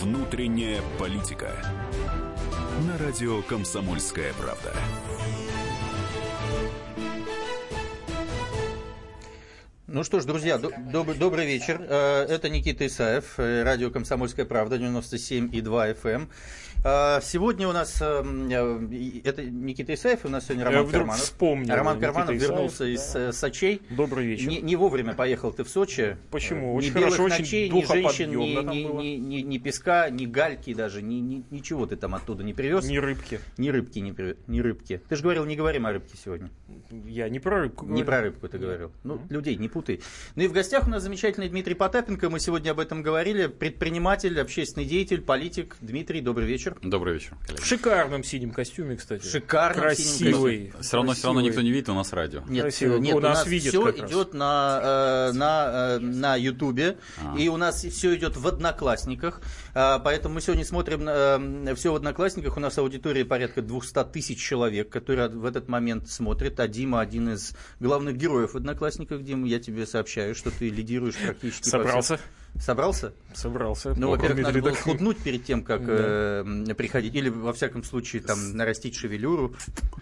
Внутренняя 0.00 0.82
политика. 0.98 1.52
На 2.86 2.98
радио 2.98 3.42
«Комсомольская 3.42 4.32
правда». 4.34 4.72
Ну 9.86 10.02
что 10.02 10.18
ж, 10.20 10.24
друзья, 10.24 10.56
доб- 10.56 11.16
добрый 11.18 11.46
вечер. 11.46 11.80
Э, 11.80 12.24
это 12.28 12.48
Никита 12.48 12.86
Исаев, 12.86 13.34
э, 13.38 13.62
радио 13.62 13.90
«Комсомольская 13.90 14.44
правда», 14.44 14.76
97,2 14.76 15.92
FM. 15.92 16.28
А, 16.86 17.22
сегодня 17.22 17.66
у 17.66 17.72
нас 17.72 17.96
эм, 18.02 18.50
э, 18.50 19.20
это 19.24 19.42
Никита 19.42 19.94
Исаев, 19.94 20.26
у 20.26 20.28
нас 20.28 20.44
сегодня 20.44 20.66
Роман 20.66 20.84
Я 20.84 20.92
Карманов. 20.92 21.22
Вспомнил, 21.22 21.74
Роман 21.74 21.96
Никита 21.96 22.12
Карманов 22.12 22.36
Исаев, 22.36 22.50
вернулся 22.50 22.84
из 22.84 23.12
да. 23.14 23.20
э, 23.20 23.32
Сочей. 23.32 23.80
Добрый 23.88 24.26
вечер. 24.26 24.48
Не, 24.48 24.60
не 24.60 24.76
вовремя 24.76 25.14
поехал 25.14 25.50
ты 25.50 25.64
в 25.64 25.70
Сочи. 25.70 26.18
Почему? 26.30 26.74
Ни 26.74 26.76
Очень 26.76 26.92
белых 26.92 27.14
хорошо, 27.16 27.28
ночей, 27.38 27.70
ни 27.70 27.84
женщин, 27.86 28.30
ни, 28.36 28.44
ни, 28.44 28.82
ни, 29.02 29.16
ни- 29.16 29.40
ни 29.40 29.56
песка, 29.56 30.10
ни 30.10 30.26
гальки 30.26 30.74
даже, 30.74 31.00
ни, 31.00 31.14
ни- 31.20 31.42
ничего 31.50 31.86
ты 31.86 31.96
там 31.96 32.14
оттуда 32.14 32.44
не 32.44 32.52
привез. 32.52 32.84
Ни 32.84 32.98
рыбки. 32.98 33.40
Ни 33.56 33.70
рыбки, 33.70 34.00
ни, 34.00 34.12
при- 34.12 34.36
ни 34.46 34.60
рыбки. 34.60 35.00
Ты 35.08 35.16
же 35.16 35.22
говорил, 35.22 35.46
не 35.46 35.56
говорим 35.56 35.86
о 35.86 35.92
рыбке 35.92 36.18
сегодня. 36.22 36.50
Я 37.06 37.30
не 37.30 37.38
про 37.40 37.60
рыбку 37.60 37.86
Не 37.86 38.02
говорю. 38.02 38.06
про 38.06 38.20
рыбку 38.20 38.48
ты 38.50 38.58
говорил. 38.58 38.92
Ну, 39.04 39.22
людей 39.30 39.56
не 39.56 39.70
путай. 39.70 40.00
Ну 40.36 40.42
и 40.42 40.48
в 40.48 40.52
гостях 40.52 40.86
у 40.86 40.90
нас 40.90 41.02
замечательный 41.02 41.48
Дмитрий 41.48 41.74
Потапенко. 41.74 42.28
Мы 42.28 42.40
сегодня 42.40 42.72
об 42.72 42.80
этом 42.80 43.00
говорили. 43.00 43.46
Предприниматель, 43.46 44.38
общественный 44.38 44.84
деятель, 44.84 45.22
политик. 45.22 45.76
Дмитрий, 45.80 46.20
добрый 46.20 46.46
вечер. 46.46 46.73
Добрый 46.82 47.14
вечер, 47.14 47.32
коллеги. 47.46 47.62
В 47.62 47.66
шикарном 47.66 48.24
синем 48.24 48.50
костюме, 48.50 48.96
кстати. 48.96 49.24
Синем 49.24 49.46
Красивый. 49.46 50.72
Все 50.80 50.96
равно, 50.96 51.12
все 51.12 51.26
равно 51.28 51.40
никто 51.40 51.60
не 51.62 51.70
видит, 51.70 51.88
у 51.88 51.94
нас 51.94 52.12
радио. 52.12 52.42
Нет, 52.48 52.64
нет, 52.80 53.14
У 53.14 53.18
у 53.18 53.20
нас 53.20 53.38
нас 53.38 53.46
видят 53.46 53.68
все 53.68 53.84
как 53.84 53.98
раз. 54.00 54.10
идет 54.10 54.34
на, 54.34 54.80
э, 54.82 55.32
на, 55.32 55.70
э, 55.72 55.98
на 56.00 56.36
Ютубе, 56.36 56.98
А. 57.22 57.36
и 57.38 57.48
у 57.48 57.56
нас 57.56 57.82
все 57.84 58.14
идет 58.14 58.36
в 58.36 58.46
Одноклассниках, 58.46 59.40
А, 59.74 59.98
поэтому 59.98 60.34
мы 60.36 60.40
сегодня 60.40 60.64
смотрим 60.64 61.74
все 61.76 61.92
в 61.92 61.96
Одноклассниках, 61.96 62.56
у 62.56 62.60
нас 62.60 62.76
аудитория 62.78 63.24
порядка 63.24 63.62
200 63.62 64.04
тысяч 64.12 64.38
человек, 64.38 64.90
которые 64.90 65.28
в 65.28 65.44
этот 65.46 65.68
момент 65.68 66.08
смотрят, 66.10 66.60
а 66.60 66.68
Дима 66.68 67.00
один 67.00 67.30
из 67.30 67.52
главных 67.80 68.16
героев 68.16 68.52
в 68.54 68.56
Одноклассниках, 68.56 69.22
Дима, 69.22 69.46
я 69.48 69.58
тебе 69.58 69.86
сообщаю, 69.86 70.34
что 70.34 70.50
ты 70.50 70.68
лидируешь 70.68 71.16
практически 71.16 71.70
по 71.70 72.00
всем- 72.02 72.18
Собрался? 72.60 73.12
Собрался? 73.34 73.94
Ну, 73.96 74.10
во-первых, 74.10 74.42
надо 74.44 74.60
было 74.60 74.74
худнуть 74.74 75.18
перед 75.18 75.44
тем, 75.44 75.62
как 75.62 75.82
э, 75.84 76.44
приходить, 76.76 77.14
или, 77.14 77.28
во 77.28 77.52
всяком 77.52 77.82
случае, 77.82 78.22
там, 78.22 78.56
нарастить 78.56 78.96
шевелюру. 78.96 79.54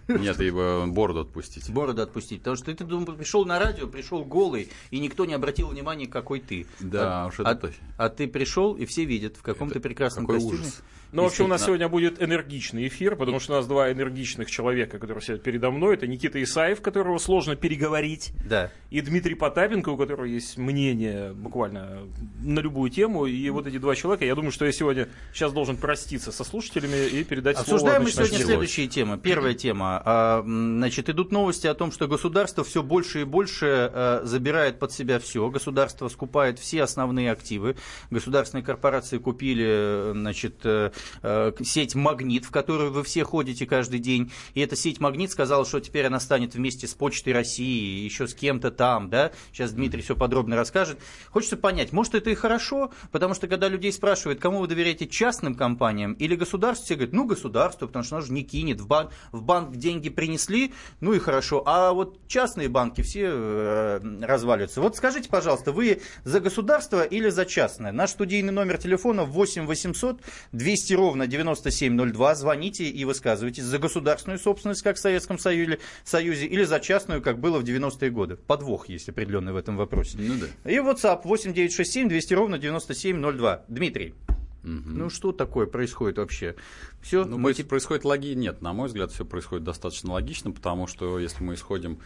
Нет, 0.09 0.39
и 0.41 0.49
э, 0.49 0.87
бороду 0.87 1.21
отпустить. 1.21 1.71
бороду 1.71 2.03
отпустить. 2.03 2.41
Потому 2.41 2.57
что 2.57 2.75
ты, 2.75 2.85
думал, 2.85 3.07
пришел 3.15 3.45
на 3.47 3.59
радио, 3.59 3.87
пришел 3.87 4.25
голый, 4.25 4.69
и 4.91 4.99
никто 4.99 5.25
не 5.25 5.35
обратил 5.35 5.69
внимания, 5.69 6.07
какой 6.07 6.41
ты. 6.41 6.67
Да, 6.81 7.25
а, 7.25 7.27
уж 7.29 7.35
это 7.41 7.51
а, 7.51 7.55
точно. 7.55 7.85
а 7.97 8.09
ты 8.11 8.29
пришел, 8.29 8.75
и 8.75 8.85
все 8.85 9.05
видят, 9.05 9.37
в 9.37 9.43
каком 9.43 9.71
ты 9.71 9.81
прекрасном 9.81 10.27
какой 10.27 10.41
костюме. 10.41 10.61
ужас. 10.61 10.83
Ну, 11.13 11.25
вообще, 11.25 11.45
у 11.45 11.47
нас 11.47 11.63
сегодня 11.63 11.89
будет 11.91 12.23
энергичный 12.23 12.89
эфир, 12.89 13.17
потому 13.17 13.39
что 13.39 13.53
у 13.53 13.57
нас 13.57 13.67
два 13.67 13.93
энергичных 13.93 14.51
человека, 14.51 14.99
которые 14.99 15.23
сидят 15.23 15.43
передо 15.43 15.71
мной. 15.71 15.95
Это 15.95 16.07
Никита 16.07 16.43
Исаев, 16.43 16.81
которого 16.81 17.19
сложно 17.19 17.55
переговорить, 17.55 18.33
Да. 18.49 18.71
и 18.89 19.03
Дмитрий 19.03 19.35
Потапенко, 19.35 19.91
у 19.91 19.99
которого 19.99 20.25
есть 20.25 20.57
мнение 20.57 21.35
буквально 21.35 22.09
на 22.43 22.61
любую 22.61 22.91
тему. 22.91 23.27
И 23.27 23.51
вот 23.51 23.67
эти 23.67 23.79
два 23.79 23.95
человека, 23.95 24.25
я 24.25 24.35
думаю, 24.35 24.53
что 24.53 24.65
я 24.65 24.73
сегодня 24.73 25.09
сейчас 25.33 25.53
должен 25.53 25.77
проститься 25.77 26.33
со 26.33 26.45
слушателями 26.45 27.09
и 27.09 27.25
передать 27.25 27.57
слово 27.57 27.75
Обсуждаем 27.75 28.03
мы 28.03 28.11
сегодня 28.11 28.39
следующие 28.39 28.89
темы. 28.89 29.19
Первая 29.19 29.55
тема. 29.55 30.03
А, 30.05 30.43
Значит, 30.45 31.09
идут 31.09 31.33
новости 31.33 31.67
о 31.67 31.75
том, 31.75 31.93
что 31.93 32.09
государство 32.09 32.65
все 32.65 32.83
больше 32.83 33.23
и 33.23 33.25
больше 33.25 33.91
э, 33.93 34.21
забирает 34.25 34.79
под 34.79 34.93
себя 34.93 35.19
все. 35.19 35.49
Государство 35.49 36.09
скупает 36.09 36.59
все 36.59 36.83
основные 36.83 37.31
активы. 37.31 37.77
Государственные 38.11 38.65
корпорации 38.65 39.19
купили 39.19 40.13
значит, 40.13 40.57
э, 40.65 40.91
э, 41.23 41.53
сеть 41.63 41.95
«Магнит», 41.95 42.45
в 42.45 42.51
которую 42.51 42.93
вы 42.93 43.05
все 43.05 43.25
ходите 43.25 43.67
каждый 43.67 44.01
день. 44.01 44.33
И 44.55 44.61
эта 44.61 44.77
сеть 44.77 45.01
«Магнит» 45.01 45.31
сказала, 45.31 45.65
что 45.65 45.81
теперь 45.81 46.07
она 46.07 46.21
станет 46.21 46.55
вместе 46.55 46.87
с 46.87 46.95
Почтой 46.95 47.33
России, 47.33 48.05
еще 48.05 48.27
с 48.27 48.35
кем-то 48.35 48.71
там. 48.71 49.09
Да? 49.09 49.31
Сейчас 49.53 49.73
Дмитрий 49.73 50.03
все 50.03 50.17
подробно 50.17 50.57
расскажет. 50.57 50.99
Хочется 51.31 51.57
понять, 51.57 51.93
может, 51.93 52.15
это 52.15 52.32
и 52.33 52.35
хорошо, 52.35 52.91
потому 53.11 53.35
что 53.35 53.47
когда 53.47 53.69
людей 53.69 53.93
спрашивают, 53.93 54.41
кому 54.41 54.59
вы 54.59 54.67
доверяете 54.67 55.07
частным 55.07 55.55
компаниям 55.55 56.15
или 56.15 56.35
государству, 56.35 56.87
все 56.87 56.95
говорят, 56.95 57.15
ну, 57.15 57.25
государство, 57.25 57.87
потому 57.87 58.05
что 58.05 58.17
оно 58.17 58.27
же 58.27 58.33
не 58.33 58.43
кинет. 58.43 58.81
В 58.81 58.87
банк, 58.87 59.13
в 59.31 59.43
банк 59.43 59.77
деньги 59.77 60.09
принесли, 60.09 60.73
ну 61.01 61.13
и 61.13 61.19
хорошо. 61.19 61.63
А 61.67 61.93
вот 61.93 62.19
частные 62.27 62.69
банки 62.69 63.03
все 63.03 63.27
э, 63.27 64.01
разваливаются. 64.23 64.81
Вот 64.81 64.97
скажите, 64.97 65.29
пожалуйста, 65.29 65.73
вы 65.73 66.01
за 66.25 66.41
государство 66.41 67.03
или 67.03 67.29
за 67.29 67.47
частное? 67.47 67.93
Наш 67.93 68.11
студийный 68.11 68.53
номер 68.53 68.79
телефона 68.79 69.25
8 69.25 69.67
800 69.67 70.21
200 70.53 70.95
ровно 70.95 71.27
9702. 71.27 72.35
Звоните 72.35 72.85
и 72.85 73.05
высказывайтесь 73.05 73.65
за 73.65 73.79
государственную 73.79 74.39
собственность, 74.39 74.83
как 74.83 74.97
в 74.97 75.01
Советском 75.01 75.39
Союзе, 75.39 75.79
Союзе 76.05 76.47
или 76.47 76.65
за 76.65 76.81
частную, 76.81 77.23
как 77.23 77.39
было 77.39 77.59
в 77.59 77.65
90-е 77.65 78.11
годы. 78.11 78.37
Подвох 78.37 78.89
есть 78.89 79.09
определенный 79.09 79.53
в 79.53 79.57
этом 79.57 79.77
вопросе. 79.77 80.19
Ну 80.19 80.35
да. 80.35 80.71
И 80.71 80.77
WhatsApp 80.77 81.23
8967 81.25 82.09
200 82.09 82.22
ровно 82.31 82.59
9702. 82.59 83.65
Дмитрий, 83.67 84.15
ну 84.63 85.11
что 85.11 85.33
такое 85.33 85.67
происходит 85.67 86.19
вообще? 86.19 86.55
Все, 87.01 87.25
Ну, 87.25 87.39
проис- 87.39 87.65
происходит 87.65 88.05
логи... 88.05 88.29
Нет, 88.35 88.63
на 88.63 88.73
мой 88.73 88.87
взгляд, 88.87 89.11
все 89.11 89.25
происходит 89.25 89.65
достаточно 89.65 90.13
логично, 90.13 90.53
потому 90.53 90.87
что 90.87 91.19
если 91.19 91.43
мы 91.43 91.55
исходим 91.55 91.99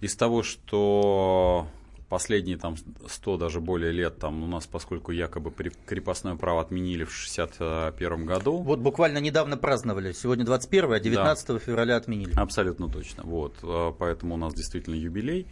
из 0.00 0.16
того, 0.16 0.42
что 0.42 1.68
последние 2.08 2.56
там 2.56 2.76
100 3.08 3.36
даже 3.36 3.60
более 3.60 3.92
лет 3.92 4.18
там 4.18 4.42
у 4.42 4.46
нас, 4.46 4.66
поскольку 4.66 5.12
якобы 5.12 5.52
крепостное 5.86 6.36
право 6.36 6.60
отменили 6.60 7.04
в 7.04 7.12
61 7.12 8.26
году, 8.26 8.58
Вот 8.58 8.78
буквально 8.78 9.18
недавно 9.18 9.56
праздновали. 9.56 10.12
Сегодня 10.12 10.44
21 10.44 10.92
а 10.92 11.00
19 11.00 11.62
февраля 11.62 11.96
отменили. 11.96 12.32
Абсолютно 12.36 12.88
точно. 12.88 13.24
Вот, 13.24 13.54
э, 13.62 13.92
поэтому 13.98 14.34
у 14.34 14.38
нас 14.38 14.54
действительно 14.54 14.94
юбилей. 14.94 15.46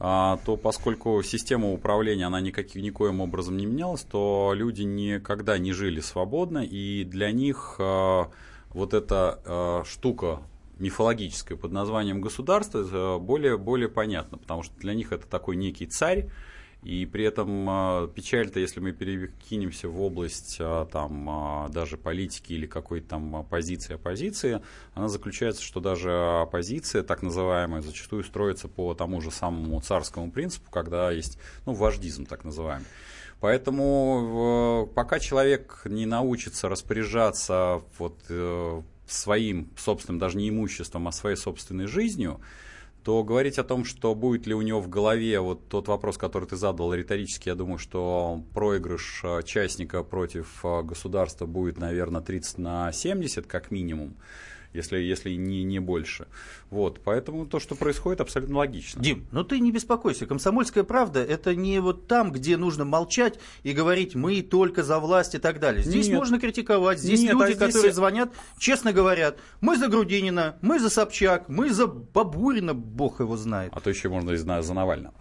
А, 0.00 0.38
То 0.44 0.56
поскольку 0.56 1.22
система 1.22 1.72
управления 1.72 2.26
она 2.26 2.40
никак, 2.40 2.74
никоим 2.74 3.20
образом 3.20 3.56
не 3.56 3.66
менялась, 3.66 4.02
то 4.02 4.52
люди 4.54 4.82
никогда 4.82 5.58
не 5.58 5.72
жили 5.72 6.00
свободно, 6.00 6.58
и 6.58 7.04
для 7.04 7.32
них 7.32 7.76
э, 7.78 8.24
вот 8.70 8.94
эта 8.94 9.40
э, 9.44 9.82
штука 9.86 10.40
мифологическая 10.78 11.56
под 11.56 11.72
названием 11.72 12.20
государство 12.20 13.18
более, 13.18 13.58
более 13.58 13.88
понятна, 13.88 14.38
потому 14.38 14.62
что 14.62 14.76
для 14.78 14.94
них 14.94 15.12
это 15.12 15.26
такой 15.26 15.56
некий 15.56 15.86
царь, 15.86 16.28
и 16.82 17.06
при 17.06 17.24
этом 17.24 17.68
э, 17.68 18.08
печаль-то, 18.14 18.60
если 18.60 18.78
мы 18.78 18.92
перекинемся 18.92 19.88
в 19.88 20.00
область 20.00 20.58
э, 20.60 20.86
там, 20.92 21.66
э, 21.66 21.70
даже 21.70 21.96
политики 21.96 22.52
или 22.52 22.66
какой-то 22.66 23.08
там 23.08 23.34
оппозиции 23.34 23.94
оппозиции, 23.94 24.62
она 24.94 25.08
заключается, 25.08 25.60
что 25.62 25.80
даже 25.80 26.12
оппозиция, 26.12 27.02
так 27.02 27.22
называемая, 27.22 27.82
зачастую 27.82 28.22
строится 28.22 28.68
по 28.68 28.94
тому 28.94 29.20
же 29.20 29.32
самому 29.32 29.80
царскому 29.80 30.30
принципу, 30.30 30.70
когда 30.70 31.10
есть 31.10 31.38
ну, 31.66 31.72
вождизм 31.72 32.26
так 32.26 32.44
называемый. 32.44 32.86
Поэтому 33.40 34.88
пока 34.94 35.20
человек 35.20 35.82
не 35.84 36.06
научится 36.06 36.68
распоряжаться 36.68 37.82
вот, 37.98 38.18
э, 38.28 38.82
своим 39.08 39.70
собственным, 39.76 40.18
даже 40.18 40.36
не 40.36 40.48
имуществом, 40.48 41.08
а 41.08 41.12
своей 41.12 41.36
собственной 41.36 41.86
жизнью, 41.86 42.40
то 43.04 43.22
говорить 43.24 43.58
о 43.58 43.64
том, 43.64 43.84
что 43.84 44.14
будет 44.14 44.46
ли 44.46 44.54
у 44.54 44.60
него 44.60 44.80
в 44.80 44.88
голове 44.88 45.40
вот 45.40 45.68
тот 45.68 45.88
вопрос, 45.88 46.18
который 46.18 46.46
ты 46.46 46.56
задал 46.56 46.92
риторически, 46.92 47.48
я 47.48 47.54
думаю, 47.54 47.78
что 47.78 48.42
проигрыш 48.52 49.20
э, 49.24 49.42
частника 49.44 50.02
против 50.02 50.64
э, 50.64 50.82
государства 50.82 51.46
будет, 51.46 51.78
наверное, 51.78 52.20
30 52.20 52.58
на 52.58 52.92
70 52.92 53.46
как 53.46 53.70
минимум, 53.70 54.16
если, 54.72 54.98
если 54.98 55.30
не, 55.34 55.62
не 55.64 55.78
больше. 55.78 56.26
Вот, 56.70 57.00
поэтому 57.02 57.46
то, 57.46 57.60
что 57.60 57.74
происходит, 57.74 58.20
абсолютно 58.20 58.58
логично. 58.58 59.02
Дим, 59.02 59.26
ну 59.32 59.42
ты 59.44 59.58
не 59.60 59.72
беспокойся. 59.72 60.26
Комсомольская 60.26 60.84
правда 60.84 61.24
это 61.24 61.54
не 61.54 61.80
вот 61.80 62.06
там, 62.06 62.30
где 62.32 62.56
нужно 62.56 62.84
молчать 62.84 63.38
и 63.62 63.72
говорить 63.72 64.14
мы 64.14 64.42
только 64.42 64.82
за 64.82 64.98
власть 64.98 65.34
и 65.34 65.38
так 65.38 65.60
далее. 65.60 65.82
Здесь 65.82 66.08
Нет. 66.08 66.16
можно 66.16 66.38
критиковать. 66.38 66.98
Здесь 67.00 67.20
Нет, 67.20 67.32
люди, 67.32 67.52
а 67.52 67.54
здесь- 67.54 67.58
которые 67.58 67.92
звонят, 67.92 68.30
честно 68.58 68.92
говорят, 68.92 69.38
мы 69.60 69.76
за 69.78 69.88
Грудинина, 69.88 70.56
мы 70.60 70.78
за 70.78 70.90
Собчак, 70.90 71.48
мы 71.48 71.70
за 71.70 71.86
Бабурина, 71.86 72.74
бог 72.74 73.20
его 73.20 73.36
знает. 73.36 73.72
А 73.74 73.80
то 73.80 73.88
еще 73.90 74.08
можно 74.08 74.30
и 74.32 74.36
за, 74.36 74.62
за 74.62 74.74
Навального. 74.74 75.14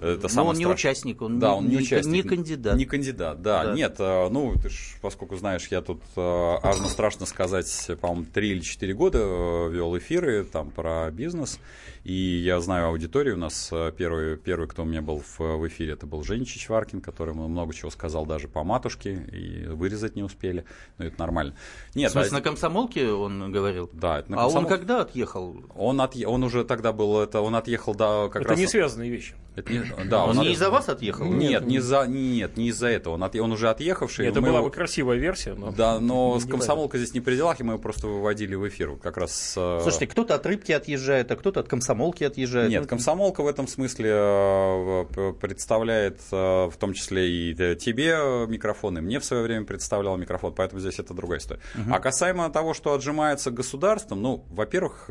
Это 0.00 0.28
Но 0.34 0.44
он 0.46 0.56
не 0.56 0.64
страшное. 0.64 0.74
участник, 0.74 1.22
он 1.22 1.38
да, 1.38 1.48
не- 1.50 1.54
он 1.56 1.64
не, 1.64 1.76
не- 1.76 1.82
участник. 1.82 2.12
не 2.12 2.22
кандидат. 2.22 2.76
Не 2.76 2.84
кандидат, 2.84 3.42
да. 3.42 3.64
Да. 3.64 3.74
Нет, 3.74 3.96
э, 3.98 4.28
ну, 4.30 4.54
ты 4.62 4.68
ж, 4.68 4.96
поскольку 5.00 5.36
знаешь, 5.36 5.66
я 5.70 5.80
тут, 5.82 6.02
э, 6.16 6.20
аж 6.62 6.76
страшно 6.88 7.26
сказать, 7.26 7.90
по-моему, 8.00 8.26
3 8.32 8.50
или 8.50 8.60
4 8.90 8.94
года 8.94 9.18
э, 9.20 9.70
вел 9.70 9.96
эфиры 9.98 10.44
там 10.44 10.70
про 10.70 11.10
бизнес. 11.10 11.60
И 12.02 12.12
я 12.14 12.60
знаю 12.60 12.86
аудиторию. 12.86 13.34
У 13.34 13.38
нас 13.38 13.68
э, 13.72 13.92
первый, 13.96 14.36
первый 14.38 14.66
кто 14.68 14.82
у 14.82 14.84
меня 14.86 15.02
был 15.02 15.20
в, 15.20 15.38
в 15.38 15.68
эфире, 15.68 15.92
это 15.92 16.06
был 16.06 16.22
Женя 16.24 16.46
Чичваркин, 16.46 17.02
который 17.02 17.34
много 17.34 17.74
чего 17.74 17.90
сказал 17.90 18.24
даже 18.24 18.48
по 18.48 18.64
матушке, 18.64 19.14
и 19.32 19.66
вырезать 19.66 20.16
не 20.16 20.22
успели. 20.22 20.64
Но 20.96 21.04
это 21.04 21.18
нормально. 21.18 21.54
Нет, 21.94 22.10
В 22.10 22.12
смысле, 22.12 22.30
а- 22.30 22.34
на 22.34 22.40
комсомолке 22.40 23.08
он 23.10 23.52
говорил? 23.52 23.90
да, 23.92 24.20
это 24.20 24.30
на 24.32 24.42
а 24.42 24.46
он 24.48 24.64
комсомол- 24.64 24.68
когда 24.68 25.00
отъехал? 25.02 25.62
Он, 25.74 26.00
отъе- 26.00 26.24
он 26.24 26.42
уже 26.42 26.64
тогда 26.64 26.92
был, 26.92 27.20
это, 27.20 27.42
он 27.42 27.54
отъехал, 27.54 27.94
да, 27.94 28.28
как 28.28 28.42
Это 28.42 28.50
раз... 28.52 28.58
не 28.58 28.66
связанные 28.66 29.10
вещи. 29.10 29.34
Это 29.56 29.70
не, 29.72 29.82
да, 30.08 30.24
Он 30.24 30.38
он 30.38 30.44
не 30.44 30.48
от- 30.50 30.54
из-за 30.54 30.70
вас 30.70 30.88
отъехал? 30.88 31.26
Нет, 31.26 31.66
не 31.66 31.80
за, 31.80 32.06
нет, 32.06 32.56
не 32.56 32.68
из-за 32.68 32.86
этого. 32.86 33.14
Он, 33.14 33.24
от- 33.24 33.34
он 33.36 33.52
уже 33.52 33.68
отъехавший. 33.68 34.26
Это 34.26 34.40
мы 34.40 34.46
была 34.48 34.60
его- 34.60 34.68
бы 34.68 34.74
красивая 34.74 35.16
версия, 35.18 35.52
но... 35.54 35.70
Да, 35.72 35.98
но 36.00 36.38
с 36.40 36.44
Не 36.46 36.50
комсомолкой 36.52 37.00
здесь 37.00 37.12
не 37.14 37.20
при 37.20 37.34
делах, 37.36 37.60
и 37.60 37.64
мы 37.64 37.74
его 37.74 37.82
просто 37.82 38.06
выводили 38.06 38.54
в 38.54 38.66
эфир. 38.68 38.96
Как 38.96 39.18
раз 39.18 39.54
э, 39.58 39.80
Слушайте, 39.82 40.06
кто-то 40.06 40.34
от 40.36 40.46
рыбки 40.46 40.72
отъезжает, 40.72 41.30
а 41.30 41.36
кто-то 41.36 41.60
от 41.60 41.68
комсомолки 41.68 41.89
отъезжает. 42.24 42.70
Нет, 42.70 42.82
Ну, 42.82 42.88
комсомолка 42.88 43.42
в 43.42 43.46
этом 43.46 43.66
смысле 43.66 44.10
э, 44.12 45.32
представляет 45.40 46.20
э, 46.30 46.36
в 46.66 46.74
том 46.78 46.92
числе 46.92 47.30
и 47.30 47.54
э, 47.58 47.74
тебе 47.74 48.46
микрофон, 48.48 48.98
и 48.98 49.00
мне 49.00 49.20
в 49.20 49.24
свое 49.24 49.42
время 49.42 49.64
представлял 49.64 50.16
микрофон, 50.16 50.54
поэтому 50.54 50.80
здесь 50.80 50.98
это 50.98 51.14
другая 51.14 51.38
история. 51.38 51.60
А 51.90 51.98
касаемо 51.98 52.50
того, 52.50 52.74
что 52.74 52.94
отжимается 52.94 53.50
государством, 53.50 54.22
ну, 54.22 54.44
во-первых, 54.50 55.06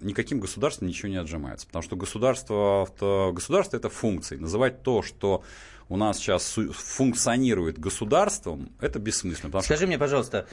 никаким 0.00 0.40
государством 0.40 0.88
ничего 0.88 1.08
не 1.08 1.16
отжимается, 1.16 1.66
потому 1.66 1.82
что 1.82 1.96
государство, 1.96 2.88
государство 3.32 3.76
это 3.76 3.88
функции. 3.88 4.36
Называть 4.36 4.82
то, 4.82 5.02
что 5.02 5.42
у 5.88 5.96
нас 5.96 6.18
сейчас 6.18 6.56
функционирует 6.72 7.78
государством, 7.78 8.72
это 8.80 8.98
бессмысленно. 8.98 9.50
Потому 9.50 9.62
что 9.62 9.74
Скажи 9.74 9.86
мне, 9.86 9.98
пожалуйста, 9.98 10.46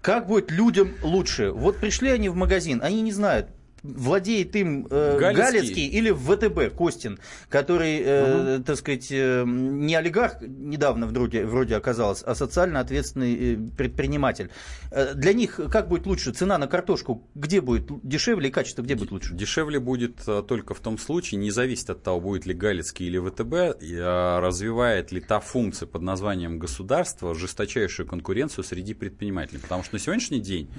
как 0.00 0.26
будет 0.26 0.50
людям 0.50 0.94
лучше? 1.02 1.50
Вот 1.50 1.78
пришли 1.78 2.10
они 2.10 2.28
в 2.28 2.36
магазин, 2.36 2.80
они 2.82 3.02
не 3.02 3.12
знают, 3.12 3.48
владеет 3.82 4.56
им 4.56 4.86
э, 4.90 5.18
Галицкий. 5.18 5.60
Галицкий. 5.60 5.86
или 5.86 6.10
ВТБ 6.10 6.76
Костин, 6.76 7.18
который, 7.48 8.02
э, 8.04 8.60
так 8.64 8.76
сказать, 8.76 9.08
э, 9.10 9.44
не 9.46 9.94
олигарх 9.94 10.40
недавно 10.40 11.06
вроде, 11.06 11.46
вроде 11.46 11.76
оказался, 11.76 12.24
а 12.26 12.34
социально 12.34 12.80
ответственный 12.80 13.54
э, 13.54 13.56
предприниматель. 13.76 14.50
Э, 14.90 15.14
для 15.14 15.32
них 15.32 15.60
как 15.70 15.88
будет 15.88 16.06
лучше? 16.06 16.32
Цена 16.32 16.58
на 16.58 16.66
картошку 16.66 17.28
где 17.34 17.60
будет 17.60 17.86
дешевле 18.02 18.48
и 18.48 18.52
качество 18.52 18.82
где 18.82 18.94
будет 18.94 19.10
лучше? 19.10 19.34
Дешевле 19.34 19.80
будет 19.80 20.26
э, 20.26 20.42
только 20.46 20.74
в 20.74 20.80
том 20.80 20.98
случае, 20.98 21.38
не 21.40 21.50
зависит 21.50 21.90
от 21.90 22.02
того, 22.02 22.20
будет 22.20 22.46
ли 22.46 22.54
Галицкий 22.54 23.06
или 23.06 23.18
ВТБ, 23.18 23.82
э, 23.82 24.38
развивает 24.40 25.12
ли 25.12 25.20
та 25.20 25.40
функция 25.40 25.86
под 25.86 26.02
названием 26.02 26.58
государство 26.58 27.34
жесточайшую 27.34 28.06
конкуренцию 28.06 28.64
среди 28.64 28.94
предпринимателей. 28.94 29.58
Потому 29.58 29.82
что 29.84 29.94
на 29.94 29.98
сегодняшний 29.98 30.40
день 30.40 30.70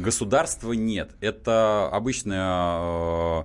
государства 0.00 0.72
нет. 0.72 1.12
Это 1.20 1.88
обычная 1.88 2.41
э, 2.42 3.44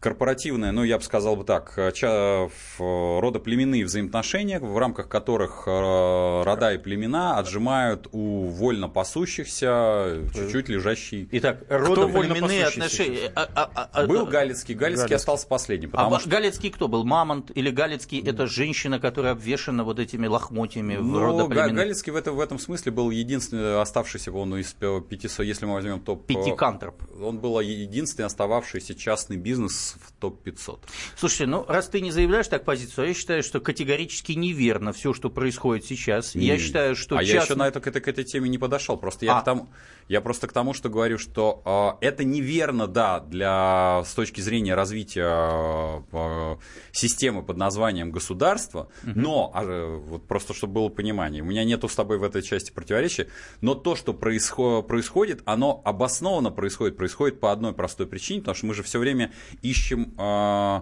корпоративное, 0.00 0.70
ну, 0.72 0.84
я 0.84 0.98
бы 0.98 1.02
сказал 1.04 1.34
бы 1.36 1.44
так, 1.44 1.74
э, 1.76 2.48
в- 2.78 3.20
родоплеменные 3.20 3.84
взаимоотношения, 3.84 4.60
в 4.60 4.78
рамках 4.78 5.08
которых 5.08 5.64
э, 5.66 6.42
рода 6.44 6.72
и 6.72 6.78
племена 6.78 7.36
отжимают 7.38 8.06
у 8.12 8.44
вольно 8.46 8.88
пасущихся 8.88 10.22
чуть-чуть 10.34 10.68
лежащий 10.68 11.28
Итак, 11.32 11.64
родоплеменные 11.68 12.66
отношения. 12.66 13.32
А- 13.34 13.48
а- 13.54 13.88
а- 13.92 14.06
был 14.06 14.26
Галицкий, 14.26 14.74
Галицкий 14.74 14.98
Галицкий. 14.98 15.16
остался 15.16 15.46
последним, 15.48 15.88
А 15.90 15.92
потому 15.92 16.10
ва- 16.12 16.20
что 16.20 16.30
Галицкий 16.30 16.70
кто 16.70 16.86
был? 16.88 17.04
Мамонт 17.04 17.50
или 17.54 17.70
Галицкий 17.70 18.20
это 18.24 18.46
женщина, 18.46 19.00
которая 19.00 19.32
обвешана 19.32 19.82
вот 19.84 19.98
этими 19.98 20.26
лохмотьями 20.26 20.96
в 20.96 21.04
ну, 21.04 21.18
родоплеменных? 21.20 21.74
Галицкий 21.76 22.12
в, 22.12 22.16
этом 22.16 22.36
в 22.36 22.40
этом 22.40 22.58
смысле 22.58 22.92
был 22.92 23.10
единственный 23.10 23.80
оставшийся, 23.80 24.30
он 24.32 24.56
из 24.56 24.74
500, 24.74 25.44
если 25.44 25.66
мы 25.66 25.74
возьмем 25.74 26.00
топ... 26.00 26.24
Пятикантроп. 26.26 26.94
Он 27.20 27.38
был 27.38 27.58
единственный 27.60 28.26
остававшийся 28.26 28.94
частный 28.94 29.36
бизнес 29.36 29.87
в 30.00 30.12
топ-500. 30.20 30.78
Слушайте, 31.16 31.46
ну 31.46 31.64
раз 31.68 31.88
ты 31.88 32.00
не 32.00 32.10
заявляешь 32.10 32.48
так 32.48 32.64
позицию, 32.64 33.04
а 33.04 33.08
я 33.08 33.14
считаю, 33.14 33.42
что 33.42 33.60
категорически 33.60 34.32
неверно 34.32 34.92
все, 34.92 35.14
что 35.14 35.30
происходит 35.30 35.84
сейчас. 35.86 36.34
Я 36.34 36.54
Не. 36.54 36.58
считаю, 36.60 36.94
что 36.96 37.16
а 37.16 37.22
я 37.22 37.28
еще 37.28 37.46
частный- 37.46 37.56
на 37.56 37.68
это, 37.68 37.80
к, 37.80 37.86
этой, 37.86 38.00
к 38.00 38.08
этой 38.08 38.24
теме 38.24 38.48
не 38.48 38.58
подошел. 38.58 38.96
Просто 38.96 39.24
я, 39.24 39.38
А. 39.38 39.40
к 39.40 39.44
тому, 39.44 39.68
я 40.08 40.20
просто 40.20 40.48
к 40.48 40.52
тому, 40.52 40.72
что 40.72 40.88
говорю, 40.88 41.18
что 41.18 41.98
э, 42.00 42.06
это 42.06 42.24
неверно, 42.24 42.86
да, 42.86 43.20
для, 43.20 44.02
с 44.04 44.14
точки 44.14 44.40
зрения 44.40 44.74
развития 44.74 46.02
э, 46.10 46.56
системы 46.92 47.42
под 47.42 47.56
названием 47.58 48.10
государство, 48.10 48.88
но, 49.02 49.50
а, 49.54 49.64
э, 49.64 49.96
вот 49.96 50.26
просто 50.26 50.54
чтобы 50.54 50.74
было 50.74 50.88
понимание, 50.88 51.42
у 51.42 51.46
меня 51.46 51.64
нету 51.64 51.88
с 51.88 51.94
тобой 51.94 52.18
в 52.18 52.22
этой 52.22 52.42
части 52.42 52.70
противоречия, 52.70 53.28
но 53.60 53.74
то, 53.74 53.94
что 53.96 54.12
происхо- 54.12 54.82
происходит, 54.82 55.42
оно 55.44 55.82
обоснованно 55.84 56.50
происходит, 56.50 56.96
происходит 56.96 57.38
по 57.40 57.52
одной 57.52 57.74
простой 57.74 58.06
причине, 58.06 58.40
потому 58.40 58.54
что 58.54 58.66
мы 58.66 58.74
же 58.74 58.82
все 58.82 58.98
время 58.98 59.32
ищем 59.62 60.14
э, 60.18 60.80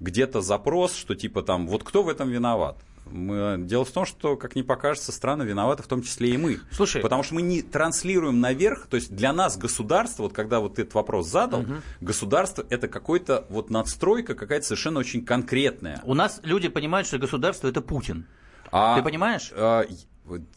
где-то 0.00 0.42
запрос, 0.42 0.94
что 0.94 1.14
типа 1.14 1.42
там, 1.42 1.66
вот 1.66 1.82
кто 1.82 2.02
в 2.02 2.08
этом 2.08 2.28
виноват? 2.28 2.76
Мы... 3.10 3.56
Дело 3.58 3.84
в 3.84 3.90
том, 3.90 4.04
что, 4.04 4.36
как 4.36 4.56
ни 4.56 4.62
покажется, 4.62 5.12
страны 5.12 5.44
виноваты, 5.44 5.82
в 5.82 5.86
том 5.86 6.02
числе 6.02 6.30
и 6.30 6.36
мы. 6.36 6.60
Слушай. 6.70 7.02
Потому 7.02 7.22
что 7.22 7.34
мы 7.34 7.42
не 7.42 7.62
транслируем 7.62 8.40
наверх, 8.40 8.86
то 8.88 8.96
есть 8.96 9.14
для 9.14 9.32
нас 9.32 9.56
государство, 9.56 10.24
вот 10.24 10.32
когда 10.32 10.60
вот 10.60 10.74
ты 10.74 10.82
этот 10.82 10.94
вопрос 10.94 11.28
задал, 11.28 11.64
государство 12.00 12.64
это 12.68 12.88
какой-то 12.88 13.46
вот 13.48 13.70
надстройка 13.70 14.34
какая-то 14.34 14.66
совершенно 14.66 15.00
очень 15.00 15.24
конкретная. 15.24 16.00
У 16.04 16.14
нас 16.14 16.40
люди 16.42 16.68
понимают, 16.68 17.06
что 17.06 17.18
государство 17.18 17.68
это 17.68 17.80
Путин. 17.80 18.26
А, 18.72 18.96
Ты 18.96 19.02
понимаешь? 19.02 19.52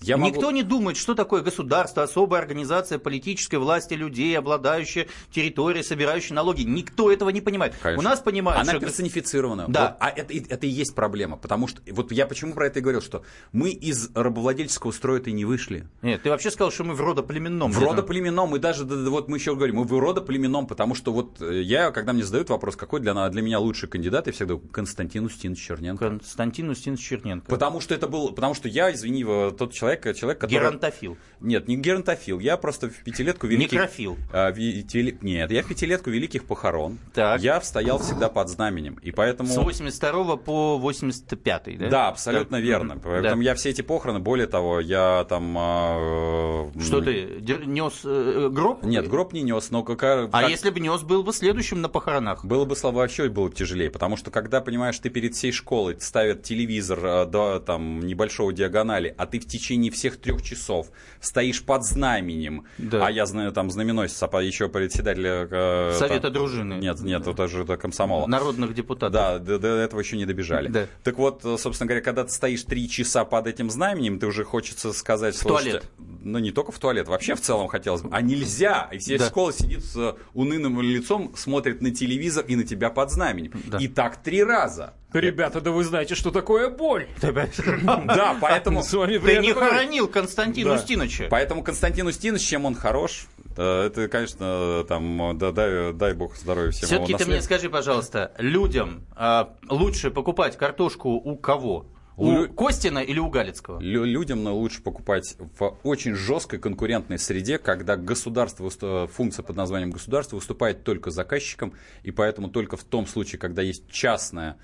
Я 0.01 0.17
могу- 0.17 0.35
Никто 0.35 0.51
не 0.51 0.63
думает, 0.63 0.97
что 0.97 1.15
такое 1.15 1.41
государство, 1.41 2.03
особая 2.03 2.41
организация 2.41 2.99
политической 2.99 3.55
власти 3.57 3.93
людей, 3.93 4.37
обладающая 4.37 5.07
территорией, 5.31 5.83
собирающая 5.83 6.35
налоги. 6.35 6.63
Никто 6.63 7.11
этого 7.11 7.29
не 7.29 7.41
понимает. 7.41 7.73
Конечно. 7.81 7.99
У 7.99 8.03
нас 8.03 8.19
понимают, 8.19 8.61
Она 8.61 8.71
что... 8.71 8.81
персонифицирована. 8.81 9.65
Да. 9.67 9.81
Вот, 9.81 9.97
а 9.99 10.09
это, 10.09 10.33
это 10.33 10.65
и 10.65 10.69
есть 10.69 10.95
проблема. 10.95 11.37
Потому 11.37 11.67
что, 11.67 11.81
вот 11.91 12.11
я 12.11 12.25
почему 12.25 12.53
про 12.53 12.67
это 12.67 12.79
и 12.79 12.81
говорил, 12.81 13.01
что 13.01 13.23
мы 13.51 13.69
из 13.69 14.09
рабовладельческого 14.15 14.91
строя-то 14.91 15.29
и 15.29 15.33
не 15.33 15.45
вышли. 15.45 15.87
Нет, 16.01 16.23
ты 16.23 16.29
вообще 16.29 16.51
сказал, 16.51 16.71
что 16.71 16.83
мы 16.83 16.93
в 16.93 17.01
родоплеменном. 17.01 17.71
В 17.71 17.81
родоплеменном, 17.81 18.55
и 18.55 18.59
даже, 18.59 18.85
да, 18.85 18.95
да, 18.95 19.09
вот 19.09 19.27
мы 19.27 19.37
еще 19.37 19.55
говорим, 19.55 19.77
мы 19.77 19.83
в 19.83 19.99
родоплеменном, 19.99 20.67
потому 20.67 20.95
что 20.95 21.11
вот 21.11 21.41
э, 21.41 21.61
я, 21.61 21.91
когда 21.91 22.13
мне 22.13 22.23
задают 22.23 22.49
вопрос, 22.49 22.75
какой 22.75 22.99
для, 22.99 23.29
для 23.29 23.41
меня 23.41 23.59
лучший 23.59 23.89
кандидат, 23.89 24.27
я 24.27 24.33
всегда 24.33 24.53
говорю, 24.55 24.67
Константин 24.69 25.25
Устинович 25.25 25.59
Черненко. 25.59 26.09
Константин 26.09 26.69
Устинович 26.69 27.01
Черненко. 27.01 27.49
Потому 27.49 27.81
что 27.81 27.93
это 27.93 28.07
был, 28.07 28.31
потому 28.33 28.53
что 28.53 28.67
я, 28.67 28.91
извини, 28.93 29.23
тот 29.59 29.73
человек, 29.73 30.15
человек, 30.15 30.39
который... 30.39 30.55
Геронтофил. 30.59 31.17
Нет, 31.41 31.67
не 31.67 31.77
геронтофил, 31.77 32.39
я 32.39 32.57
просто 32.57 32.89
в 32.89 32.95
пятилетку 33.03 33.47
великих... 33.47 33.73
Некрофил. 33.73 34.17
А, 34.33 34.49
ви- 34.51 34.83
теле- 34.83 35.17
Нет, 35.21 35.51
я 35.51 35.61
в 35.61 35.67
пятилетку 35.67 36.09
великих 36.09 36.45
похорон. 36.45 36.97
Так. 37.13 37.41
Я 37.41 37.61
стоял 37.61 37.99
всегда 37.99 38.29
под 38.29 38.49
знаменем, 38.49 38.97
и 39.01 39.11
поэтому... 39.11 39.49
С 39.49 39.57
82 39.57 40.37
по 40.37 40.77
85 40.77 41.77
да? 41.77 41.89
Да, 41.89 42.07
абсолютно 42.09 42.57
Так. 42.57 42.65
верно. 42.65 42.97
Поэтому 43.01 43.43
Да. 43.43 43.49
я 43.49 43.55
все 43.55 43.69
эти 43.69 43.81
похороны, 43.81 44.19
более 44.19 44.47
того, 44.47 44.79
я 44.79 45.25
там... 45.29 45.55
а, 45.57 46.69
э, 46.75 46.79
Что 46.81 47.01
ты, 47.01 47.41
нес 47.65 48.01
гроб? 48.03 48.83
Нет, 48.83 49.07
гроб 49.07 49.33
не 49.33 49.41
нес, 49.41 49.71
но 49.71 49.83
какая... 49.83 50.25
А 50.25 50.41
как- 50.41 50.49
если 50.49 50.69
бы 50.69 50.79
нес, 50.79 51.01
был 51.03 51.23
бы 51.23 51.33
следующим 51.33 51.81
на 51.81 51.89
похоронах? 51.89 52.43
Было 52.45 52.65
бы 52.65 52.75
слабо 52.75 52.97
вообще 52.97 53.29
было 53.29 53.47
бы 53.49 53.55
тяжелее, 53.55 53.89
потому 53.89 54.17
что 54.17 54.31
когда, 54.31 54.61
понимаешь, 54.61 54.97
ты 54.99 55.09
перед 55.09 55.35
всей 55.35 55.51
школой 55.51 55.97
ставят 55.99 56.43
телевизор 56.43 56.99
э, 57.03 57.25
до 57.25 57.59
там, 57.59 57.99
небольшого 57.99 58.53
диагонали, 58.53 59.13
а 59.17 59.25
ты 59.25 59.39
в 59.39 59.45
течение 59.49 59.91
всех 59.91 60.17
трех 60.17 60.41
часов 60.41 60.87
стоишь 61.19 61.61
под 61.63 61.83
знаменем, 61.83 62.65
Да. 62.77 63.05
а 63.07 63.11
я 63.11 63.25
знаю 63.25 63.51
там 63.51 63.69
знаменосец, 63.69 64.21
а 64.23 64.41
еще 64.41 64.69
председатель... 64.69 65.25
э, 65.25 65.95
Совета 65.97 66.21
там- 66.23 66.33
дружины. 66.33 66.73
Нет, 66.75 67.01
нет, 67.01 67.27
это 67.27 67.47
же 67.47 67.63
это 67.63 67.75
комсомола. 67.77 68.27
Народных 68.27 68.73
депутатов. 68.73 69.13
Да, 69.13 69.39
до, 69.39 69.59
до 69.59 69.67
этого 69.67 69.99
еще 69.99 70.15
не 70.17 70.25
добежали. 70.25 70.69
Да. 70.69 70.87
Так 71.03 71.17
вот, 71.17 71.43
э, 71.43 71.57
собственно 71.57 71.87
говоря, 71.87 72.01
когда 72.03 72.23
ты 72.23 72.31
стоишь 72.31 72.63
три 72.63 72.87
часа 72.89 73.25
под 73.25 73.47
этим 73.47 73.69
знаменем, 73.69 74.19
ты 74.19 74.27
уже 74.27 74.43
хочется 74.43 74.93
сказать... 74.93 75.35
В 75.35 75.43
туалет. 75.43 75.83
Ну, 76.21 76.39
не 76.39 76.51
только 76.51 76.71
в 76.71 76.79
туалет, 76.79 77.07
вообще 77.07 77.35
в 77.35 77.41
целом 77.41 77.67
хотелось 77.67 78.01
бы. 78.01 78.09
А 78.11 78.21
нельзя! 78.21 78.89
И 78.91 78.97
вся 78.99 79.17
Да. 79.17 79.27
школа 79.27 79.51
сидит 79.53 79.83
с 79.83 79.95
э, 79.97 80.13
унылым 80.33 80.81
лицом, 80.81 81.33
смотрит 81.35 81.81
на 81.81 81.91
телевизор 81.91 82.45
и 82.47 82.55
на 82.55 82.63
тебя 82.63 82.89
под 82.89 83.11
знаменем. 83.11 83.51
Да. 83.65 83.77
И 83.79 83.87
так 83.87 84.21
три 84.21 84.43
раза. 84.43 84.93
Ребята, 85.13 85.59
да 85.59 85.71
вы 85.71 85.83
знаете, 85.83 86.15
что 86.15 86.31
такое 86.31 86.69
боль. 86.69 87.07
Да, 87.21 88.37
поэтому... 88.39 88.83
С 88.89 88.93
вами 88.93 89.17
Ты 89.17 89.39
не 89.39 89.53
хоронил 89.53 90.07
Константина. 90.07 90.75
Устиновича. 90.75 91.27
Поэтому 91.29 91.63
Константин 91.63 92.07
Устинович, 92.07 92.43
чем 92.43 92.65
он 92.65 92.75
хорош, 92.75 93.27
э, 93.57 93.85
это, 93.87 94.07
конечно, 94.07 94.83
там, 94.87 95.37
да, 95.37 95.51
дай, 95.51 95.93
дай 95.93 96.13
бог 96.13 96.35
здоровья 96.35 96.71
всем 96.71 96.87
Все-таки 96.87 97.15
ты 97.15 97.25
мне 97.25 97.41
скажи, 97.41 97.69
пожалуйста, 97.69 98.33
людям 98.37 99.05
а, 99.15 99.55
лучше 99.69 100.11
покупать 100.11 100.57
картошку 100.57 101.09
у 101.09 101.35
кого? 101.35 101.87
У 102.17 102.31
лю- 102.31 102.53
Костина 102.53 102.99
или 102.99 103.17
у 103.17 103.29
Галицкого? 103.29 103.79
Лю- 103.79 104.03
Людям 104.03 104.43
ну, 104.43 104.55
лучше 104.55 104.83
покупать 104.83 105.37
в 105.57 105.77
очень 105.83 106.15
жесткой 106.15 106.59
конкурентной 106.59 107.17
среде, 107.17 107.57
когда 107.57 107.95
государство, 107.95 108.69
функция 109.07 109.43
под 109.43 109.55
названием 109.55 109.91
государство 109.91 110.35
выступает 110.35 110.83
только 110.83 111.11
заказчиком, 111.11 111.73
и 112.03 112.11
поэтому 112.11 112.49
только 112.49 112.75
в 112.75 112.83
том 112.83 113.07
случае, 113.07 113.39
когда 113.39 113.61
есть 113.61 113.89
частная, 113.89 114.57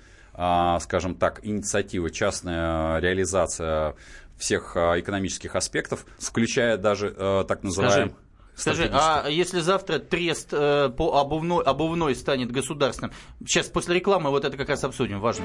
скажем 0.80 1.14
так, 1.14 1.40
инициатива, 1.42 2.10
частная 2.10 2.98
реализация 2.98 3.94
всех 4.36 4.76
а, 4.76 5.00
экономических 5.00 5.56
аспектов, 5.56 6.04
включая 6.18 6.76
даже 6.76 7.10
так 7.48 7.62
называемый... 7.62 8.14
Скажи, 8.56 8.90
а 8.90 9.28
если 9.28 9.60
завтра 9.60 9.98
трест 9.98 10.48
э, 10.52 10.88
по 10.88 11.20
обувной, 11.20 11.62
обувной 11.62 12.16
станет 12.16 12.50
государственным? 12.50 13.12
Сейчас 13.40 13.66
после 13.66 13.96
рекламы 13.96 14.30
вот 14.30 14.46
это 14.46 14.56
как 14.56 14.70
раз 14.70 14.82
обсудим, 14.82 15.20
важно. 15.20 15.44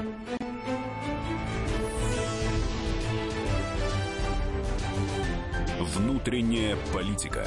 Внутренняя 5.78 6.78
политика. 6.94 7.46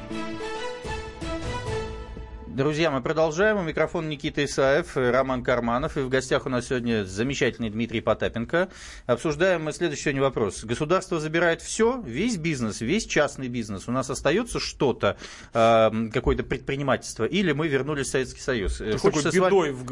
Друзья, 2.55 2.91
мы 2.91 3.01
продолжаем. 3.01 3.59
У 3.59 3.61
микрофона 3.61 4.09
Никита 4.09 4.43
Исаев, 4.43 4.97
Роман 4.97 5.41
Карманов. 5.41 5.95
И 5.95 6.01
в 6.01 6.09
гостях 6.09 6.45
у 6.45 6.49
нас 6.49 6.67
сегодня 6.67 7.05
замечательный 7.05 7.69
Дмитрий 7.69 8.01
Потапенко. 8.01 8.67
Обсуждаем 9.05 9.63
мы 9.63 9.71
следующий 9.71 10.03
сегодня 10.03 10.21
вопрос. 10.21 10.65
Государство 10.65 11.21
забирает 11.21 11.61
все, 11.61 12.01
весь 12.05 12.35
бизнес, 12.35 12.81
весь 12.81 13.05
частный 13.05 13.47
бизнес. 13.47 13.87
У 13.87 13.93
нас 13.93 14.09
остается 14.09 14.59
что-то, 14.59 15.15
э, 15.53 16.09
какое-то 16.11 16.43
предпринимательство, 16.43 17.23
или 17.23 17.53
мы 17.53 17.69
вернулись 17.69 18.07
в 18.07 18.09
Советский 18.09 18.41
Союз? 18.41 18.79
Ты 18.79 18.97
с 18.97 19.01
такой 19.01 19.23
бедой, 19.31 19.71
в, 19.71 19.85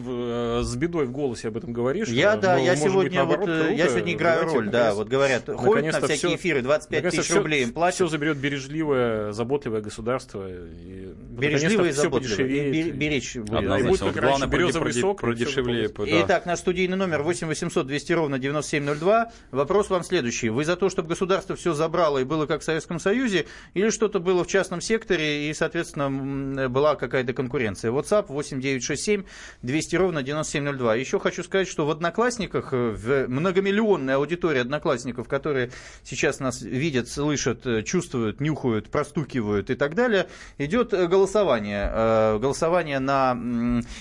э, 0.60 0.62
с 0.62 0.76
бедой 0.76 1.06
в 1.06 1.14
голосе 1.14 1.48
об 1.48 1.56
этом 1.56 1.72
говоришь. 1.72 2.10
Я, 2.10 2.36
да, 2.36 2.58
я 2.58 2.76
сегодня, 2.76 3.24
быть, 3.24 3.38
вот, 3.38 3.46
круто. 3.46 3.70
я 3.72 3.88
сегодня 3.88 4.14
играю 4.14 4.40
Давайте, 4.40 4.56
роль, 4.58 4.66
наконец, 4.66 4.86
да, 4.86 4.96
вот 4.96 5.08
говорят, 5.08 5.46
ходят 5.48 5.94
на 5.94 6.00
всякие 6.02 6.18
все, 6.18 6.36
эфиры, 6.36 6.62
25 6.62 7.10
тысяч 7.10 7.32
рублей 7.34 7.64
им 7.64 7.72
платят. 7.72 7.96
Все 7.96 8.08
заберет 8.08 8.36
бережливое, 8.36 9.32
заботливое 9.32 9.80
государство. 9.80 10.46
И, 10.50 11.14
бережливое 11.30 11.90
и 11.90 11.92
заботливое 11.94 12.49
беречь 12.50 13.36
будет. 13.36 13.60
Однозначно. 13.60 14.06
Вот 14.08 14.16
главное, 14.16 14.48
березовый 14.48 14.94
сок. 14.94 15.22
Продешевле. 15.22 15.88
Да. 15.90 16.04
Итак, 16.06 16.46
наш 16.46 16.60
студийный 16.60 16.98
номер 16.98 17.22
8 17.22 17.48
800 17.48 17.88
200 17.88 18.14
ровно 18.14 18.40
9702. 18.40 19.32
Вопрос 19.52 19.90
вам 19.90 20.04
следующий. 20.04 20.50
Вы 20.50 20.66
за 20.66 20.76
то, 20.76 20.90
чтобы 20.90 21.10
государство 21.10 21.56
все 21.56 21.74
забрало 21.74 22.20
и 22.20 22.24
было 22.24 22.46
как 22.46 22.62
в 22.62 22.64
Советском 22.64 23.00
Союзе, 23.00 23.46
или 23.74 23.90
что-то 23.90 24.20
было 24.20 24.44
в 24.44 24.48
частном 24.48 24.82
секторе 24.82 25.50
и, 25.50 25.54
соответственно, 25.54 26.70
была 26.70 26.96
какая-то 26.96 27.34
конкуренция? 27.34 27.92
WhatsApp 27.92 28.26
8967 28.28 29.24
200 29.62 29.96
ровно 29.96 30.24
9702. 30.24 30.96
Еще 30.96 31.20
хочу 31.20 31.44
сказать, 31.44 31.68
что 31.68 31.86
в 31.86 31.92
Одноклассниках, 31.92 32.72
в 32.72 33.28
многомиллионной 33.28 34.16
аудитории 34.16 34.60
Одноклассников, 34.60 35.28
которые 35.28 35.72
сейчас 36.04 36.40
нас 36.40 36.62
видят, 36.62 37.08
слышат, 37.08 37.86
чувствуют, 37.86 38.42
нюхают, 38.42 38.90
простукивают 38.90 39.70
и 39.70 39.76
так 39.76 39.96
далее, 39.96 40.28
идет 40.58 40.92
голосование 40.92 41.90
э, 41.92 42.39
голосование 42.40 43.00
на, 43.00 43.38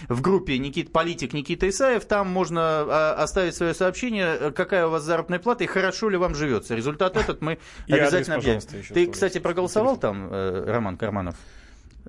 в 0.09 0.21
группе 0.21 0.59
Никит, 0.59 0.93
политик 0.93 1.33
Никита 1.33 1.69
Исаев. 1.69 2.05
Там 2.05 2.29
можно 2.29 2.61
а, 2.61 3.15
оставить 3.19 3.55
свое 3.55 3.75
сообщение, 3.75 4.53
какая 4.53 4.87
у 4.87 4.91
вас 4.91 5.03
заработная 5.03 5.39
плата 5.39 5.65
и 5.65 5.67
хорошо 5.67 6.09
ли 6.09 6.17
вам 6.17 6.35
живется. 6.35 6.75
Результат 6.75 7.17
этот 7.17 7.41
мы 7.41 7.59
обязательно 7.89 8.37
объявим. 8.37 8.61
Ты, 8.95 9.07
кстати, 9.09 9.39
проголосовал 9.39 9.97
там, 9.97 10.29
э, 10.31 10.65
Роман 10.67 10.97
Карманов? 10.97 11.37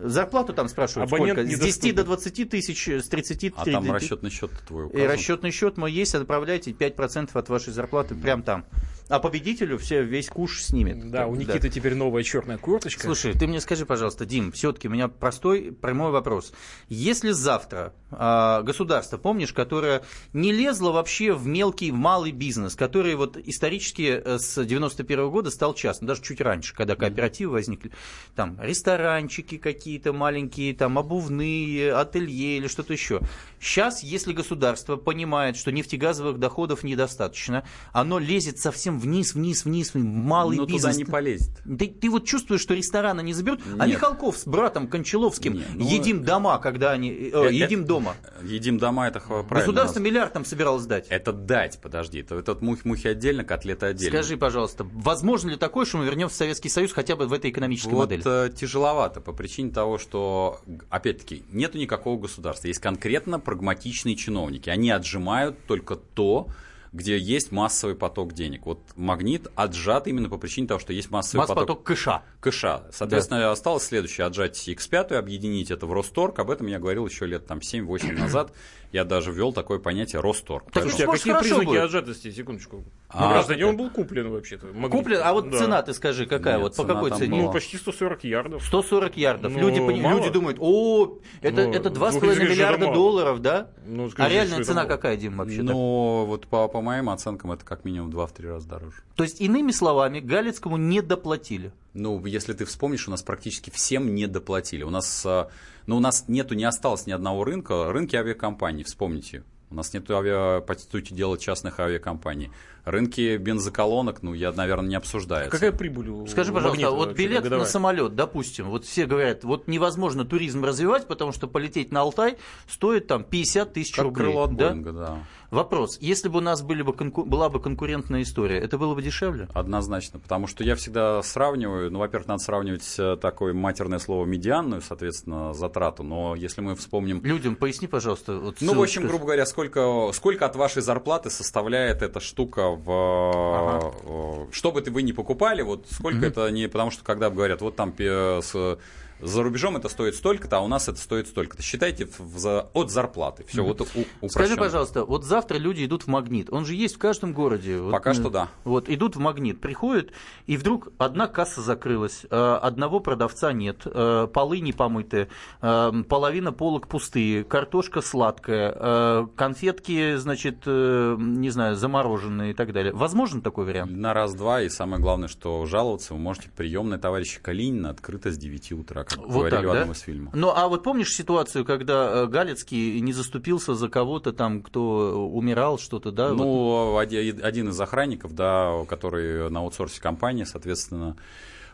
Зарплату 0.01 0.53
там 0.53 0.69
спрашивают 0.69 1.11
Абонент 1.11 1.39
сколько? 1.39 1.57
С 1.57 1.59
10 1.59 1.95
до 1.95 2.03
20 2.05 2.49
тысяч, 2.49 2.87
с 2.87 3.09
30 3.09 3.53
А 3.57 3.65
там 3.65 3.91
расчетный 3.91 4.29
счет 4.29 4.51
твой 4.65 4.85
указан? 4.85 5.05
И 5.05 5.07
расчетный 5.07 5.51
счет 5.51 5.77
мой 5.77 5.91
есть, 5.91 6.15
отправляйте 6.15 6.71
5% 6.71 7.31
от 7.33 7.49
вашей 7.49 7.73
зарплаты 7.73 8.15
прямо 8.15 8.41
там. 8.41 8.65
А 9.09 9.19
победителю 9.19 9.79
все, 9.79 10.03
весь 10.03 10.27
куш 10.27 10.61
снимет. 10.61 11.09
Да, 11.09 11.25
у 11.25 11.35
Никиты 11.35 11.61
да. 11.61 11.69
теперь 11.69 11.95
новая 11.95 12.21
черная 12.21 12.59
курточка. 12.59 13.01
Слушай, 13.01 13.33
ты 13.33 13.47
мне 13.47 13.59
скажи, 13.59 13.83
пожалуйста, 13.83 14.23
Дим, 14.27 14.51
все-таки 14.51 14.87
у 14.87 14.91
меня 14.91 15.07
простой, 15.07 15.71
прямой 15.71 16.11
вопрос. 16.11 16.53
Если 16.89 17.31
завтра 17.31 17.93
э, 18.11 18.61
государство, 18.63 19.17
помнишь, 19.17 19.51
которое 19.51 20.03
не 20.33 20.51
лезло 20.51 20.91
вообще 20.91 21.33
в 21.33 21.47
мелкий, 21.47 21.89
в 21.89 21.95
малый 21.95 22.31
бизнес, 22.31 22.75
который 22.75 23.15
вот 23.15 23.35
исторически 23.35 24.21
э, 24.23 24.37
с 24.37 24.63
91 24.63 25.19
-го 25.19 25.31
года 25.31 25.49
стал 25.49 25.73
частным, 25.73 26.07
даже 26.07 26.21
чуть 26.21 26.39
раньше, 26.39 26.75
когда 26.75 26.95
кооперативы 26.95 27.53
возникли, 27.53 27.91
там 28.35 28.59
ресторанчики 28.61 29.57
какие-то 29.57 30.13
маленькие, 30.13 30.75
там 30.75 30.99
обувные, 30.99 31.93
ателье 31.93 32.57
или 32.57 32.67
что-то 32.67 32.93
еще. 32.93 33.21
Сейчас, 33.59 34.03
если 34.03 34.33
государство 34.33 34.95
понимает, 34.95 35.57
что 35.57 35.71
нефтегазовых 35.71 36.39
доходов 36.39 36.83
недостаточно, 36.83 37.63
оно 37.91 38.19
лезет 38.19 38.59
совсем 38.59 38.99
вниз, 38.99 39.33
вниз, 39.33 39.65
вниз, 39.65 39.91
малый 39.93 40.57
Но 40.57 40.65
бизнес. 40.65 40.95
туда 40.95 40.95
не 40.95 41.05
полезет. 41.05 41.51
Ты, 41.63 41.87
ты 41.87 42.09
вот 42.09 42.25
чувствуешь, 42.25 42.61
что 42.61 42.73
рестораны 42.73 43.21
не 43.21 43.33
заберут, 43.33 43.61
а 43.77 43.87
Михалков 43.87 44.37
с 44.37 44.45
братом 44.45 44.87
Кончаловским 44.87 45.53
Нет, 45.53 45.67
ну, 45.73 45.87
едим 45.87 46.23
дома, 46.23 46.57
когда 46.59 46.91
они... 46.91 47.11
Э, 47.11 47.47
э, 47.49 47.53
едим 47.53 47.85
дома. 47.85 48.15
Едим 48.43 48.77
дома, 48.77 49.07
это 49.07 49.19
правильно. 49.19 49.59
Государство 49.59 49.99
миллиард 49.99 50.33
там 50.33 50.45
собиралось 50.45 50.85
дать. 50.85 51.07
Это 51.09 51.33
дать, 51.33 51.79
подожди. 51.81 52.19
Это, 52.19 52.35
это 52.35 52.57
мухи, 52.61 52.81
мухи 52.85 53.07
отдельно, 53.07 53.43
котлеты 53.43 53.87
отдельно. 53.87 54.17
Скажи, 54.17 54.37
пожалуйста, 54.37 54.85
возможно 54.93 55.49
ли 55.49 55.57
такое, 55.57 55.85
что 55.85 55.97
мы 55.97 56.05
вернемся 56.05 56.35
в 56.35 56.37
Советский 56.37 56.69
Союз 56.69 56.93
хотя 56.93 57.15
бы 57.15 57.27
в 57.27 57.33
этой 57.33 57.51
экономической 57.51 57.93
вот, 57.93 58.09
модели? 58.09 58.21
Вот 58.23 58.55
тяжеловато 58.55 59.21
по 59.21 59.33
причине 59.33 59.71
того, 59.71 59.97
что, 59.97 60.61
опять-таки, 60.89 61.43
нету 61.51 61.77
никакого 61.77 62.19
государства. 62.19 62.67
Есть 62.67 62.79
конкретно 62.79 63.39
прагматичные 63.49 64.15
чиновники. 64.15 64.69
Они 64.69 64.91
отжимают 64.91 65.65
только 65.65 65.95
то, 65.95 66.49
где 66.93 67.17
есть 67.17 67.51
массовый 67.51 67.95
поток 67.95 68.33
денег. 68.33 68.67
Вот 68.67 68.79
магнит 68.95 69.47
отжат 69.55 70.07
именно 70.07 70.29
по 70.29 70.37
причине 70.37 70.67
того, 70.67 70.79
что 70.79 70.93
есть 70.93 71.09
массовый 71.09 71.39
Масс 71.39 71.49
поток. 71.49 71.63
поток 71.63 71.83
кэша. 71.83 72.21
Кэша. 72.41 72.83
Соответственно, 72.91 73.39
да. 73.39 73.51
осталось 73.51 73.83
следующее, 73.83 74.27
отжать 74.27 74.67
X5, 74.67 75.15
объединить 75.15 75.71
это 75.71 75.87
в 75.87 75.93
Росторг. 75.93 76.37
Об 76.37 76.51
этом 76.51 76.67
я 76.67 76.77
говорил 76.77 77.07
еще 77.07 77.25
лет 77.25 77.47
там 77.47 77.57
7-8 77.57 78.19
назад 78.19 78.51
я 78.91 79.03
даже 79.03 79.31
ввел 79.31 79.53
такое 79.53 79.79
понятие 79.79 80.21
Росторг. 80.21 80.71
Так, 80.71 80.83
Поэтому... 80.83 81.11
а 81.11 81.15
какие 81.15 81.39
признаки 81.39 81.65
будет. 81.65 81.81
отжатости? 81.83 82.31
Секундочку. 82.31 82.83
А, 83.11 83.23
ну, 83.23 83.29
граждане, 83.29 83.65
он 83.65 83.75
был 83.75 83.89
куплен 83.89 84.29
вообще-то. 84.29 84.67
Куплен? 84.67 85.21
А 85.23 85.33
вот 85.33 85.49
да. 85.49 85.57
цена 85.57 85.81
ты 85.81 85.95
скажи, 85.95 86.27
какая? 86.27 86.59
Нет, 86.59 86.61
вот 86.61 86.75
по 86.75 86.85
какой 86.85 87.09
цене? 87.09 87.37
Была... 87.37 87.47
Ну, 87.47 87.51
почти 87.51 87.77
140 87.77 88.23
ярдов. 88.23 88.63
140 88.63 89.17
ярдов. 89.17 89.51
Ну, 89.51 89.59
люди, 89.59 89.79
пони... 89.79 89.99
люди 89.99 90.29
думают, 90.29 90.57
о, 90.59 91.17
это, 91.41 91.65
ну, 91.65 91.73
это 91.73 91.89
2,5 91.89 92.39
миллиарда 92.39 92.93
долларов, 92.93 93.41
да? 93.41 93.71
Ну, 93.87 94.11
скажи, 94.11 94.29
а 94.29 94.31
реальная 94.31 94.63
цена 94.63 94.85
какая, 94.85 95.17
Дим, 95.17 95.37
вообще? 95.37 95.63
Ну, 95.63 96.25
вот 96.25 96.45
по, 96.45 96.67
по 96.67 96.81
моим 96.81 97.09
оценкам, 97.09 97.51
это 97.51 97.65
как 97.65 97.83
минимум 97.83 98.11
2-3 98.11 98.47
раза 98.47 98.69
дороже. 98.69 98.97
То 99.15 99.23
есть, 99.23 99.41
иными 99.41 99.71
словами, 99.71 100.19
Галицкому 100.19 100.77
не 100.77 101.01
доплатили? 101.01 101.71
Ну, 101.95 102.23
если 102.27 102.53
ты 102.53 102.65
вспомнишь, 102.65 103.07
у 103.07 103.11
нас 103.11 103.23
практически 103.23 103.71
всем 103.71 104.13
не 104.13 104.27
доплатили. 104.27 104.83
У 104.83 104.91
нас, 104.91 105.25
а, 105.25 105.49
ну, 105.87 105.97
у 105.97 105.99
нас 105.99 106.25
нету, 106.27 106.53
не 106.53 106.63
осталось 106.63 107.07
ни 107.07 107.11
одного 107.11 107.43
рынка. 107.43 107.91
Рынки 107.91 108.15
авиакомпаний, 108.15 108.83
вспомните. 108.83 109.43
У 109.71 109.75
нас 109.75 109.93
нет, 109.93 110.09
авиа, 110.09 110.61
по 110.61 110.73
сути 110.73 111.13
дела, 111.13 111.37
частных 111.37 111.79
авиакомпаний. 111.79 112.51
Рынки 112.85 113.37
бензоколонок, 113.37 114.23
ну, 114.23 114.33
я, 114.33 114.51
наверное, 114.51 114.89
не 114.89 114.95
обсуждаю. 114.95 115.51
Какая 115.51 115.71
прибыль 115.71 116.09
у 116.09 116.25
Скажи, 116.25 116.51
пожалуйста, 116.51 116.89
вот 116.89 117.13
билет 117.13 117.43
годовая? 117.43 117.65
на 117.65 117.71
самолет, 117.71 118.15
допустим, 118.15 118.69
вот 118.69 118.85
все 118.85 119.05
говорят, 119.05 119.43
вот 119.43 119.67
невозможно 119.67 120.25
туризм 120.25 120.65
развивать, 120.65 121.07
потому 121.07 121.33
что 121.33 121.47
полететь 121.47 121.91
на 121.91 122.01
Алтай 122.01 122.37
стоит 122.67 123.05
там 123.05 123.23
50 123.23 123.73
тысяч 123.73 123.95
рублей. 123.99 124.25
Крыло 124.25 124.43
от 124.45 124.55
да? 124.55 124.69
Боинга, 124.69 124.91
да. 124.91 125.17
Вопрос, 125.51 125.97
если 125.99 126.29
бы 126.29 126.37
у 126.37 126.41
нас 126.41 126.61
были 126.61 126.83
бы 126.83 126.93
конку... 126.93 127.23
была 127.23 127.49
бы 127.49 127.59
конкурентная 127.59 128.21
история, 128.21 128.59
это 128.59 128.77
было 128.77 128.93
бы 128.93 129.01
дешевле? 129.01 129.47
Однозначно, 129.53 130.19
потому 130.19 130.45
что 130.45 130.63
я 130.63 130.75
всегда 130.75 131.23
сравниваю, 131.23 131.91
ну, 131.91 131.99
во-первых, 131.99 132.27
надо 132.27 132.43
сравнивать 132.43 132.95
э, 132.99 133.17
такое 133.19 133.53
матерное 133.53 133.97
слово 133.97 134.25
медианную, 134.25 134.81
соответственно, 134.81 135.53
затрату, 135.53 136.03
но 136.03 136.35
если 136.35 136.61
мы 136.61 136.75
вспомним... 136.75 137.23
Людям 137.23 137.55
поясни, 137.55 137.87
пожалуйста. 137.87 138.37
Вот 138.37 138.57
ну, 138.61 138.75
в 138.75 138.81
общем, 138.81 139.07
грубо 139.07 139.25
говоря, 139.25 139.45
сколько, 139.47 140.11
сколько 140.13 140.45
от 140.45 140.55
вашей 140.55 140.83
зарплаты 140.83 141.31
составляет 141.31 142.03
эта 142.03 142.19
штука 142.19 142.69
в... 142.69 142.91
Ага. 142.91 143.95
Э, 144.03 144.45
что 144.51 144.71
бы 144.71 144.81
ты 144.81 144.91
вы 144.91 145.01
ни 145.01 145.13
покупали, 145.13 145.63
вот 145.63 145.87
сколько 145.89 146.17
угу. 146.17 146.25
это 146.25 146.51
не... 146.51 146.67
Потому 146.67 146.91
что 146.91 147.03
когда 147.03 147.31
говорят, 147.31 147.61
вот 147.61 147.75
там 147.75 147.93
с 147.97 148.77
за 149.21 149.43
рубежом 149.43 149.77
это 149.77 149.89
стоит 149.89 150.15
столько-то, 150.15 150.57
а 150.57 150.61
у 150.61 150.67
нас 150.67 150.87
это 150.87 150.99
стоит 150.99 151.27
столько-то. 151.27 151.61
Считайте 151.61 152.07
в, 152.17 152.37
за, 152.37 152.69
от 152.73 152.91
зарплаты. 152.91 153.45
Все, 153.47 153.63
вот 153.63 153.81
у, 154.21 154.29
Скажи, 154.29 154.55
пожалуйста, 154.55 155.05
вот 155.05 155.23
завтра 155.23 155.57
люди 155.57 155.85
идут 155.85 156.03
в 156.03 156.07
магнит. 156.07 156.51
Он 156.51 156.65
же 156.65 156.75
есть 156.75 156.95
в 156.95 156.97
каждом 156.97 157.33
городе. 157.33 157.79
Пока 157.91 158.11
вот, 158.11 158.19
что 158.19 158.29
да. 158.29 158.49
Вот 158.63 158.89
идут 158.89 159.15
в 159.15 159.19
магнит, 159.19 159.59
приходят, 159.59 160.11
и 160.45 160.57
вдруг 160.57 160.89
одна 160.97 161.27
касса 161.27 161.61
закрылась, 161.61 162.25
э, 162.29 162.59
одного 162.61 162.99
продавца 162.99 163.51
нет, 163.53 163.81
э, 163.85 164.27
полы 164.31 164.59
не 164.59 164.73
помытые, 164.73 165.29
э, 165.61 165.91
половина 166.07 166.51
полок 166.51 166.87
пустые, 166.87 167.43
картошка 167.43 168.01
сладкая, 168.01 169.27
конфетки, 169.35 170.15
значит, 170.15 170.65
не 170.65 171.49
знаю, 171.49 171.75
замороженные 171.75 172.51
и 172.51 172.53
так 172.53 172.73
далее. 172.73 172.93
Возможен 172.93 173.41
такой 173.41 173.65
вариант? 173.65 173.91
На 173.91 174.13
раз-два, 174.13 174.61
и 174.61 174.69
самое 174.69 175.01
главное, 175.01 175.27
что 175.27 175.65
жаловаться 175.65 176.13
вы 176.13 176.19
можете 176.19 176.49
приемная 176.55 176.97
товарища 176.97 177.39
Калинина 177.41 177.89
открыта 177.89 178.31
с 178.31 178.37
9 178.37 178.71
утра 178.73 179.03
как 179.09 179.17
Вот 179.19 179.29
говорили 179.29 179.49
так, 179.55 179.65
в 179.65 179.69
одном 179.71 179.87
да? 179.87 179.93
из 179.93 179.99
фильмов. 179.99 180.33
Ну, 180.35 180.51
а 180.55 180.67
вот 180.67 180.83
помнишь 180.83 181.13
ситуацию, 181.13 181.65
когда 181.65 182.09
э, 182.23 182.25
Галицкий 182.27 182.99
не 183.01 183.13
заступился 183.13 183.75
за 183.75 183.89
кого-то 183.89 184.31
там, 184.33 184.61
кто 184.61 185.27
умирал, 185.31 185.77
что-то, 185.79 186.11
да? 186.11 186.29
Вот. 186.29 186.37
Ну, 186.37 186.97
оди- 186.97 187.39
один 187.41 187.69
из 187.69 187.79
охранников, 187.81 188.33
да, 188.33 188.85
который 188.87 189.49
на 189.49 189.59
аутсорсе 189.61 190.01
компании, 190.01 190.43
соответственно, 190.43 191.15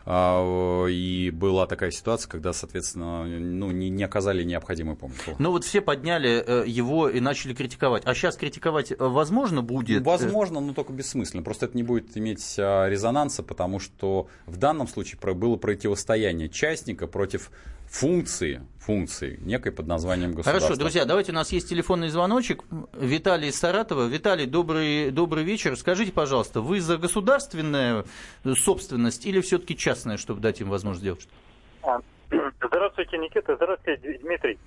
и 0.06 1.30
была 1.32 1.66
такая 1.66 1.90
ситуация, 1.90 2.30
когда, 2.30 2.52
соответственно, 2.52 3.24
ну, 3.24 3.72
не, 3.72 3.88
не 3.88 4.04
оказали 4.04 4.44
необходимой 4.44 4.94
помощи. 4.94 5.34
Ну 5.40 5.50
вот 5.50 5.64
все 5.64 5.80
подняли 5.80 6.44
э, 6.46 6.64
его 6.66 7.08
и 7.08 7.18
начали 7.18 7.54
критиковать. 7.54 8.04
А 8.06 8.14
сейчас 8.14 8.36
критиковать 8.36 8.92
э, 8.92 8.96
возможно 8.98 9.62
будет? 9.62 10.04
Возможно, 10.04 10.60
но 10.60 10.74
только 10.74 10.92
бессмысленно. 10.92 11.42
Просто 11.42 11.66
это 11.66 11.76
не 11.76 11.82
будет 11.82 12.16
иметь 12.16 12.54
а, 12.56 12.88
резонанса, 12.88 13.42
потому 13.42 13.80
что 13.80 14.28
в 14.46 14.56
данном 14.58 14.86
случае 14.86 15.18
было 15.34 15.56
противостояние 15.56 16.48
частника 16.48 17.08
против 17.08 17.50
функции, 17.88 18.62
функции 18.80 19.38
некой 19.42 19.72
под 19.72 19.86
названием 19.86 20.32
государства. 20.32 20.60
Хорошо, 20.60 20.78
друзья, 20.78 21.04
давайте, 21.04 21.32
у 21.32 21.34
нас 21.34 21.50
есть 21.52 21.68
телефонный 21.68 22.08
звоночек. 22.08 22.62
Виталий 22.92 23.48
из 23.48 23.58
Саратова. 23.58 24.06
Виталий, 24.06 24.46
добрый, 24.46 25.10
добрый 25.10 25.44
вечер. 25.44 25.76
Скажите, 25.76 26.12
пожалуйста, 26.12 26.60
вы 26.60 26.80
за 26.80 26.96
государственную 26.98 28.04
собственность 28.56 29.26
или 29.26 29.40
все-таки 29.40 29.76
частная, 29.76 30.16
чтобы 30.16 30.40
дать 30.40 30.60
им 30.60 30.68
возможность 30.70 31.04
делать 31.04 31.22
что-то? 31.22 31.36
А, 31.90 32.00
Здравствуйте, 32.66 33.18
Никита. 33.18 33.56
Здравствуйте, 33.56 34.18
Дмитрий. 34.22 34.58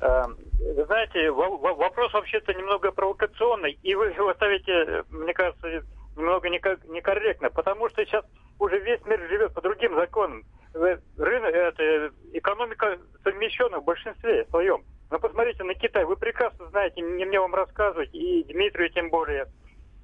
А, 0.00 0.28
Вы 0.60 0.84
знаете, 0.86 1.30
во- 1.30 1.56
во- 1.56 1.74
вопрос 1.74 2.12
вообще-то 2.12 2.54
немного 2.54 2.92
провокационный, 2.92 3.78
и 3.82 3.94
вы 3.94 4.06
его 4.06 4.32
ставите, 4.34 5.04
мне 5.10 5.34
кажется, 5.34 5.82
немного 6.16 6.48
неко- 6.48 6.78
некорректно, 6.88 7.50
потому 7.50 7.88
что 7.88 8.04
сейчас 8.04 8.24
уже 8.58 8.78
весь 8.78 9.04
мир 9.06 9.20
живет 9.28 9.52
по 9.54 9.60
другим 9.60 9.94
законам. 9.94 10.44
Рынок, 10.74 11.54
это, 11.54 12.12
экономика 12.32 12.98
совмещена 13.24 13.80
в 13.80 13.84
большинстве 13.84 14.44
своем. 14.46 14.84
Но 15.10 15.18
посмотрите 15.18 15.64
на 15.64 15.74
Китай, 15.74 16.04
вы 16.04 16.16
прекрасно 16.16 16.66
знаете, 16.68 17.00
не 17.00 17.24
мне 17.24 17.40
вам 17.40 17.54
рассказывать, 17.54 18.10
и 18.12 18.44
Дмитрию 18.44 18.90
тем 18.90 19.08
более, 19.08 19.46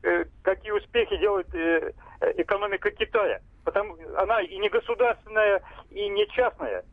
э, 0.02 0.24
какие 0.42 0.72
успехи 0.72 1.16
делает 1.18 1.54
э, 1.54 1.92
э, 2.20 2.32
экономика 2.38 2.90
Китая. 2.90 3.40
Потому 3.64 3.96
она 4.16 4.40
и 4.40 4.56
не 4.58 4.68
государственная, 4.68 5.62
и 5.90 6.08
не 6.08 6.26
частная. 6.28 6.84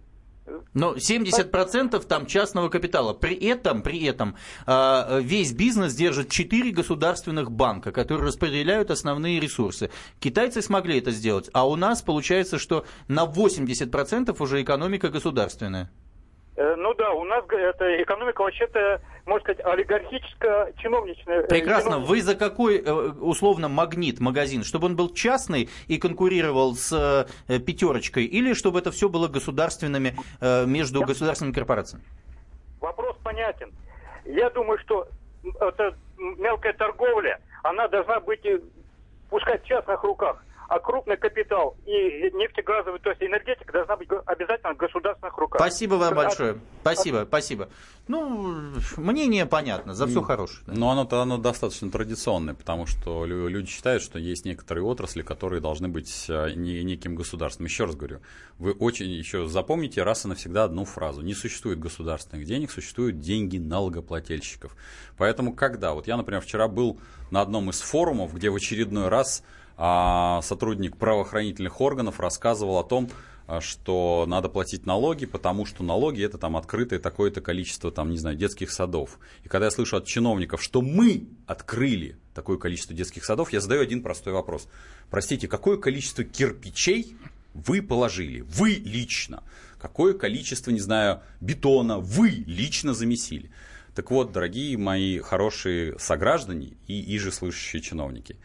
Но 0.73 0.95
70% 0.95 1.99
там 2.05 2.25
частного 2.25 2.69
капитала. 2.69 3.13
При 3.13 3.35
этом, 3.35 3.81
при 3.81 4.03
этом 4.03 4.35
а, 4.65 5.19
весь 5.19 5.53
бизнес 5.53 5.93
держит 5.93 6.29
4 6.29 6.71
государственных 6.71 7.51
банка, 7.51 7.91
которые 7.91 8.27
распределяют 8.27 8.91
основные 8.91 9.39
ресурсы. 9.39 9.91
Китайцы 10.19 10.61
смогли 10.61 10.97
это 10.97 11.11
сделать, 11.11 11.49
а 11.53 11.67
у 11.67 11.75
нас 11.75 12.01
получается, 12.01 12.57
что 12.57 12.85
на 13.07 13.25
80% 13.25 14.35
уже 14.39 14.61
экономика 14.61 15.09
государственная. 15.09 15.91
Э, 16.61 16.75
Ну 16.77 16.93
да, 16.93 17.11
у 17.11 17.23
нас 17.23 17.43
г- 17.47 17.57
это 17.57 18.03
экономика 18.03 18.41
вообще-то, 18.43 19.01
можно 19.25 19.43
сказать, 19.43 19.65
олигархическо-чиновничная. 19.65 21.41
э, 21.43 21.47
Прекрасно. 21.47 21.91
чиновничная. 21.91 22.15
Вы 22.15 22.21
за 22.21 22.35
какой, 22.35 22.77
э, 22.77 22.91
условно, 23.19 23.67
магнит, 23.67 24.19
магазин? 24.19 24.63
Чтобы 24.63 24.85
он 24.87 24.95
был 24.95 25.09
частный 25.13 25.69
и 25.87 25.97
конкурировал 25.97 26.75
с 26.75 27.27
э, 27.47 27.59
пятерочкой? 27.59 28.25
Или 28.25 28.53
чтобы 28.53 28.79
это 28.79 28.91
все 28.91 29.09
было 29.09 29.27
государственными, 29.27 30.15
э, 30.39 30.65
между 30.65 31.01
государственными 31.03 31.53
корпорациями? 31.55 32.03
Вопрос 32.79 33.15
понятен. 33.23 33.71
Я 34.25 34.49
думаю, 34.51 34.77
что 34.79 35.07
эта 35.59 35.95
мелкая 36.17 36.73
торговля, 36.73 37.39
она 37.63 37.87
должна 37.87 38.19
быть, 38.19 38.45
э, 38.45 38.59
пускай 39.29 39.57
в 39.57 39.63
частных 39.63 40.03
руках, 40.03 40.43
а 40.71 40.79
крупный 40.79 41.17
капитал 41.17 41.75
и 41.85 41.91
нефтегазовый, 42.33 43.01
то 43.01 43.09
есть 43.09 43.21
энергетика 43.21 43.73
должна 43.73 43.97
быть 43.97 44.07
обязательно 44.25 44.73
в 44.73 44.77
государственных 44.77 45.37
руках. 45.37 45.59
Спасибо 45.59 45.95
вам 45.95 46.13
А- 46.13 46.15
большое. 46.15 46.59
Спасибо, 46.79 47.25
спасибо. 47.27 47.67
Ну, 48.07 48.55
мнение 48.95 49.45
понятно, 49.45 49.93
за 49.93 50.07
все 50.07 50.21
хорошее. 50.21 50.63
да. 50.67 50.73
Но 50.73 50.91
оно-то 50.91 51.21
оно 51.21 51.37
достаточно 51.37 51.91
традиционное, 51.91 52.53
потому 52.53 52.85
что 52.85 53.25
лю- 53.25 53.49
люди 53.49 53.67
считают, 53.69 54.01
что 54.01 54.17
есть 54.17 54.45
некоторые 54.45 54.85
отрасли, 54.85 55.23
которые 55.23 55.59
должны 55.59 55.89
быть 55.89 56.27
а, 56.29 56.49
не, 56.49 56.83
неким 56.85 57.15
государством. 57.15 57.65
Еще 57.65 57.83
раз 57.83 57.95
говорю, 57.97 58.21
вы 58.57 58.71
очень 58.71 59.09
еще 59.09 59.47
запомните 59.47 60.03
раз 60.03 60.23
и 60.23 60.29
навсегда 60.29 60.63
одну 60.63 60.85
фразу. 60.85 61.21
Не 61.21 61.33
существует 61.33 61.79
государственных 61.79 62.45
денег, 62.45 62.71
существуют 62.71 63.19
деньги 63.19 63.57
налогоплательщиков. 63.57 64.73
Поэтому 65.17 65.53
когда, 65.53 65.91
вот 65.93 66.07
я, 66.07 66.15
например, 66.15 66.41
вчера 66.41 66.69
был 66.69 66.97
на 67.29 67.41
одном 67.41 67.69
из 67.69 67.81
форумов, 67.81 68.33
где 68.33 68.49
в 68.49 68.55
очередной 68.55 69.09
раз 69.09 69.43
а, 69.43 69.60
сотрудник 69.77 70.97
правоохранительных 70.97 71.81
органов 71.81 72.19
рассказывал 72.19 72.77
о 72.77 72.83
том, 72.83 73.09
а, 73.51 73.59
что 73.59 74.23
надо 74.29 74.47
платить 74.47 74.85
налоги, 74.85 75.25
потому 75.25 75.65
что 75.65 75.83
налоги 75.83 76.23
это 76.23 76.37
там 76.37 76.55
открытое 76.55 76.99
такое-то 76.99 77.41
количество, 77.41 77.91
там, 77.91 78.09
не 78.09 78.17
знаю, 78.17 78.37
детских 78.37 78.71
садов. 78.71 79.19
И 79.43 79.49
когда 79.49 79.65
я 79.65 79.71
слышу 79.71 79.97
от 79.97 80.05
чиновников, 80.05 80.63
что 80.63 80.81
мы 80.81 81.27
открыли 81.47 82.17
такое 82.33 82.57
количество 82.57 82.95
детских 82.95 83.25
садов, 83.25 83.51
я 83.51 83.59
задаю 83.59 83.81
один 83.81 84.03
простой 84.03 84.31
вопрос. 84.31 84.69
Простите, 85.09 85.49
какое 85.49 85.75
количество 85.77 86.23
кирпичей 86.23 87.17
вы 87.53 87.81
положили? 87.81 88.39
Вы 88.39 88.71
лично. 88.71 89.43
Какое 89.81 90.13
количество, 90.13 90.71
не 90.71 90.79
знаю, 90.79 91.19
бетона 91.41 91.99
вы 91.99 92.29
лично 92.47 92.93
замесили? 92.93 93.51
Так 93.95 94.11
вот, 94.11 94.31
дорогие 94.31 94.77
мои 94.77 95.19
хорошие 95.19 95.99
сограждане 95.99 96.77
и 96.87 97.15
иже 97.17 97.33
слышащие 97.33 97.81
чиновники, 97.81 98.37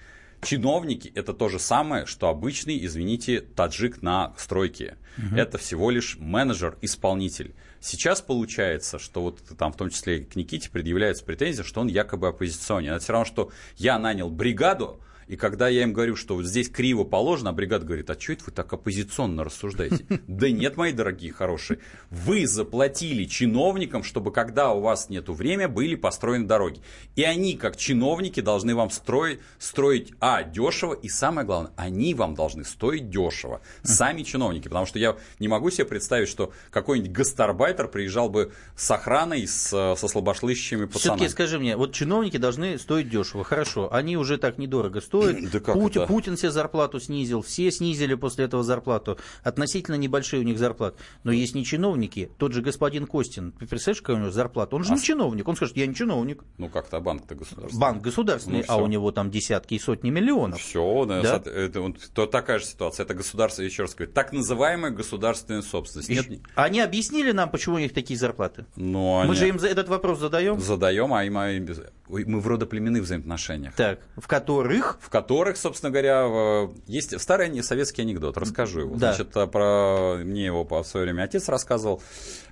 Чиновники 0.43 1.11
это 1.15 1.33
то 1.33 1.49
же 1.49 1.59
самое, 1.59 2.07
что 2.07 2.29
обычный, 2.29 2.85
извините, 2.85 3.41
таджик 3.41 4.03
на 4.03 4.35
стройке. 4.39 4.97
Это 5.35 5.57
всего 5.57 5.91
лишь 5.91 6.17
менеджер-исполнитель. 6.19 7.55
Сейчас 7.81 8.21
получается, 8.21 8.99
что 8.99 9.23
вот 9.23 9.41
там 9.57 9.73
в 9.73 9.77
том 9.77 9.91
числе 9.91 10.21
к 10.25 10.37
Никите 10.37 10.71
предъявляется 10.71 11.25
претензия, 11.25 11.65
что 11.65 11.81
он 11.81 11.87
якобы 11.87 12.29
оппозиционер. 12.29 12.95
Это 12.95 13.03
все 13.03 13.13
равно, 13.13 13.25
что 13.25 13.51
я 13.77 13.99
нанял 13.99 14.29
бригаду, 14.29 15.01
и 15.29 15.37
когда 15.37 15.69
я 15.69 15.83
им 15.83 15.93
говорю, 15.93 16.15
что 16.15 16.37
вот 16.37 16.47
здесь 16.47 16.69
криво 16.69 17.05
положено, 17.05 17.51
а 17.51 17.53
бригада 17.53 17.85
говорит, 17.85 18.09
а 18.11 18.19
что 18.19 18.33
это 18.33 18.45
вы 18.47 18.53
так 18.53 18.73
оппозиционно 18.73 19.45
рассуждаете? 19.45 20.05
Да 20.27 20.51
нет, 20.51 20.77
мои 20.77 20.93
дорогие, 20.93 21.33
хорошие. 21.33 21.79
Вы 22.11 22.47
заплатили 22.47 23.25
чиновникам, 23.25 24.03
чтобы 24.03 24.33
когда 24.33 24.73
у 24.73 24.81
вас 24.81 25.09
нет 25.09 25.29
времени, 25.29 25.67
были 25.67 25.95
построены 25.95 26.47
дороги. 26.47 26.81
И 27.15 27.23
они, 27.23 27.55
как 27.55 27.77
чиновники, 27.77 28.41
должны 28.41 28.75
вам 28.75 28.91
строить, 28.91 29.41
строить, 29.59 30.13
а, 30.21 30.43
дешево, 30.43 30.95
и 30.95 31.09
самое 31.09 31.47
главное, 31.47 31.73
они 31.77 32.15
вам 32.15 32.35
должны 32.35 32.65
стоить 32.65 33.09
дешево. 33.09 33.61
Сами 33.83 34.23
чиновники. 34.23 34.69
Потому 34.69 34.87
что 34.87 34.99
я 34.99 35.17
не 35.39 35.49
могу 35.49 35.71
себе 35.71 35.87
представить, 35.87 36.29
что 36.29 36.53
какой-нибудь 36.71 37.13
гастарбайтер 37.13 37.89
приезжал 37.89 38.29
бы 38.29 38.53
с 38.77 38.91
охраной, 38.91 39.47
с, 39.47 39.69
со 39.69 40.09
слабошлыщими 40.09 40.85
пацанами. 40.85 41.19
Все-таки 41.19 41.29
скажи 41.33 41.59
мне, 41.59 41.77
вот 41.77 41.93
чиновники 41.93 42.37
должны 42.37 42.79
стоить 42.79 43.09
дешево. 43.09 43.45
Хорошо, 43.45 43.93
они 43.93 44.17
уже 44.17 44.39
так 44.39 44.59
недорого 44.59 45.01
стоят. 45.01 45.16
Да 45.23 45.61
как 45.61 45.75
Путин, 45.75 46.03
это? 46.03 46.09
Путин 46.13 46.37
себе 46.37 46.51
зарплату 46.51 47.01
снизил, 47.01 47.43
все 47.43 47.71
снизили 47.71 48.15
после 48.15 48.45
этого 48.47 48.63
зарплату. 48.63 49.19
Относительно 49.43 49.95
небольшие 49.97 50.41
у 50.41 50.45
них 50.45 50.59
зарплаты. 50.59 50.99
Но 51.25 51.33
есть 51.33 51.55
не 51.55 51.65
чиновники. 51.65 52.31
Тот 52.39 52.53
же 52.53 52.63
господин 52.63 53.07
Костин, 53.07 53.53
представляешь, 53.53 54.01
какая 54.03 54.17
у 54.17 54.21
него 54.21 54.31
зарплата? 54.31 54.77
Он 54.77 54.85
же 54.85 54.93
А 54.93 54.97
не 54.97 55.03
чиновник. 55.03 55.47
Он 55.49 55.57
скажет, 55.57 55.77
я 55.77 55.87
не 55.87 55.95
чиновник. 55.95 56.43
Ну 56.59 56.69
как-то 56.69 57.01
банк-то 57.01 57.35
государственный. 57.35 57.81
Банк 57.81 58.03
государственный, 58.03 58.59
Ну, 58.61 58.65
а 58.69 58.77
у 58.79 58.87
него 58.87 59.11
там 59.13 59.31
десятки 59.31 59.75
и 59.75 59.79
сотни 59.79 60.11
миллионов. 60.11 60.61
Все, 60.61 61.05
да, 61.07 61.23
Да? 61.23 61.35
сот- 61.35 61.47
это, 61.47 61.93
то 62.15 62.27
такая 62.27 62.59
же 62.59 62.65
ситуация. 62.67 63.05
Это 63.05 63.15
государство, 63.15 63.63
еще 63.63 63.83
раз 63.83 63.95
говорю, 63.95 64.13
так 64.13 64.33
называемая 64.33 64.91
государственная 64.91 65.63
собственность. 65.63 66.09
Нет, 66.11 66.41
Они 66.55 66.81
объяснили 66.81 67.33
нам, 67.33 67.51
почему 67.51 67.77
у 67.77 67.79
них 67.79 67.93
такие 67.93 68.19
зарплаты? 68.19 68.67
но 68.77 69.19
Мы 69.19 69.23
они 69.25 69.35
же 69.35 69.49
им 69.49 69.57
этот 69.57 69.89
вопрос 69.89 70.19
задаем. 70.19 70.61
задаем, 70.61 71.13
а 71.15 71.25
им, 71.25 71.39
а 71.39 71.51
им 71.51 71.67
мы 72.09 72.41
в 72.41 72.47
родоплеменных 72.47 73.03
взаимоотношениях. 73.03 73.75
Так, 73.75 74.01
в 74.17 74.27
которых 74.27 74.99
В 75.07 75.09
которых, 75.09 75.57
собственно 75.57 75.93
говоря, 75.93 76.69
есть 76.89 77.21
старый 77.21 77.63
советский 77.63 78.03
анекдот. 78.03 78.37
Расскажу 78.37 78.81
его. 78.81 78.97
Да. 78.97 79.13
Значит, 79.13 79.37
а, 79.37 79.47
про 79.47 80.17
мне 80.17 80.47
его 80.47 80.65
в 80.65 80.83
свое 80.83 81.07
время 81.07 81.23
отец 81.23 81.49
рассказывал. 81.49 82.03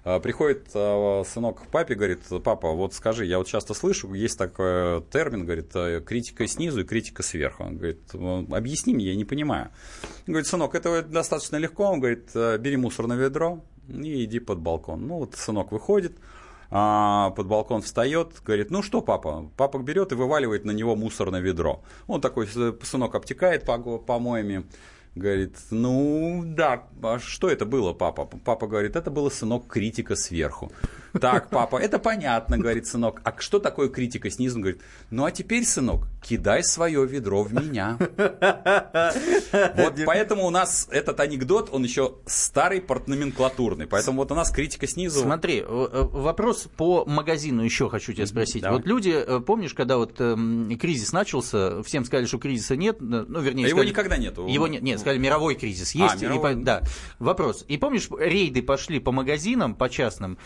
А, 0.04 0.20
Приходит 0.20 0.68
а, 0.72 1.24
сынок 1.24 1.64
к 1.64 1.66
папе, 1.66 1.96
говорит, 1.96 2.20
папа, 2.44 2.70
вот 2.70 2.94
скажи, 2.94 3.26
я 3.26 3.38
вот 3.38 3.48
часто 3.48 3.74
слышу, 3.74 4.14
есть 4.14 4.38
такой 4.38 5.02
термин, 5.10 5.44
говорит, 5.44 5.74
э, 5.74 6.00
критика 6.00 6.46
снизу 6.46 6.82
и 6.82 6.84
критика 6.84 7.24
сверху. 7.24 7.64
Он 7.64 7.76
говорит, 7.76 8.02
«Ну, 8.12 8.46
объясни 8.54 8.94
мне, 8.94 9.06
я 9.06 9.16
не 9.16 9.24
понимаю. 9.24 9.70
Он 10.28 10.34
говорит, 10.34 10.46
сынок, 10.46 10.76
это 10.76 11.02
достаточно 11.02 11.56
легко. 11.56 11.90
Он 11.90 11.98
говорит, 11.98 12.30
«Э, 12.34 12.56
бери 12.56 12.76
мусорное 12.76 13.16
ведро 13.16 13.64
и 13.88 14.24
иди 14.26 14.38
под 14.38 14.60
балкон. 14.60 15.08
Ну 15.08 15.18
вот 15.18 15.34
сынок 15.34 15.72
выходит, 15.72 16.12
а, 16.76 17.30
под 17.30 17.46
балкон 17.46 17.82
встает, 17.82 18.42
говорит, 18.44 18.72
ну 18.72 18.82
что, 18.82 19.00
папа? 19.00 19.48
Папа 19.56 19.78
берет 19.78 20.10
и 20.10 20.16
вываливает 20.16 20.64
на 20.64 20.72
него 20.72 20.96
мусорное 20.96 21.38
ведро. 21.38 21.84
Он 22.08 22.20
такой, 22.20 22.48
сынок 22.82 23.14
обтекает 23.14 23.64
по- 23.64 23.98
помоями, 23.98 24.66
говорит, 25.14 25.56
ну 25.70 26.42
да, 26.44 26.88
а 27.00 27.20
что 27.20 27.48
это 27.48 27.64
было, 27.64 27.92
папа? 27.92 28.28
Папа 28.44 28.66
говорит, 28.66 28.96
это 28.96 29.12
было, 29.12 29.30
сынок, 29.30 29.68
критика 29.68 30.16
сверху. 30.16 30.72
Так, 31.20 31.50
папа, 31.50 31.76
это 31.76 31.98
понятно, 31.98 32.58
говорит 32.58 32.86
сынок. 32.86 33.20
А 33.24 33.34
что 33.38 33.58
такое 33.58 33.88
критика 33.88 34.30
снизу? 34.30 34.56
Он 34.56 34.62
говорит, 34.62 34.82
ну 35.10 35.24
а 35.24 35.30
теперь, 35.30 35.64
сынок, 35.64 36.06
кидай 36.22 36.64
свое 36.64 37.06
ведро 37.06 37.42
в 37.42 37.52
меня. 37.52 37.96
Вот 39.76 39.94
поэтому 40.06 40.46
у 40.46 40.50
нас 40.50 40.88
этот 40.90 41.20
анекдот, 41.20 41.68
он 41.72 41.84
еще 41.84 42.16
старый 42.26 42.80
портноменклатурный. 42.80 43.86
Поэтому 43.86 44.18
вот 44.18 44.32
у 44.32 44.34
нас 44.34 44.50
критика 44.50 44.86
снизу. 44.86 45.20
Смотри, 45.20 45.60
э, 45.60 45.62
э, 45.66 46.02
вопрос 46.12 46.68
по 46.76 47.04
магазину 47.06 47.62
еще 47.62 47.88
хочу 47.88 48.12
тебя 48.12 48.26
спросить. 48.26 48.62
Давай. 48.62 48.78
Вот 48.78 48.86
люди, 48.86 49.10
э, 49.10 49.40
помнишь, 49.40 49.74
когда 49.74 49.96
вот 49.96 50.20
эм, 50.20 50.76
кризис 50.78 51.12
начался, 51.12 51.82
всем 51.82 52.04
сказали, 52.04 52.26
что 52.26 52.38
кризиса 52.38 52.76
нет, 52.76 52.96
ну, 53.00 53.40
вернее... 53.40 53.66
А 53.66 53.68
его 53.68 53.84
никогда 53.84 54.16
нету. 54.16 54.46
Его 54.46 54.66
нет, 54.66 54.82
нет, 54.82 54.98
сказали, 55.00 55.18
мировой 55.18 55.54
кризис 55.54 55.94
есть. 55.94 56.22
и 56.22 56.26
мировой. 56.26 56.54
по- 56.54 56.60
да. 56.60 56.82
Вопрос. 57.18 57.64
И 57.68 57.76
помнишь, 57.78 58.08
рейды 58.18 58.62
пошли 58.62 58.98
по 58.98 59.12
магазинам, 59.12 59.74
по 59.74 59.88
частным, 59.88 60.38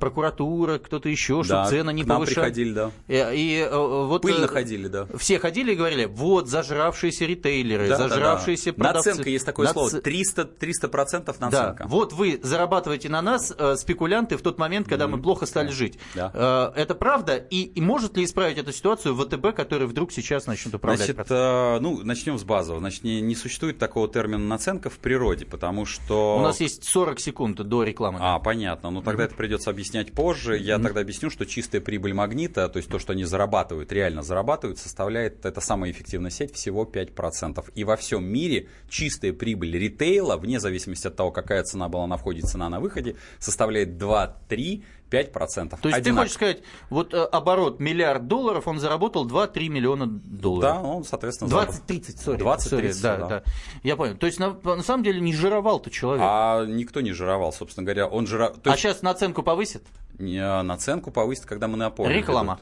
прокуратура, 0.00 0.78
кто-то 0.78 1.08
еще, 1.08 1.44
чтобы 1.44 1.62
Да, 1.62 1.66
цены 1.66 1.92
не 1.92 2.02
к 2.02 2.06
нам 2.06 2.18
повышали. 2.18 2.34
приходили, 2.36 2.72
да. 2.72 2.90
И, 3.08 3.14
и, 3.14 3.56
э, 3.60 3.76
вот, 4.06 4.22
Пыльно 4.22 4.44
э, 4.46 4.48
ходили, 4.48 4.88
да. 4.88 5.06
Все 5.16 5.38
ходили 5.38 5.72
и 5.72 5.76
говорили, 5.76 6.06
вот, 6.06 6.48
зажравшиеся 6.48 7.24
ритейлеры, 7.26 7.88
Да, 7.88 7.96
да, 7.98 8.02
да. 8.04 8.08
зажравшиеся 8.08 8.72
продавцы. 8.72 9.10
Наценка 9.10 9.30
есть 9.30 9.46
такое 9.46 9.68
Нац- 9.68 9.72
слово. 9.72 9.90
300, 10.00 10.42
300% 10.42 11.24
Да, 11.38 11.46
наценка. 11.46 11.84
вот 11.86 12.12
вы 12.12 12.40
зарабатываете 12.42 13.08
на 13.08 13.22
нас, 13.22 13.54
э, 13.56 13.76
спекулянты, 13.76 14.36
в 14.36 14.42
тот 14.42 14.58
момент, 14.58 14.88
когда 14.88 15.06
мы 15.08 15.20
плохо 15.20 15.46
стали 15.46 15.70
жить. 15.70 15.98
Да. 16.14 16.72
Э, 16.74 16.80
это 16.80 16.94
правда? 16.94 17.36
И, 17.36 17.62
и 17.62 17.80
может 17.80 18.16
ли 18.16 18.24
исправить 18.24 18.58
эту 18.58 18.72
ситуацию 18.72 19.14
ВТБ, 19.14 19.54
который 19.54 19.86
вдруг 19.86 20.12
сейчас 20.12 20.46
начнет 20.46 20.74
управлять 20.74 21.00
Значит, 21.00 21.16
процессом? 21.16 21.36
э, 21.38 21.80
ну, 21.80 22.00
начнем 22.04 22.38
с 22.38 22.44
базового. 22.44 22.80
Значит, 22.80 23.04
не, 23.04 23.20
не 23.20 23.34
существует 23.34 23.78
такого 23.78 24.08
термина 24.08 24.44
наценка 24.46 24.90
в 24.90 24.98
природе, 24.98 25.44
потому 25.46 25.84
что... 25.86 26.38
У 26.38 26.42
нас 26.42 26.60
есть 26.60 26.84
40 26.84 27.20
секунд 27.20 27.56
до 27.60 27.82
рекламы. 27.84 28.18
А, 28.20 28.38
понятно. 28.38 28.90
Ну, 28.90 29.02
тогда 29.02 29.24
это 29.24 29.34
придется 29.34 29.70
объяснять 29.90 30.12
позже. 30.12 30.56
Я 30.56 30.78
тогда 30.78 31.00
объясню, 31.00 31.30
что 31.30 31.44
чистая 31.44 31.80
прибыль 31.80 32.14
магнита, 32.14 32.68
то 32.68 32.76
есть 32.76 32.88
то, 32.88 32.98
что 32.98 33.12
они 33.12 33.24
зарабатывают, 33.24 33.90
реально 33.92 34.22
зарабатывают, 34.22 34.78
составляет, 34.78 35.44
это 35.44 35.60
самая 35.60 35.90
эффективная 35.90 36.30
сеть, 36.30 36.54
всего 36.54 36.84
5%. 36.84 37.64
И 37.74 37.84
во 37.84 37.96
всем 37.96 38.24
мире 38.24 38.68
чистая 38.88 39.32
прибыль 39.32 39.76
ритейла, 39.76 40.36
вне 40.36 40.60
зависимости 40.60 41.08
от 41.08 41.16
того, 41.16 41.32
какая 41.32 41.64
цена 41.64 41.88
была 41.88 42.06
на 42.06 42.16
входе, 42.16 42.42
цена 42.42 42.68
на 42.68 42.78
выходе, 42.78 43.16
составляет 43.38 43.98
2, 43.98 44.36
3, 44.48 44.84
5%. 45.10 45.32
То 45.32 45.42
есть 45.42 45.80
ты 45.82 45.88
Одинаково. 45.88 46.22
хочешь 46.22 46.34
сказать, 46.34 46.62
вот 46.88 47.12
э, 47.14 47.22
оборот 47.24 47.80
миллиард 47.80 48.26
долларов, 48.28 48.68
он 48.68 48.78
заработал 48.78 49.26
2-3 49.26 49.68
миллиона 49.68 50.06
долларов. 50.06 50.74
Да, 50.74 50.80
он, 50.80 51.04
соответственно, 51.04 51.48
20-30, 51.50 52.18
сори. 52.22 52.42
20-30, 52.42 52.58
сори, 52.60 52.92
да, 53.02 53.16
да. 53.16 53.28
да. 53.28 53.42
Я 53.82 53.96
понял. 53.96 54.16
То 54.16 54.26
есть 54.26 54.38
на, 54.38 54.56
на 54.62 54.82
самом 54.82 55.02
деле 55.02 55.20
не 55.20 55.34
жировал-то 55.34 55.90
человек. 55.90 56.22
А 56.24 56.64
никто 56.64 57.00
не 57.00 57.12
жировал, 57.12 57.52
собственно 57.52 57.84
говоря. 57.84 58.06
Он 58.06 58.26
жира... 58.26 58.50
То 58.50 58.70
А 58.70 58.70
есть 58.70 58.82
сейчас 58.82 59.02
наценку 59.02 59.42
повысит? 59.42 59.82
не, 60.18 60.62
наценку 60.62 61.10
повысит, 61.10 61.46
когда 61.46 61.66
мы 61.66 61.76
напомним. 61.76 62.14
Реклама. 62.16 62.60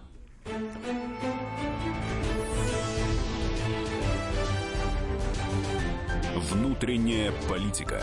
Внутренняя 6.50 7.32
политика. 7.48 8.02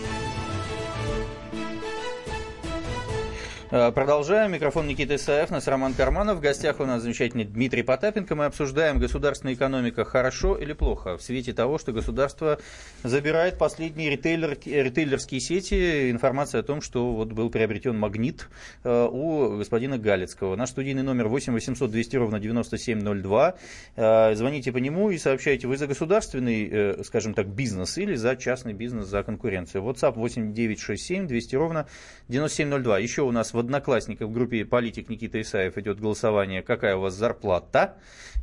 Продолжаем. 3.71 4.51
Микрофон 4.51 4.85
Никита 4.85 5.15
Исаев, 5.15 5.49
нас 5.49 5.65
Роман 5.65 5.93
Карманов. 5.93 6.39
В 6.39 6.41
гостях 6.41 6.81
у 6.81 6.85
нас 6.85 7.03
замечательный 7.03 7.45
Дмитрий 7.45 7.83
Потапенко. 7.83 8.35
Мы 8.35 8.43
обсуждаем, 8.43 8.99
государственная 8.99 9.53
экономика 9.53 10.03
хорошо 10.03 10.57
или 10.57 10.73
плохо 10.73 11.15
в 11.15 11.21
свете 11.21 11.53
того, 11.53 11.77
что 11.77 11.93
государство 11.93 12.59
забирает 13.03 13.57
последние 13.57 14.09
ритейлер, 14.09 14.57
ритейлерские 14.65 15.39
сети. 15.39 16.11
Информация 16.11 16.59
о 16.59 16.63
том, 16.63 16.81
что 16.81 17.13
вот 17.13 17.31
был 17.31 17.49
приобретен 17.49 17.97
магнит 17.97 18.49
э, 18.83 19.07
у 19.09 19.55
господина 19.55 19.97
Галицкого. 19.97 20.57
Наш 20.57 20.71
студийный 20.71 21.03
номер 21.03 21.29
8 21.29 21.53
800 21.53 21.89
200 21.89 22.15
ровно 22.17 22.41
9702. 22.41 23.55
Э, 23.95 24.35
Звоните 24.35 24.73
по 24.73 24.79
нему 24.79 25.11
и 25.11 25.17
сообщайте, 25.17 25.69
вы 25.69 25.77
за 25.77 25.87
государственный, 25.87 26.69
э, 26.69 27.03
скажем 27.05 27.33
так, 27.33 27.47
бизнес 27.47 27.97
или 27.97 28.15
за 28.15 28.35
частный 28.35 28.73
бизнес, 28.73 29.07
за 29.07 29.23
конкуренцию. 29.23 29.81
WhatsApp 29.81 30.15
8967 30.15 31.25
200 31.25 31.55
ровно 31.55 31.87
9702. 32.27 32.99
Еще 32.99 33.21
у 33.21 33.31
нас 33.31 33.53
в 33.53 33.60
Одноклассниках 33.61 34.27
в 34.27 34.31
группе 34.31 34.65
«Политик» 34.65 35.09
Никита 35.09 35.41
Исаев 35.41 35.77
идет 35.77 35.99
голосование, 35.99 36.61
какая 36.61 36.97
у 36.97 37.01
вас 37.01 37.13
зарплата. 37.13 37.95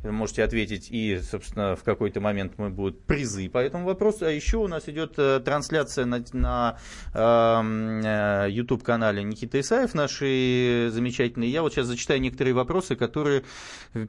Вы 0.03 0.11
можете 0.11 0.43
ответить, 0.43 0.87
и, 0.89 1.19
собственно, 1.19 1.75
в 1.75 1.83
какой-то 1.83 2.21
момент 2.21 2.53
мы 2.57 2.69
будут 2.69 3.03
призы 3.03 3.49
по 3.49 3.57
этому 3.57 3.85
вопросу. 3.85 4.25
А 4.25 4.31
еще 4.31 4.57
у 4.57 4.67
нас 4.67 4.87
идет 4.87 5.13
э, 5.17 5.41
трансляция 5.43 6.05
на, 6.05 6.23
на 6.33 6.77
эм, 7.13 8.01
э, 8.03 8.47
YouTube-канале 8.49 9.23
Никита 9.23 9.59
Исаев, 9.59 9.93
наши 9.93 10.89
замечательные. 10.91 11.51
Я 11.51 11.61
вот 11.61 11.73
сейчас 11.73 11.87
зачитаю 11.87 12.21
некоторые 12.21 12.53
вопросы, 12.53 12.95
которые, 12.95 13.43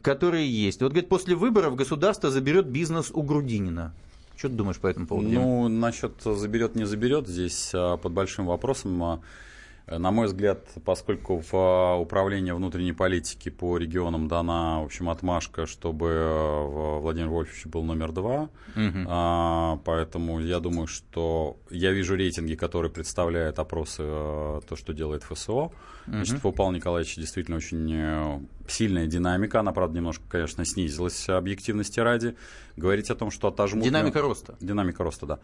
которые 0.03 0.49
есть. 0.49 0.81
Вот, 0.81 0.93
говорит, 0.93 1.09
после 1.09 1.35
выборов 1.35 1.75
государство 1.75 2.31
заберет 2.31 2.67
бизнес 2.67 3.11
у 3.13 3.23
Грудинина. 3.23 3.93
Что 4.41 4.49
ты 4.49 4.55
думаешь 4.55 4.79
по 4.79 4.87
этому 4.87 5.07
поводу? 5.07 5.29
Ну, 5.29 5.69
насчет 5.69 6.13
заберет, 6.23 6.75
не 6.75 6.87
заберет, 6.87 7.29
здесь 7.29 7.73
а, 7.75 7.99
под 7.99 8.13
большим 8.13 8.47
вопросом. 8.47 9.21
На 9.91 10.11
мой 10.13 10.27
взгляд, 10.27 10.69
поскольку 10.85 11.39
в 11.41 11.51
а, 11.53 11.97
управление 11.97 12.55
внутренней 12.55 12.93
политики 12.93 13.49
по 13.49 13.77
регионам 13.77 14.29
дана, 14.29 14.81
в 14.81 14.85
общем, 14.85 15.09
отмашка, 15.11 15.67
чтобы 15.67 16.07
в- 16.07 17.01
Владимир 17.01 17.29
Вольфович 17.29 17.67
был 17.67 17.83
номер 17.83 18.13
два, 18.13 18.51
Мгм. 18.77 19.07
а, 19.09 19.81
поэтому 19.85 20.41
я 20.41 20.61
думаю, 20.61 20.87
что 20.87 21.57
я 21.71 21.91
вижу 21.91 22.15
рейтинги, 22.15 22.55
которые 22.55 22.93
представляют 22.93 23.59
опросы, 23.59 24.03
а, 24.05 24.61
то, 24.61 24.77
что 24.77 24.93
делает 24.93 25.25
ФСО. 25.25 25.73
Значит, 26.07 26.45
у 26.45 26.53
Павла 26.53 26.73
Николаевича 26.73 27.21
действительно 27.21 27.57
очень 27.59 27.93
э, 27.93 28.41
сильная 28.69 29.07
динамика. 29.07 29.61
Она, 29.61 29.73
правда, 29.73 29.97
немножко, 29.97 30.25
конечно, 30.29 30.65
снизилась 30.65 31.29
объективности 31.29 32.01
ради. 32.01 32.37
Говорить 32.77 33.11
о 33.11 33.15
том, 33.15 33.31
что 33.31 33.49
отожмут... 33.49 33.85
ли- 33.85 33.91
Динамика 33.91 34.23
роста. 34.23 34.57
Динамика 34.61 35.03
роста, 35.05 35.27
да. 35.27 35.39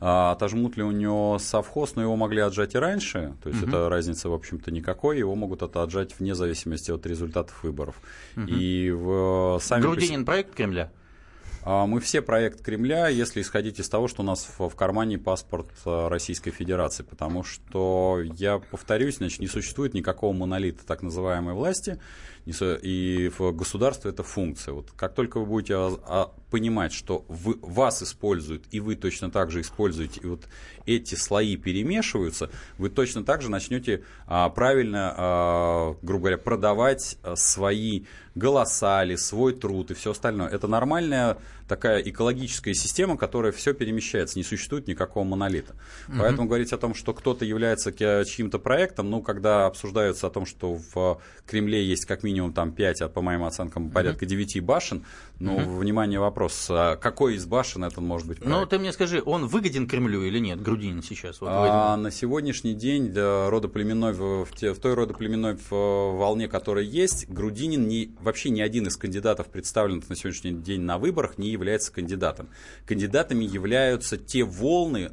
А, 0.00 0.32
отожмут 0.32 0.76
ли 0.76 0.82
у 0.82 0.90
него 0.90 1.38
совхоз, 1.38 1.94
но 1.96 2.02
его 2.02 2.16
могли 2.16 2.40
отжать 2.40 2.74
и 2.74 2.78
раньше, 2.78 3.34
то 3.42 3.48
есть 3.48 3.62
это 3.62 3.88
разница, 3.88 4.28
в 4.28 4.34
общем-то, 4.34 4.70
никакой, 4.70 5.18
его 5.18 5.34
могут 5.34 5.62
это 5.62 5.82
отжать 5.82 6.14
вне 6.18 6.34
зависимости 6.34 6.90
от 6.90 7.04
результатов 7.06 7.62
выборов. 7.64 7.96
И 8.36 8.90
в, 8.90 9.58
сами 9.62 9.82
по 9.82 9.88
Грудинин 9.88 10.24
проект 10.24 10.54
Кремля? 10.54 10.92
а, 11.62 11.86
Мы 11.86 11.98
все 12.00 12.22
проект 12.22 12.62
Кремля, 12.62 13.08
если 13.08 13.40
исходить 13.40 13.80
из 13.80 13.88
того, 13.88 14.06
что 14.06 14.22
у 14.22 14.24
нас 14.24 14.48
в, 14.58 14.68
кармане 14.76 15.18
паспорт 15.18 15.68
а, 15.84 16.08
Российской 16.08 16.50
Федерации, 16.52 17.02
потому 17.02 17.42
что, 17.42 18.20
я 18.36 18.58
повторюсь, 18.58 19.16
значит, 19.16 19.40
не 19.40 19.48
существует 19.48 19.94
никакого 19.94 20.32
монолита 20.32 20.86
так 20.86 21.02
называемой 21.02 21.54
власти, 21.54 22.00
и 22.46 23.30
в 23.36 23.52
государстве 23.52 24.10
это 24.10 24.22
функция. 24.22 24.72
Вот 24.72 24.92
как 24.96 25.14
только 25.14 25.40
вы 25.40 25.46
будете 25.46 25.76
понимать, 26.50 26.92
что 26.92 27.24
вы, 27.28 27.58
вас 27.60 28.02
используют, 28.02 28.64
и 28.70 28.80
вы 28.80 28.94
точно 28.94 29.30
так 29.30 29.50
же 29.50 29.60
используете, 29.60 30.20
и 30.22 30.26
вот 30.26 30.44
эти 30.86 31.16
слои 31.16 31.56
перемешиваются, 31.56 32.50
вы 32.78 32.88
точно 32.88 33.24
так 33.24 33.42
же 33.42 33.50
начнете 33.50 34.04
а, 34.26 34.48
правильно, 34.48 35.14
а, 35.16 35.96
грубо 36.02 36.22
говоря, 36.22 36.38
продавать 36.38 37.18
а, 37.22 37.34
свои 37.34 38.04
голоса 38.36 39.04
или 39.04 39.16
свой 39.16 39.54
труд 39.54 39.90
и 39.90 39.94
все 39.94 40.12
остальное. 40.12 40.48
Это 40.48 40.68
нормальная 40.68 41.38
такая 41.68 42.00
экологическая 42.00 42.74
система, 42.74 43.16
которая 43.16 43.52
все 43.52 43.74
перемещается, 43.74 44.38
не 44.38 44.44
существует 44.44 44.86
никакого 44.88 45.24
монолита. 45.24 45.74
Поэтому 46.18 46.46
говорить 46.48 46.72
о 46.72 46.78
том, 46.78 46.94
что 46.94 47.12
кто-то 47.14 47.44
является 47.44 47.92
чьим-то 47.92 48.58
проектом, 48.58 49.10
ну, 49.10 49.22
когда 49.22 49.66
обсуждается 49.66 50.26
о 50.26 50.30
том, 50.30 50.46
что 50.46 50.78
в 50.94 51.20
Кремле 51.46 51.84
есть 51.84 52.04
как 52.06 52.22
минимум 52.22 52.52
там 52.52 52.72
5, 52.72 53.02
а 53.02 53.08
по 53.08 53.22
моим 53.22 53.44
оценкам 53.44 53.90
порядка 53.90 54.26
9 54.26 54.60
башен, 54.62 55.04
ну, 55.38 55.58
внимание, 55.78 56.18
вопрос, 56.20 56.66
а 56.70 56.96
какой 56.96 57.34
из 57.36 57.46
башен 57.46 57.84
это 57.84 58.00
может 58.00 58.26
быть 58.26 58.38
Ну, 58.40 58.46
проект? 58.52 58.70
ты 58.70 58.78
мне 58.78 58.92
скажи, 58.92 59.22
он 59.24 59.46
выгоден 59.46 59.86
Кремлю 59.86 60.22
или 60.22 60.38
нет, 60.38 60.60
Грудинин 60.62 61.02
сейчас? 61.02 61.40
Вот 61.40 61.48
А 61.50 61.96
на 61.96 62.10
сегодняшний 62.10 62.74
день 62.74 63.08
для 63.08 63.50
родоплеменной, 63.50 64.12
в, 64.12 64.48
те- 64.56 64.72
в 64.72 64.78
той 64.78 64.94
родоплеменной 64.94 65.56
волне, 65.70 66.48
которая 66.48 66.84
есть, 66.84 67.28
Грудинин 67.28 67.86
не, 67.88 68.10
вообще 68.20 68.50
ни 68.50 68.60
один 68.60 68.86
из 68.86 68.96
кандидатов, 68.96 69.48
представленных 69.48 70.08
на 70.08 70.16
сегодняшний 70.16 70.52
день 70.52 70.80
на 70.82 70.98
выборах, 70.98 71.38
не 71.38 71.55
является 71.56 71.92
кандидатом. 71.92 72.48
Кандидатами 72.86 73.44
являются 73.44 74.16
те 74.16 74.44
волны, 74.44 75.12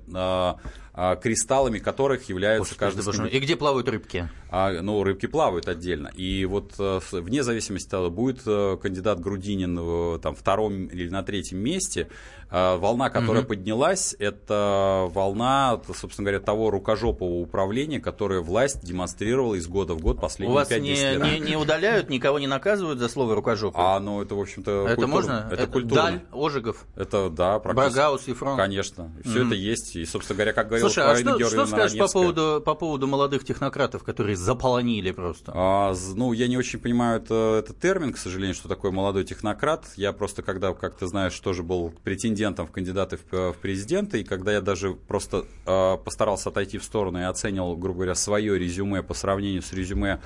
а, 0.93 1.12
а, 1.12 1.15
кристаллами 1.15 1.79
которых 1.79 2.29
являются 2.29 2.75
Господи, 2.75 2.79
каждый 2.79 3.06
боже. 3.06 3.29
И 3.29 3.39
где 3.39 3.56
плавают 3.56 3.89
рыбки? 3.89 4.29
А, 4.49 4.71
ну, 4.82 5.03
рыбки 5.03 5.25
плавают 5.25 5.67
отдельно. 5.67 6.10
И 6.15 6.45
вот 6.45 6.73
э, 6.77 6.99
вне 7.12 7.41
зависимости 7.41 7.88
от 7.88 7.91
того, 7.91 8.12
будет 8.12 8.41
э, 8.45 8.77
кандидат 8.79 9.19
Грудинин 9.19 9.79
в 9.79 10.19
там, 10.19 10.36
втором 10.36 10.86
или 10.86 11.10
на 11.10 11.23
третьем 11.23 11.58
месте, 11.58 12.10
э, 12.51 12.75
волна, 12.77 13.10
которая 13.10 13.41
поднялась, 13.41 14.15
это 14.19 15.08
волна, 15.10 15.82
собственно 15.95 16.25
говоря, 16.25 16.39
того 16.39 16.69
рукожопого 16.69 17.39
управления, 17.39 17.99
которое 17.99 18.41
власть 18.41 18.86
демонстрировала 18.86 19.56
из 19.56 19.67
года 19.67 19.95
в 19.95 20.01
год 20.01 20.17
У 20.17 20.21
последние 20.21 20.53
вас 20.53 20.69
5-10 20.69 20.79
не, 20.82 20.93
лет. 20.93 21.23
не, 21.23 21.39
не 21.39 21.56
удаляют, 21.56 22.12
никого 22.12 22.38
не 22.38 22.45
наказывают 22.45 22.99
за 22.99 23.10
слово 23.10 23.34
рукожопый? 23.34 23.84
А, 23.84 23.99
ну, 23.99 24.21
это, 24.21 24.36
в 24.36 24.39
общем-то, 24.39 24.86
это 24.88 24.95
культурно. 24.95 25.08
можно? 25.08 25.49
Это, 25.51 25.65
культурно. 25.65 26.03
Даль, 26.03 26.21
Ожегов, 26.32 26.86
Это, 26.95 27.32
да, 27.32 27.58
практически. 27.58 27.95
Брагаус, 27.95 28.27
Ефрон? 28.27 28.58
Конечно. 28.58 29.12
Все 29.25 29.47
это 29.47 29.56
есть. 29.56 29.95
И, 29.95 30.06
собственно 30.06 30.38
говоря, 30.38 30.53
как 30.53 30.67
говорил 30.67 30.83
Слушай, 30.89 31.04
а 31.04 31.15
что, 31.17 31.50
что 31.50 31.65
скажешь 31.65 31.98
по 31.98 32.08
поводу, 32.08 32.62
по 32.63 32.76
поводу 32.76 33.08
молодых 33.08 33.43
технократов, 33.43 34.04
которые 34.04 34.36
заполонили 34.36 35.12
просто? 35.12 35.52
А, 35.56 35.93
ну, 36.15 36.34
я 36.34 36.48
не 36.48 36.58
очень 36.58 36.80
понимаю 36.80 37.22
это, 37.22 37.58
этот 37.60 37.80
термин, 37.80 38.13
к 38.13 38.17
сожалению, 38.17 38.56
что 38.56 38.67
такое 38.67 38.91
молодой 38.91 39.24
технократ. 39.24 39.86
Я 39.96 40.13
просто, 40.13 40.41
когда, 40.41 40.74
как 40.74 40.96
ты 40.96 41.08
знаешь, 41.08 41.38
тоже 41.39 41.63
был 41.63 41.93
претендентом 42.04 42.67
в 42.67 42.72
кандидаты 42.72 43.17
в, 43.17 43.54
в 43.54 43.58
президенты, 43.58 44.22
и 44.22 44.24
когда 44.24 44.54
я 44.54 44.62
даже 44.62 44.93
просто 44.93 45.46
а, 45.65 45.98
постарался 45.98 46.50
отойти 46.50 46.78
в 46.78 46.84
сторону 46.84 47.19
и 47.19 47.24
оценил, 47.24 47.76
грубо 47.76 48.00
говоря, 48.00 48.15
свое 48.15 48.58
резюме 48.58 49.04
по 49.04 49.13
сравнению 49.13 49.62
с 49.62 49.74
резюме 49.74 50.22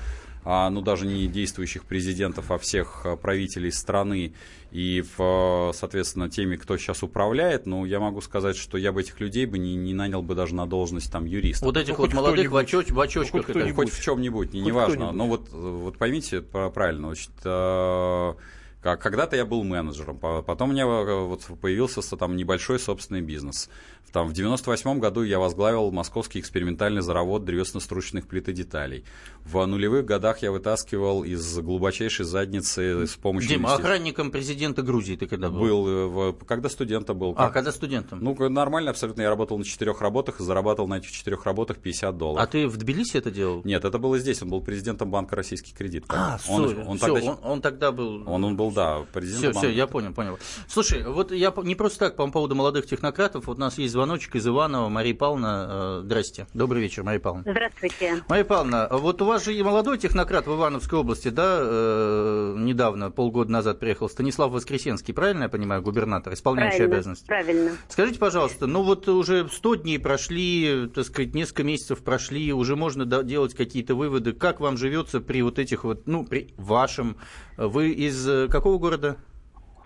а, 0.50 0.70
ну, 0.70 0.82
даже 0.82 1.06
не 1.06 1.28
действующих 1.28 1.84
президентов, 1.84 2.52
а 2.52 2.58
всех 2.58 3.02
а, 3.04 3.18
правителей 3.18 3.70
страны 3.70 4.32
и, 4.72 5.04
в, 5.18 5.74
соответственно, 5.76 6.30
теми, 6.30 6.56
кто 6.56 6.78
сейчас 6.78 7.04
управляет, 7.04 7.66
ну, 7.66 7.84
я 7.84 8.00
могу 8.00 8.22
сказать, 8.22 8.56
что 8.56 8.78
я 8.78 8.94
бы 8.94 9.02
этих 9.02 9.20
людей 9.20 9.46
бы 9.46 9.58
не, 9.58 9.76
не 9.76 9.94
нанял 9.94 10.22
бы 10.22 10.36
даже 10.36 10.56
на 10.56 10.66
должность 10.66 11.12
там 11.12 11.26
юриста. 11.26 11.66
Вот 11.66 11.76
этих 11.76 11.98
Ну, 11.98 12.06
вот 12.06 12.14
молодых 12.14 12.50
в, 12.50 12.56
очоч- 12.56 12.94
в 12.94 13.00
очочках. 13.02 13.46
Ну, 13.50 13.62
хоть. 13.62 13.76
Хоть 13.76 13.90
в 13.90 14.02
чем-нибудь, 14.02 14.54
не, 14.54 14.62
неважно. 14.62 15.12
Но 15.12 15.28
вот, 15.28 15.50
вот 15.52 15.98
поймите 15.98 16.40
правильно, 16.42 17.08
значит, 17.08 17.32
э, 17.44 18.34
как- 18.82 19.02
когда-то 19.02 19.36
я 19.36 19.46
был 19.46 19.64
менеджером, 19.64 20.18
по- 20.18 20.42
потом 20.42 20.70
у 20.70 20.74
меня 20.74 20.84
э, 20.86 21.26
вот 21.26 21.44
появился 21.62 22.02
там 22.18 22.36
небольшой 22.36 22.80
собственный 22.80 23.22
бизнес. 23.22 23.70
Там, 24.14 24.30
в 24.30 24.34
98 24.34 25.00
году 25.00 25.22
я 25.24 25.38
возглавил 25.38 25.92
московский 25.92 26.40
экспериментальный 26.40 27.02
завод 27.02 27.44
древесно-стручных 27.44 28.26
плит 28.26 28.48
и 28.48 28.54
деталей. 28.54 29.04
В 29.44 29.66
нулевых 29.66 30.06
годах 30.06 30.42
я 30.42 30.52
вытаскивал 30.54 31.26
из 31.26 31.60
глубочайшей 31.60 32.26
задницы 32.26 33.06
с 33.06 33.16
помощью... 33.16 33.50
Дима, 33.50 33.70
инвести- 33.70 33.82
охранником 33.82 34.32
президента 34.32 34.82
Грузии 34.82 35.18
ты 35.18 35.28
когда 35.28 35.50
был? 35.50 35.60
был, 35.60 35.88
э, 35.88 36.06
в- 36.32 36.46
когда 36.46 36.70
студента 36.70 37.14
был. 37.14 37.32
А, 37.36 37.46
Как- 37.48 37.54
когда 37.56 37.72
студентом? 37.74 38.20
Ну, 38.24 38.50
нормально 38.50 38.92
абсолютно. 38.92 39.22
Я 39.24 39.30
работал 39.30 39.58
на 39.58 39.66
четырех 39.66 40.00
работах 40.02 40.40
и 40.40 40.44
зарабатывал 40.44 40.88
на 40.88 41.00
этих 41.00 41.12
четырех 41.12 41.46
работах 41.46 41.78
50 41.80 42.18
долларов. 42.18 42.48
а 42.48 42.48
ты 42.50 42.66
в 42.66 42.78
Тбилиси 42.78 43.18
это 43.18 43.30
делал? 43.30 43.62
Нет, 43.66 43.84
это 43.84 43.98
было 44.00 44.18
здесь. 44.20 44.42
Он 44.42 44.50
был 44.50 44.62
президентом 44.62 45.12
банка 45.12 45.36
«Российский 45.36 45.74
кредит». 45.74 46.06
А, 46.08 46.40
он, 46.48 46.64
он 46.88 46.98
Всё, 46.98 47.14
тогда, 47.14 47.32
он, 47.32 47.40
он 47.44 47.62
тогда 47.62 47.92
был... 47.92 48.24
он, 48.26 48.44
он 48.46 48.56
был, 48.56 48.67
да, 48.72 48.98
Все, 49.00 49.08
президентом 49.14 49.52
все, 49.54 49.62
банка. 49.62 49.78
я 49.78 49.88
понял, 49.88 50.14
понял. 50.14 50.40
Слушай, 50.68 51.04
вот 51.04 51.32
я 51.32 51.54
не 51.64 51.76
просто 51.76 52.00
так 52.00 52.16
по 52.16 52.28
поводу 52.30 52.56
молодых 52.56 52.86
технократов. 52.86 53.48
Вот 53.48 53.58
у 53.58 53.60
нас 53.60 53.78
есть 53.78 53.94
звоночек 53.94 54.36
из 54.36 54.48
Иванова. 54.48 54.90
Мария 54.90 55.16
Павловна, 55.16 55.68
э, 55.70 56.02
здрасте. 56.04 56.48
Добрый 56.54 56.82
вечер, 56.82 57.04
Мария 57.04 57.20
Павловна. 57.22 57.52
Здравствуйте. 57.52 58.24
Мария 58.28 58.46
Павловна, 58.46 58.88
вот 58.92 59.22
у 59.22 59.26
вас 59.26 59.44
же 59.46 59.54
и 59.54 59.62
молодой 59.64 59.98
технократ 59.98 60.48
в 60.48 60.54
Ивановской 60.56 61.00
области, 61.00 61.30
да, 61.30 61.58
э, 61.60 62.56
недавно, 62.58 63.12
полгода 63.12 63.52
назад 63.52 63.80
приехал, 63.80 64.10
Станислав 64.10 64.52
Воскресенский, 64.52 65.14
правильно 65.14 65.44
я 65.44 65.50
понимаю, 65.50 65.82
губернатор, 65.82 66.34
исполняющий 66.34 66.78
Правильно, 66.78 66.96
обязанности? 66.96 67.26
правильно. 67.28 67.72
Скажите, 67.90 68.20
пожалуйста, 68.20 68.68
ну 68.68 68.84
вот 68.84 69.08
уже 69.08 69.48
100 69.52 69.76
дней 69.76 70.00
прошли, 70.00 70.90
так 70.94 71.06
сказать, 71.06 71.34
несколько 71.34 71.64
месяцев 71.64 72.00
прошли, 72.00 72.54
уже 72.54 72.76
можно 72.76 73.06
да- 73.06 73.24
делать 73.24 73.54
какие-то 73.54 73.96
выводы. 73.96 74.34
Как 74.34 74.60
вам 74.60 74.78
живется 74.78 75.20
при 75.22 75.42
вот 75.42 75.60
этих 75.60 75.84
вот, 75.84 76.08
ну, 76.08 76.26
при 76.26 76.54
вашем... 76.58 77.18
Вы 77.58 77.90
из 77.90 78.28
э, 78.30 78.48
какого 78.58 78.80
города? 78.80 79.18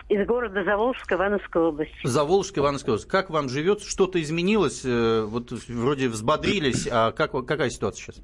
Из 0.08 0.26
города 0.26 0.64
Заволжска, 0.64 1.14
Ивановской 1.14 1.62
области. 1.62 2.06
Заволжской 2.06 2.62
Ивановской 2.62 2.94
области. 2.94 3.08
Как 3.08 3.30
вам 3.30 3.48
живется? 3.48 3.88
Что-то 3.88 4.20
изменилось? 4.20 4.82
Э, 4.84 5.22
Вот 5.22 5.52
вроде 5.68 6.08
взбодрились, 6.08 6.88
а 6.90 7.12
как, 7.12 7.32
какая 7.46 7.70
ситуация 7.70 8.02
сейчас? 8.02 8.22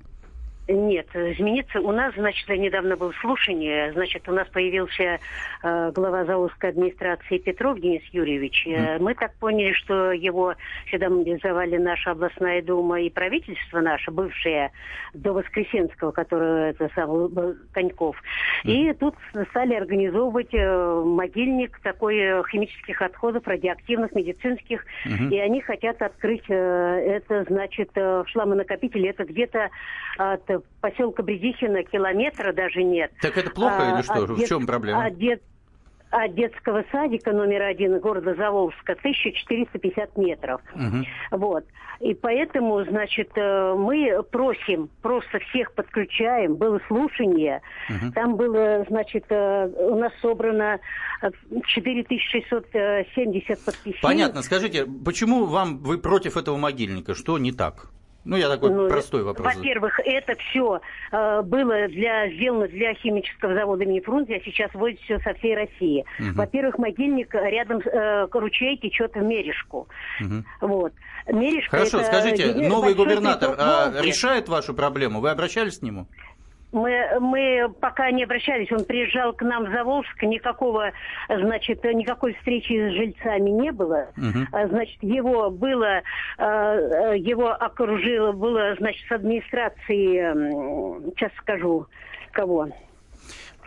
Нет, 0.68 1.06
измениться. 1.14 1.80
У 1.80 1.92
нас, 1.92 2.12
значит, 2.14 2.46
недавно 2.50 2.94
было 2.96 3.12
слушание. 3.22 3.90
Значит, 3.92 4.28
у 4.28 4.32
нас 4.32 4.46
появился 4.48 5.18
э, 5.62 5.92
глава 5.92 6.26
Заволжской 6.26 6.68
администрации 6.70 7.38
Петров 7.38 7.80
Денис 7.80 8.02
Юрьевич. 8.12 8.66
Э, 8.66 8.98
Мы 8.98 9.14
так 9.14 9.32
поняли, 9.36 9.72
что 9.72 10.12
его 10.12 10.54
сюда 10.90 11.08
мобилизовали 11.08 11.78
наша 11.78 12.10
областная 12.10 12.60
дума 12.60 13.00
и 13.00 13.08
правительство 13.08 13.80
наше, 13.80 14.10
бывшее, 14.10 14.70
до 15.14 15.32
Воскресенского, 15.32 16.10
который 16.10 16.70
это 16.70 16.90
сам 16.94 17.28
был 17.28 17.56
Коньков. 17.72 18.16
И 18.64 18.92
тут 18.92 19.14
стали 19.50 19.72
организовывать 19.72 20.52
э, 20.52 21.02
могильник 21.02 21.80
такой 21.80 22.18
э, 22.18 22.42
химических 22.50 23.00
отходов, 23.00 23.46
радиоактивных, 23.46 24.14
медицинских. 24.14 24.84
И 25.32 25.38
они 25.38 25.62
хотят 25.62 26.02
открыть 26.02 26.44
э, 26.48 26.54
это, 26.54 27.44
значит, 27.48 27.90
э, 27.94 28.22
в 28.26 28.28
шламонакопителе. 28.28 29.10
Это 29.10 29.24
где-то 29.24 29.70
от 30.18 30.57
поселка 30.80 31.22
Бредихина 31.22 31.82
километра 31.84 32.52
даже 32.52 32.82
нет. 32.82 33.10
Так 33.20 33.36
это 33.38 33.50
плохо 33.50 33.76
А, 33.78 33.94
или 33.94 34.02
что? 34.02 34.12
от 34.24 34.30
В 34.30 34.38
дет- 34.38 34.48
чем 34.48 34.66
проблема? 34.66 35.04
От, 35.06 35.16
дет- 35.18 35.42
от 36.10 36.34
детского 36.34 36.84
садика 36.90 37.32
номер 37.32 37.62
один 37.62 37.98
города 38.00 38.34
Заволжска 38.34 38.94
1450 38.94 40.16
метров. 40.16 40.60
Мгм. 40.74 41.04
Вот. 41.32 41.64
И 42.00 42.14
поэтому, 42.14 42.82
значит, 42.84 43.30
э, 43.34 43.74
мы 43.76 44.22
просим, 44.22 44.88
просто 45.02 45.40
всех 45.50 45.72
подключаем. 45.74 46.54
Было 46.54 46.80
слушание. 46.86 47.60
Там 48.14 48.36
было, 48.36 48.86
значит, 48.88 49.24
э, 49.30 49.66
у 49.66 49.96
нас 49.96 50.12
собрано 50.22 50.78
э, 51.22 51.30
4670 51.66 53.64
подписей. 53.64 54.00
Понятно. 54.02 54.42
Скажите, 54.42 54.86
почему 55.04 55.44
вам 55.46 55.78
вы 55.78 55.98
против 55.98 56.36
этого 56.36 56.56
могильника? 56.56 57.14
Что 57.14 57.38
не 57.38 57.52
так? 57.52 57.90
Ну, 58.28 58.36
я 58.36 58.48
такой 58.50 58.70
Ну, 58.70 58.88
простой 58.88 59.22
вопрос. 59.22 59.54
Во-первых, 59.54 59.98
это 60.04 60.34
все 60.36 60.80
было 61.10 61.88
для, 61.88 62.28
сделано 62.28 62.68
для 62.68 62.92
химического 62.92 63.54
завода 63.54 63.84
имени 63.84 64.00
Фрунзе, 64.00 64.36
а 64.36 64.40
сейчас 64.44 64.72
возят 64.74 65.00
все 65.00 65.18
со 65.20 65.32
всей 65.32 65.56
России. 65.56 66.04
Во-первых, 66.18 66.76
могильник 66.78 67.34
рядом 67.34 67.78
э, 67.78 68.26
ручей 68.30 68.76
течет 68.76 69.14
в 69.14 69.22
Мережку. 69.22 69.88
Вот. 70.60 70.92
Мережка 71.26 71.78
Хорошо, 71.78 72.02
скажите, 72.02 72.54
новый 72.68 72.94
губернатор 72.94 73.54
а, 73.58 73.92
решает 74.02 74.48
вашу 74.48 74.74
проблему? 74.74 75.20
Вы 75.20 75.30
обращались 75.30 75.78
к 75.78 75.82
нему? 75.82 76.06
Мы, 76.70 77.18
мы 77.20 77.72
пока 77.80 78.10
не 78.10 78.24
обращались, 78.24 78.70
он 78.70 78.84
приезжал 78.84 79.32
к 79.32 79.40
нам 79.42 79.64
в 79.64 79.70
Заволжск, 79.72 80.22
никакого, 80.22 80.92
значит, 81.28 81.82
никакой 81.84 82.34
встречи 82.34 82.90
с 82.90 82.92
жильцами 82.92 83.48
не 83.48 83.72
было. 83.72 84.08
А, 84.52 84.66
Значит, 84.68 85.02
его 85.02 85.50
было, 85.50 86.02
э, 86.36 87.14
его 87.16 87.52
окружило, 87.52 88.32
было, 88.32 88.74
значит, 88.78 89.06
с 89.08 89.12
администрации, 89.12 91.10
сейчас 91.14 91.32
скажу, 91.38 91.86
кого? 92.32 92.68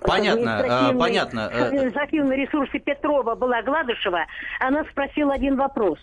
Понятно, 0.03 0.89
а, 0.89 0.93
понятно. 0.93 1.49
э, 1.51 1.67
Административные 1.67 2.45
ресурсы 2.45 2.79
Петрова 2.79 3.35
была 3.35 3.61
Гладышева. 3.61 4.25
Она 4.59 4.83
спросила 4.85 5.33
один 5.33 5.55
вопрос. 5.55 5.99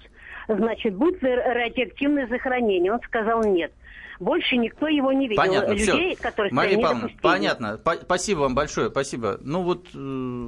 Значит, 0.48 0.94
будет 0.94 1.22
ли 1.22 1.34
радиоактивное 1.34 2.26
захоронение? 2.28 2.92
Он 2.92 3.00
сказал 3.02 3.42
нет. 3.44 3.72
Больше 4.20 4.56
никто 4.56 4.88
его 4.88 5.12
не 5.12 5.28
видел. 5.28 5.42
Понятно, 5.42 5.72
Людей, 5.72 6.14
все. 6.14 6.22
которые 6.22 6.52
Мария 6.52 6.80
Павловна, 6.80 7.10
понятно. 7.22 7.78
По- 7.78 7.94
спасибо 7.96 8.40
вам 8.40 8.54
большое, 8.54 8.90
спасибо. 8.90 9.38
Ну 9.42 9.62
вот 9.62 9.86
э, 9.94 9.98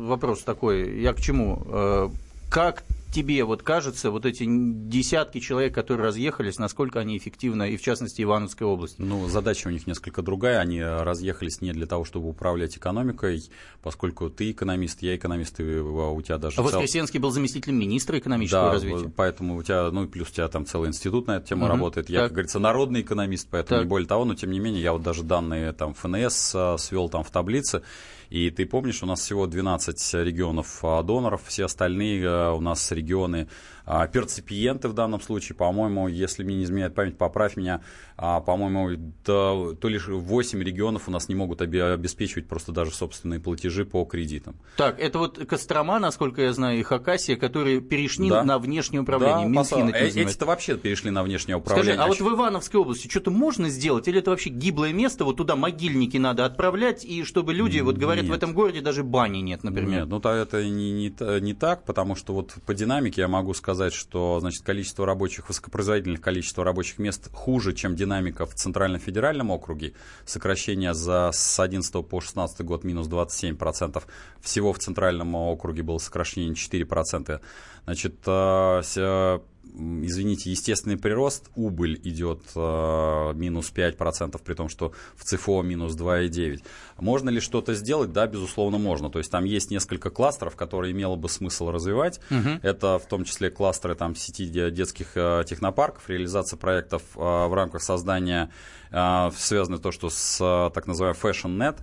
вопрос 0.06 0.42
такой, 0.42 1.00
я 1.00 1.12
к 1.12 1.20
чему? 1.20 1.62
Э, 1.66 2.08
как 2.50 2.82
тебе 3.12 3.44
вот 3.44 3.62
кажется, 3.62 4.10
вот 4.10 4.24
эти 4.26 4.44
десятки 4.46 5.40
человек, 5.40 5.74
которые 5.74 6.06
разъехались, 6.06 6.58
насколько 6.58 7.00
они 7.00 7.16
эффективны, 7.16 7.72
и 7.72 7.76
в 7.76 7.82
частности 7.82 8.22
Ивановской 8.22 8.66
области? 8.66 8.96
Ну, 8.98 9.28
задача 9.28 9.68
у 9.68 9.70
них 9.70 9.86
несколько 9.86 10.22
другая. 10.22 10.58
Они 10.60 10.78
э, 10.78 11.02
разъехались 11.02 11.60
не 11.60 11.72
для 11.72 11.86
того, 11.86 12.04
чтобы 12.04 12.28
управлять 12.28 12.76
экономикой, 12.76 13.42
поскольку 13.82 14.30
ты 14.30 14.50
экономист, 14.50 15.02
я 15.02 15.16
экономист, 15.16 15.60
и 15.60 15.64
э, 15.64 15.80
у 15.80 16.20
тебя 16.22 16.38
даже... 16.38 16.54
А 16.54 16.56
цел- 16.56 16.64
Воскресенский 16.80 17.18
был 17.20 17.30
заместителем 17.30 17.78
министра 17.78 18.18
экономического 18.18 18.66
Да, 18.66 18.72
развития. 18.72 19.12
поэтому 19.14 19.56
у 19.56 19.62
тебя, 19.62 19.90
ну 19.90 20.06
плюс 20.06 20.28
у 20.28 20.32
тебя 20.32 20.48
там 20.48 20.66
целый 20.66 20.88
институт 20.88 21.26
на 21.26 21.36
эту 21.36 21.48
тему 21.48 21.64
Мгм. 21.64 21.72
работает. 21.72 22.08
Я, 22.10 22.20
Так. 22.20 22.28
как 22.28 22.32
говорится, 22.34 22.58
народный 22.58 23.00
экономист, 23.02 23.48
поэтому 23.50 23.78
Так. 23.80 23.84
не 23.86 23.88
более 23.88 24.06
того, 24.08 24.24
но 24.24 24.34
тем 24.34 24.50
не 24.50 24.60
менее, 24.60 24.82
я 24.82 24.92
вот 24.92 25.02
даже 25.02 25.22
данные 25.22 25.72
там 25.72 25.94
ФНС 25.94 26.52
а, 26.54 26.76
свел 26.78 27.08
там 27.08 27.24
в 27.24 27.30
таблице, 27.30 27.82
и 28.30 28.50
ты 28.50 28.64
помнишь, 28.66 29.02
у 29.02 29.06
нас 29.06 29.20
всего 29.20 29.46
12 29.48 30.14
регионов 30.14 30.78
а, 30.84 31.02
доноров, 31.02 31.42
все 31.46 31.64
остальные 31.64 32.24
а, 32.28 32.52
у 32.52 32.60
нас 32.60 32.92
регионы 33.00 33.48
а, 33.92 34.06
перципиенты 34.06 34.88
в 34.88 34.92
данном 34.92 35.20
случае, 35.20 35.56
по-моему, 35.56 36.06
если 36.06 36.44
мне 36.44 36.56
не 36.56 36.64
изменяет 36.64 36.94
память, 36.94 37.18
поправь 37.18 37.56
меня, 37.56 37.80
а, 38.16 38.40
по-моему, 38.40 39.12
то, 39.24 39.76
то 39.80 39.88
лишь 39.88 40.06
8 40.06 40.62
регионов 40.62 41.08
у 41.08 41.10
нас 41.10 41.28
не 41.28 41.34
могут 41.34 41.60
обеспечивать 41.62 42.46
просто 42.46 42.70
даже 42.70 42.92
собственные 42.92 43.40
платежи 43.40 43.84
по 43.84 44.04
кредитам. 44.04 44.54
Так, 44.76 45.00
это 45.00 45.18
вот 45.18 45.38
Кострома, 45.38 45.98
насколько 45.98 46.42
я 46.42 46.52
знаю, 46.52 46.78
и 46.78 46.82
Хакасия, 46.82 47.36
которые 47.36 47.80
перешли 47.80 48.28
да. 48.28 48.44
на 48.44 48.58
внешнее 48.58 49.00
управление. 49.00 49.48
Да, 49.48 49.60
Минфин 49.60 49.88
э, 49.88 50.08
эти-то 50.08 50.46
вообще 50.46 50.76
перешли 50.76 51.10
на 51.10 51.24
внешнее 51.24 51.56
управление. 51.56 51.94
Скажи, 51.94 52.04
а 52.04 52.06
вот 52.06 52.20
в 52.20 52.34
Ивановской 52.34 52.80
области 52.80 53.08
что-то 53.08 53.30
можно 53.32 53.70
сделать? 53.70 54.06
Или 54.06 54.20
это 54.20 54.30
вообще 54.30 54.50
гиблое 54.50 54.92
место, 54.92 55.24
вот 55.24 55.38
туда 55.38 55.56
могильники 55.56 56.16
надо 56.16 56.44
отправлять, 56.44 57.04
и 57.04 57.24
чтобы 57.24 57.54
люди, 57.54 57.80
вот 57.80 57.96
говорят, 57.96 58.26
в 58.26 58.32
этом 58.32 58.54
городе 58.54 58.82
даже 58.82 59.02
бани 59.02 59.38
нет, 59.38 59.64
например? 59.64 60.00
Нет, 60.00 60.08
ну 60.08 60.18
это 60.18 60.64
не, 60.64 60.92
не, 60.92 61.40
не 61.40 61.54
так, 61.54 61.84
потому 61.84 62.14
что 62.14 62.34
вот 62.34 62.54
по 62.66 62.74
динамике 62.74 62.89
я 63.20 63.28
могу 63.28 63.54
сказать, 63.54 63.92
что 63.92 64.38
значит, 64.40 64.62
количество 64.62 65.06
рабочих, 65.06 65.48
высокопроизводительных 65.48 66.20
количество 66.20 66.64
рабочих 66.64 66.98
мест 66.98 67.30
хуже, 67.32 67.72
чем 67.72 67.96
динамика 67.96 68.46
в 68.46 68.54
Центральном 68.54 69.00
федеральном 69.00 69.50
округе. 69.50 69.92
Сокращение 70.24 70.94
за, 70.94 71.30
с 71.32 71.60
11 71.60 72.06
по 72.06 72.20
16 72.20 72.60
год 72.62 72.84
минус 72.84 73.08
27%. 73.08 74.02
Всего 74.40 74.72
в 74.72 74.78
Центральном 74.78 75.34
округе 75.34 75.82
было 75.82 75.98
сокращение 75.98 76.54
4%. 76.54 77.40
Значит, 77.84 78.16
э, 78.26 79.40
извините, 79.74 80.50
естественный 80.50 80.96
прирост, 80.96 81.50
убыль 81.54 82.00
идет 82.04 82.42
э, 82.54 83.32
минус 83.34 83.72
5%, 83.74 84.40
при 84.44 84.54
том, 84.54 84.68
что 84.68 84.92
в 85.16 85.24
ЦФО 85.24 85.62
минус 85.62 85.96
2,9%. 85.96 86.62
Можно 86.98 87.30
ли 87.30 87.40
что-то 87.40 87.74
сделать? 87.74 88.12
Да, 88.12 88.26
безусловно, 88.26 88.78
можно. 88.78 89.10
То 89.10 89.18
есть 89.18 89.30
там 89.30 89.44
есть 89.44 89.70
несколько 89.70 90.10
кластеров, 90.10 90.56
которые 90.56 90.92
имело 90.92 91.16
бы 91.16 91.28
смысл 91.28 91.70
развивать. 91.70 92.20
Угу. 92.30 92.60
Это 92.62 92.98
в 92.98 93.06
том 93.06 93.24
числе 93.24 93.50
кластеры 93.50 93.94
там, 93.94 94.14
сети 94.14 94.46
детских 94.70 95.12
э, 95.16 95.44
технопарков, 95.46 96.08
реализация 96.08 96.56
проектов 96.56 97.02
э, 97.14 97.18
в 97.18 97.54
рамках 97.54 97.82
создания, 97.82 98.50
э, 98.90 99.30
связано 99.36 99.78
то, 99.78 99.92
что 99.92 100.10
с 100.10 100.38
э, 100.40 100.70
так 100.74 100.86
называемым 100.86 101.20
FashionNet, 101.20 101.78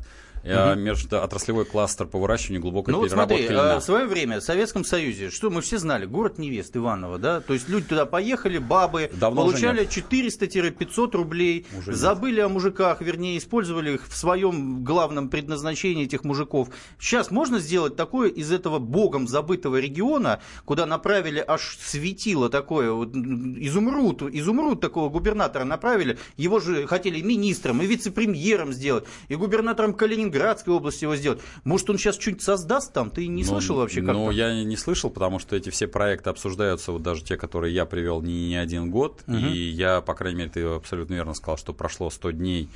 угу. 0.48 0.80
межотраслевой 0.80 1.66
кластер 1.66 2.08
по 2.08 2.20
выращиванию 2.20 2.62
глубокой 2.62 2.94
ну, 2.94 3.04
переработки 3.04 3.42
смотри, 3.42 3.56
льна. 3.56 3.80
в 3.80 3.84
свое 3.84 4.06
время 4.08 4.40
в 4.40 4.44
Советском 4.44 4.84
Союзе, 4.84 5.30
что 5.30 5.50
мы 5.50 5.62
все 5.62 5.78
знали, 5.78 6.06
город 6.06 6.38
невест 6.38 6.76
Иваново, 6.76 7.18
да, 7.18 7.42
то 7.42 7.54
есть 7.54 7.70
люди 7.70 7.88
туда 7.88 8.06
поехали, 8.06 8.58
бабы, 8.58 9.12
Давно 9.14 9.44
получали 9.44 9.88
400-500 9.88 11.12
рублей, 11.16 11.68
уже 11.78 11.94
забыли 11.94 12.38
нет. 12.38 12.46
о 12.46 12.50
мужиках, 12.50 13.02
вернее, 13.02 13.38
использовали 13.38 13.94
их 13.96 14.08
в 14.08 14.16
своем 14.16 14.84
главном 14.84 15.30
предназначении 15.30 16.06
этих 16.06 16.24
мужиков. 16.24 16.70
Сейчас 17.00 17.32
можно 17.32 17.60
сделать 17.60 17.96
такое 17.96 18.30
из 18.30 18.52
этого 18.52 18.80
богом 18.80 19.28
забытого 19.28 19.78
региона, 19.80 20.42
куда 20.66 20.86
направили 20.86 21.44
аж 21.46 21.78
светило 21.82 22.50
такое, 22.50 22.92
вот, 22.92 23.16
изумруд, 23.16 24.24
изумруд 24.24 24.82
такого 24.82 25.10
губернатора 25.10 25.64
направили, 25.64 26.18
его 26.38 26.60
же 26.60 26.88
хотели 26.88 27.22
министром 27.22 27.82
и 27.82 27.86
вице-премьером 27.86 28.74
сделать, 28.74 29.06
и 29.28 29.36
губернатором 29.36 29.94
Калининграда 29.94 30.37
Калининградской 30.38 30.74
области 30.74 31.04
его 31.04 31.16
сделать. 31.16 31.40
Может, 31.64 31.90
он 31.90 31.98
сейчас 31.98 32.20
что-нибудь 32.20 32.44
создаст 32.44 32.94
там? 32.94 33.10
Ты 33.10 33.28
не 33.28 33.44
ну, 33.44 33.50
слышал 33.50 33.78
вообще? 33.78 34.02
Как 34.02 34.14
ну, 34.14 34.32
я 34.32 34.64
не 34.64 34.78
слышал, 34.78 35.10
потому 35.10 35.40
что 35.40 35.56
эти 35.56 35.70
все 35.70 35.88
проекты 35.88 36.30
обсуждаются, 36.30 36.92
вот 36.92 37.02
даже 37.02 37.24
те, 37.24 37.38
которые 37.38 37.74
я 37.74 37.86
привел 37.86 38.22
не, 38.22 38.50
не 38.50 38.56
один 38.56 38.90
год. 38.90 39.24
Угу. 39.28 39.38
И 39.38 39.58
я, 39.70 40.02
по 40.02 40.14
крайней 40.14 40.40
мере, 40.40 40.52
ты 40.52 40.62
абсолютно 40.64 41.16
верно 41.16 41.34
сказал, 41.34 41.58
что 41.58 41.74
прошло 41.74 42.10
100 42.10 42.32
дней 42.32 42.70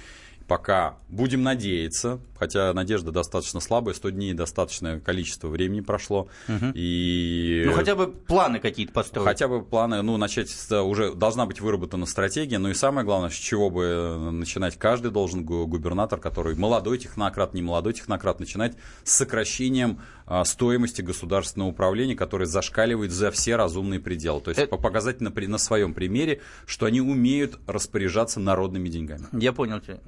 пока 0.48 0.98
будем 1.10 1.44
надеяться, 1.44 2.20
хотя 2.38 2.74
надежда 2.74 3.12
достаточно 3.12 3.60
слабая, 3.60 3.94
100 3.94 4.10
дней 4.10 4.34
достаточное 4.34 5.00
количество 5.00 5.48
времени 5.48 5.82
прошло. 5.82 6.28
Угу. 6.48 6.72
И... 6.74 7.64
Ну, 7.66 7.74
хотя 7.74 7.96
бы 7.96 8.08
планы 8.08 8.60
какие-то 8.60 8.94
построить. 8.94 9.28
Хотя 9.28 9.48
бы 9.48 9.64
планы, 9.64 10.02
ну, 10.02 10.18
начать, 10.18 10.50
с, 10.50 10.82
уже 10.82 11.14
должна 11.14 11.46
быть 11.46 11.62
выработана 11.62 12.06
стратегия, 12.06 12.58
ну 12.58 12.70
и 12.70 12.74
самое 12.74 13.06
главное, 13.06 13.30
с 13.30 13.34
чего 13.34 13.70
бы 13.70 13.84
э, 13.84 14.30
начинать 14.32 14.78
каждый 14.78 15.12
должен 15.12 15.46
губернатор, 15.46 16.20
который 16.20 16.56
молодой 16.56 16.98
технократ, 16.98 17.54
не 17.54 17.62
молодой 17.62 17.94
технократ, 17.94 18.40
начинать 18.40 18.76
с 19.04 19.14
сокращением 19.14 20.00
стоимости 20.46 21.02
государственного 21.02 21.70
управления, 21.70 22.16
которое 22.16 22.46
зашкаливает 22.46 23.12
за 23.12 23.32
все 23.32 23.56
разумные 23.56 24.00
пределы. 24.00 24.42
То 24.42 24.50
есть 24.52 24.62
Это... 24.62 24.78
показать 24.78 25.22
на, 25.22 25.30
на 25.30 25.58
своем 25.58 25.94
примере, 25.94 26.42
что 26.66 26.86
они 26.86 27.02
умеют 27.02 27.60
распоряжаться 27.68 28.40
народными 28.40 28.90
деньгами. 28.90 29.26
Я 29.34 29.54
понял 29.54 29.80
тебя. 29.80 30.00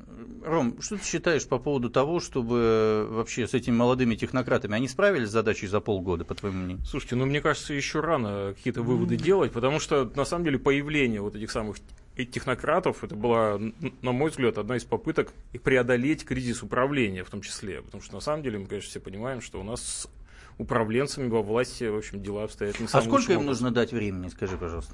Ром, 0.45 0.81
что 0.81 0.97
ты 0.97 1.05
считаешь 1.05 1.47
по 1.47 1.57
поводу 1.57 1.89
того, 1.89 2.19
чтобы 2.19 3.07
вообще 3.09 3.47
с 3.47 3.53
этими 3.53 3.75
молодыми 3.75 4.15
технократами, 4.15 4.75
они 4.75 4.87
справились 4.87 5.29
с 5.29 5.31
задачей 5.31 5.67
за 5.67 5.79
полгода, 5.79 6.25
по 6.25 6.35
твоему 6.35 6.59
мнению? 6.59 6.85
Слушайте, 6.85 7.15
ну 7.15 7.25
мне 7.25 7.41
кажется, 7.41 7.73
еще 7.73 8.01
рано 8.01 8.53
какие-то 8.55 8.81
выводы 8.81 9.15
делать, 9.15 9.51
потому 9.51 9.79
что 9.79 10.11
на 10.15 10.25
самом 10.25 10.45
деле 10.45 10.59
появление 10.59 11.21
вот 11.21 11.35
этих 11.35 11.51
самых 11.51 11.77
технократов, 12.15 13.03
это 13.03 13.15
была, 13.15 13.59
на 14.01 14.11
мой 14.11 14.29
взгляд, 14.29 14.57
одна 14.57 14.77
из 14.77 14.83
попыток 14.83 15.33
преодолеть 15.63 16.25
кризис 16.25 16.61
управления 16.63 17.23
в 17.23 17.29
том 17.29 17.41
числе. 17.41 17.81
Потому 17.81 18.03
что 18.03 18.15
на 18.15 18.21
самом 18.21 18.43
деле 18.43 18.59
мы, 18.59 18.67
конечно, 18.67 18.89
все 18.89 18.99
понимаем, 18.99 19.41
что 19.41 19.59
у 19.59 19.63
нас 19.63 19.81
с 19.81 20.09
управленцами 20.57 21.27
во 21.27 21.41
власти, 21.41 21.85
в 21.85 21.97
общем, 21.97 22.21
дела 22.21 22.43
обстоят 22.43 22.79
не 22.79 22.87
А 22.91 23.01
сколько 23.01 23.33
им 23.33 23.45
нужно 23.45 23.71
дать 23.71 23.91
времени, 23.91 24.27
скажи, 24.29 24.57
пожалуйста? 24.57 24.93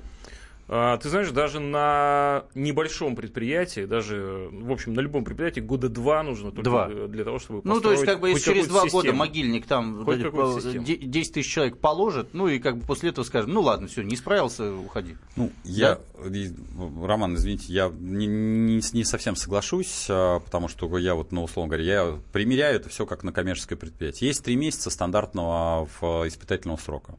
А, 0.72 0.98
ты 0.98 1.10
знаешь, 1.10 1.32
даже 1.32 1.60
на 1.60 2.44
небольшом 2.54 3.16
предприятии, 3.16 3.86
даже, 3.86 4.50
в 4.52 4.72
общем, 4.72 4.94
на 4.94 5.00
любом 5.00 5.24
предприятии 5.24 5.62
года 5.62 5.90
два 5.90 6.22
нужно 6.22 6.52
только 6.52 6.70
два. 6.70 6.88
для 6.88 7.24
того, 7.24 7.40
чтобы 7.40 7.62
Ну, 7.64 7.82
то 7.82 7.92
есть, 7.92 8.06
как 8.06 8.20
бы, 8.20 8.30
если 8.30 8.52
через 8.52 8.68
два 8.68 8.84
систему. 8.84 9.02
года 9.02 9.14
могильник 9.14 9.66
там 9.66 10.06
10 10.06 11.34
тысяч 11.34 11.52
человек 11.52 11.80
положит, 11.80 12.30
ну, 12.34 12.48
и 12.48 12.60
как 12.60 12.78
бы 12.78 12.86
после 12.86 13.10
этого 13.10 13.26
скажем, 13.26 13.52
ну, 13.52 13.62
ладно, 13.62 13.88
все, 13.88 14.04
не 14.04 14.16
справился, 14.16 14.72
уходи. 14.72 15.16
Ну, 15.36 15.52
я, 15.64 15.98
Роман, 17.04 17.36
извините, 17.36 17.74
я 17.74 17.92
не, 18.00 18.28
не, 18.28 18.82
не 18.94 19.04
совсем 19.04 19.36
соглашусь, 19.36 20.06
а, 20.08 20.40
потому 20.40 20.68
что 20.68 20.96
я 21.00 21.16
вот, 21.16 21.32
ну, 21.32 21.44
условно 21.44 21.70
говоря, 21.70 21.84
я 21.84 22.20
примеряю 22.32 22.76
это 22.76 22.90
все 22.90 23.08
как 23.08 23.24
на 23.24 23.32
коммерческое 23.32 23.78
предприятие. 23.78 24.28
Есть 24.28 24.44
три 24.44 24.56
месяца 24.56 24.92
стандартного 24.92 25.88
испытательного 26.28 26.78
срока. 26.78 27.16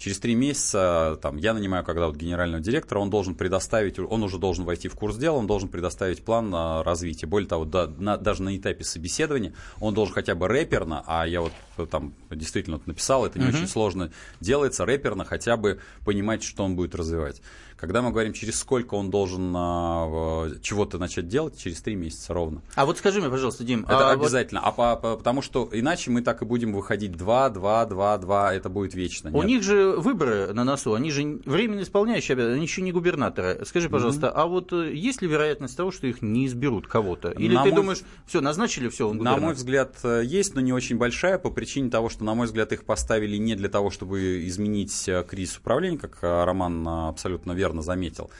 Через 0.00 0.18
три 0.18 0.34
месяца 0.34 1.18
там, 1.20 1.36
я 1.36 1.52
нанимаю 1.52 1.84
когда 1.84 2.06
вот 2.06 2.16
генерального 2.16 2.62
директора, 2.62 3.00
он 3.00 3.10
должен 3.10 3.34
предоставить, 3.34 3.98
он 3.98 4.22
уже 4.22 4.38
должен 4.38 4.64
войти 4.64 4.88
в 4.88 4.94
курс 4.94 5.18
дела, 5.18 5.36
он 5.36 5.46
должен 5.46 5.68
предоставить 5.68 6.24
план 6.24 6.48
на 6.48 6.82
развитие. 6.82 7.28
Более 7.28 7.46
того, 7.46 7.66
да, 7.66 7.86
на, 7.86 8.16
даже 8.16 8.42
на 8.42 8.56
этапе 8.56 8.82
собеседования 8.82 9.52
он 9.78 9.92
должен 9.92 10.14
хотя 10.14 10.34
бы 10.34 10.48
рэперно, 10.48 11.04
а 11.06 11.26
я 11.26 11.42
вот 11.42 11.52
там 11.90 12.14
действительно 12.30 12.78
вот 12.78 12.86
написал, 12.86 13.26
это 13.26 13.38
не 13.38 13.44
uh-huh. 13.44 13.48
очень 13.50 13.68
сложно 13.68 14.10
делается, 14.40 14.86
рэперно 14.86 15.26
хотя 15.26 15.58
бы 15.58 15.80
понимать, 16.02 16.42
что 16.42 16.64
он 16.64 16.76
будет 16.76 16.94
развивать. 16.94 17.42
Когда 17.80 18.02
мы 18.02 18.10
говорим, 18.10 18.34
через 18.34 18.58
сколько 18.58 18.94
он 18.94 19.10
должен 19.10 19.54
а, 19.56 20.50
чего-то 20.60 20.98
начать 20.98 21.28
делать, 21.28 21.58
через 21.58 21.80
три 21.80 21.94
месяца 21.94 22.34
ровно. 22.34 22.60
А 22.74 22.84
вот 22.84 22.98
скажи 22.98 23.20
мне, 23.20 23.30
пожалуйста, 23.30 23.64
Дим. 23.64 23.84
Это 23.84 24.10
а 24.10 24.12
обязательно. 24.12 24.60
Вот... 24.60 24.68
А 24.68 24.72
по, 24.72 24.96
по, 24.96 25.16
потому 25.16 25.40
что 25.40 25.66
иначе 25.72 26.10
мы 26.10 26.20
так 26.20 26.42
и 26.42 26.44
будем 26.44 26.74
выходить 26.74 27.12
два, 27.12 27.48
два, 27.48 27.86
два, 27.86 28.18
два, 28.18 28.52
это 28.52 28.68
будет 28.68 28.92
вечно. 28.92 29.30
У 29.30 29.38
Нет. 29.38 29.46
них 29.46 29.62
же 29.62 29.92
выборы 29.96 30.52
на 30.52 30.62
носу, 30.62 30.92
они 30.92 31.10
же 31.10 31.40
временно 31.46 31.80
исполняющие 31.80 32.34
обязанности, 32.34 32.56
они 32.58 32.66
еще 32.66 32.82
не 32.82 32.92
губернаторы. 32.92 33.64
Скажи, 33.64 33.88
пожалуйста, 33.88 34.26
mm-hmm. 34.26 34.32
а 34.34 34.46
вот 34.46 34.72
э, 34.74 34.94
есть 34.94 35.22
ли 35.22 35.28
вероятность 35.28 35.74
того, 35.74 35.90
что 35.90 36.06
их 36.06 36.20
не 36.20 36.46
изберут 36.46 36.86
кого-то? 36.86 37.30
Или 37.30 37.54
на 37.54 37.62
ты 37.62 37.70
мой... 37.70 37.76
думаешь, 37.76 38.00
все, 38.26 38.42
назначили, 38.42 38.90
все, 38.90 39.08
он 39.08 39.16
губернатор? 39.16 39.40
На 39.40 39.46
мой 39.46 39.54
взгляд, 39.54 39.96
э, 40.02 40.22
есть, 40.22 40.54
но 40.54 40.60
не 40.60 40.74
очень 40.74 40.98
большая, 40.98 41.38
по 41.38 41.50
причине 41.50 41.88
того, 41.88 42.10
что, 42.10 42.24
на 42.24 42.34
мой 42.34 42.46
взгляд, 42.46 42.72
их 42.72 42.84
поставили 42.84 43.38
не 43.38 43.54
для 43.54 43.70
того, 43.70 43.88
чтобы 43.88 44.46
изменить 44.46 45.08
э, 45.08 45.24
кризис 45.26 45.56
управления, 45.56 45.96
как 45.96 46.18
Роман 46.20 46.86
абсолютно 46.86 47.52
верно 47.52 47.69
заметил. 47.82 48.30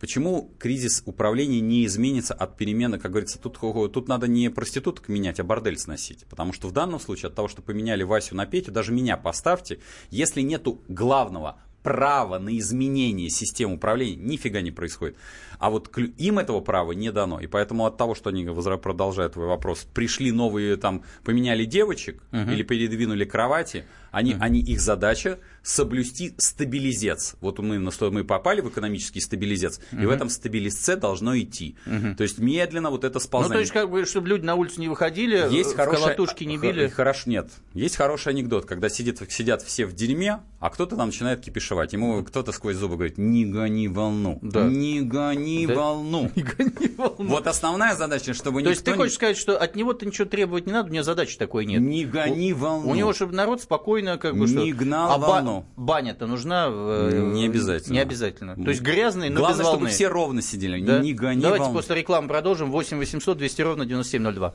Почему 0.00 0.52
кризис 0.58 1.02
управления 1.06 1.60
не 1.60 1.84
изменится 1.84 2.32
от 2.32 2.56
перемены, 2.56 2.98
как 2.98 3.10
говорится, 3.10 3.38
тут, 3.38 3.58
тут 3.92 4.08
надо 4.08 4.28
не 4.28 4.48
проституток 4.48 5.08
менять, 5.08 5.40
а 5.40 5.44
бордель 5.44 5.78
сносить. 5.78 6.24
Потому 6.30 6.52
что 6.52 6.68
в 6.68 6.72
данном 6.72 7.00
случае 7.00 7.28
от 7.28 7.34
того, 7.34 7.48
что 7.48 7.62
поменяли 7.62 8.04
Васю 8.04 8.36
на 8.36 8.46
Петю, 8.46 8.70
даже 8.70 8.92
меня 8.92 9.16
поставьте, 9.16 9.80
если 10.10 10.40
нету 10.40 10.80
главного 10.88 11.60
права 11.88 12.38
на 12.38 12.58
изменение 12.58 13.30
системы 13.30 13.76
управления, 13.76 14.16
нифига 14.16 14.60
не 14.60 14.70
происходит. 14.70 15.16
А 15.58 15.70
вот 15.70 15.90
им 16.18 16.38
этого 16.38 16.60
права 16.60 16.92
не 16.92 17.10
дано. 17.10 17.40
И 17.40 17.46
поэтому 17.46 17.86
от 17.86 17.96
того, 17.96 18.14
что 18.14 18.30
они, 18.30 18.44
продолжают 18.44 19.32
твой 19.32 19.46
вопрос, 19.46 19.86
пришли 19.92 20.30
новые, 20.30 20.76
там, 20.76 21.02
поменяли 21.24 21.64
девочек 21.64 22.22
uh-huh. 22.30 22.52
или 22.52 22.62
передвинули 22.62 23.24
кровати, 23.24 23.84
они, 24.12 24.34
uh-huh. 24.34 24.38
они, 24.40 24.60
их 24.60 24.80
задача 24.80 25.38
соблюсти 25.62 26.34
стабилизец. 26.36 27.34
Вот 27.40 27.58
мы, 27.58 27.78
мы 27.80 28.24
попали 28.24 28.60
в 28.60 28.68
экономический 28.68 29.20
стабилизец, 29.20 29.80
uh-huh. 29.90 30.02
и 30.02 30.06
в 30.06 30.10
этом 30.10 30.28
стабилизце 30.28 30.94
должно 30.96 31.36
идти. 31.36 31.74
Uh-huh. 31.86 32.14
То 32.14 32.22
есть 32.22 32.38
медленно 32.38 32.90
вот 32.90 33.02
это 33.02 33.18
сползание. 33.18 33.48
Ну, 33.48 33.54
то 33.54 33.60
есть, 33.60 33.72
как 33.72 33.90
бы, 33.90 34.04
чтобы 34.04 34.28
люди 34.28 34.44
на 34.44 34.54
улицу 34.54 34.80
не 34.80 34.88
выходили, 34.88 35.52
есть 35.52 35.72
в 35.72 35.76
колотушки 35.76 36.44
не 36.44 36.56
били. 36.56 36.86
Хорошо, 36.88 37.30
нет. 37.30 37.50
Есть 37.74 37.96
хороший 37.96 38.28
анекдот, 38.28 38.64
когда 38.64 38.88
сидит, 38.88 39.20
сидят 39.30 39.62
все 39.62 39.86
в 39.86 39.92
дерьме, 39.94 40.40
а 40.60 40.70
кто-то 40.70 40.94
там 40.94 41.08
начинает 41.08 41.40
кипишевать. 41.40 41.77
Ему 41.92 42.22
кто-то 42.24 42.52
сквозь 42.52 42.76
зубы 42.76 42.96
говорит, 42.96 43.18
не 43.18 43.44
гони 43.44 43.88
волну, 43.88 44.38
да. 44.42 44.64
не 44.64 45.00
гони 45.00 45.66
да? 45.66 45.74
волну. 45.74 46.30
Не 46.36 46.42
гони 46.42 46.94
волну. 46.96 47.28
Вот 47.30 47.46
основная 47.46 47.94
задача, 47.94 48.34
чтобы 48.34 48.62
То 48.62 48.70
есть 48.70 48.84
ты 48.84 48.92
хочешь 48.94 49.14
сказать, 49.14 49.36
что 49.36 49.56
от 49.56 49.76
него-то 49.76 50.06
ничего 50.06 50.26
требовать 50.26 50.66
не 50.66 50.72
надо, 50.72 50.90
у 50.90 50.92
него 50.92 51.02
задачи 51.04 51.36
такой 51.38 51.64
нет. 51.66 51.80
Не 51.80 52.04
гони 52.04 52.52
волну. 52.52 52.90
У 52.90 52.94
него, 52.94 53.12
чтобы 53.12 53.34
народ 53.34 53.62
спокойно 53.62 54.18
как 54.18 54.36
бы 54.36 54.46
Не 54.46 54.72
что. 54.72 54.78
гнал 54.78 55.12
а 55.12 55.18
ба- 55.18 55.26
волну. 55.26 55.66
баня-то 55.76 56.26
нужна? 56.26 56.66
э, 56.68 57.30
Не 57.32 57.46
обязательно. 57.46 57.94
Не 57.94 58.00
обязательно. 58.00 58.54
То 58.56 58.70
есть 58.70 58.82
грязный, 58.82 59.30
но 59.30 59.40
Главное, 59.40 59.58
без 59.58 59.64
волны. 59.64 59.76
чтобы 59.78 59.90
все 59.90 60.08
ровно 60.08 60.42
сидели. 60.42 60.80
Да? 60.84 60.98
Не 60.98 61.12
гони 61.14 61.40
Давайте 61.42 61.64
волну. 61.64 61.78
после 61.78 61.96
рекламы 61.96 62.28
продолжим. 62.28 62.70
8 62.70 62.98
800 62.98 63.38
200 63.38 63.62
ровно 63.62 63.86
9702. 63.86 64.54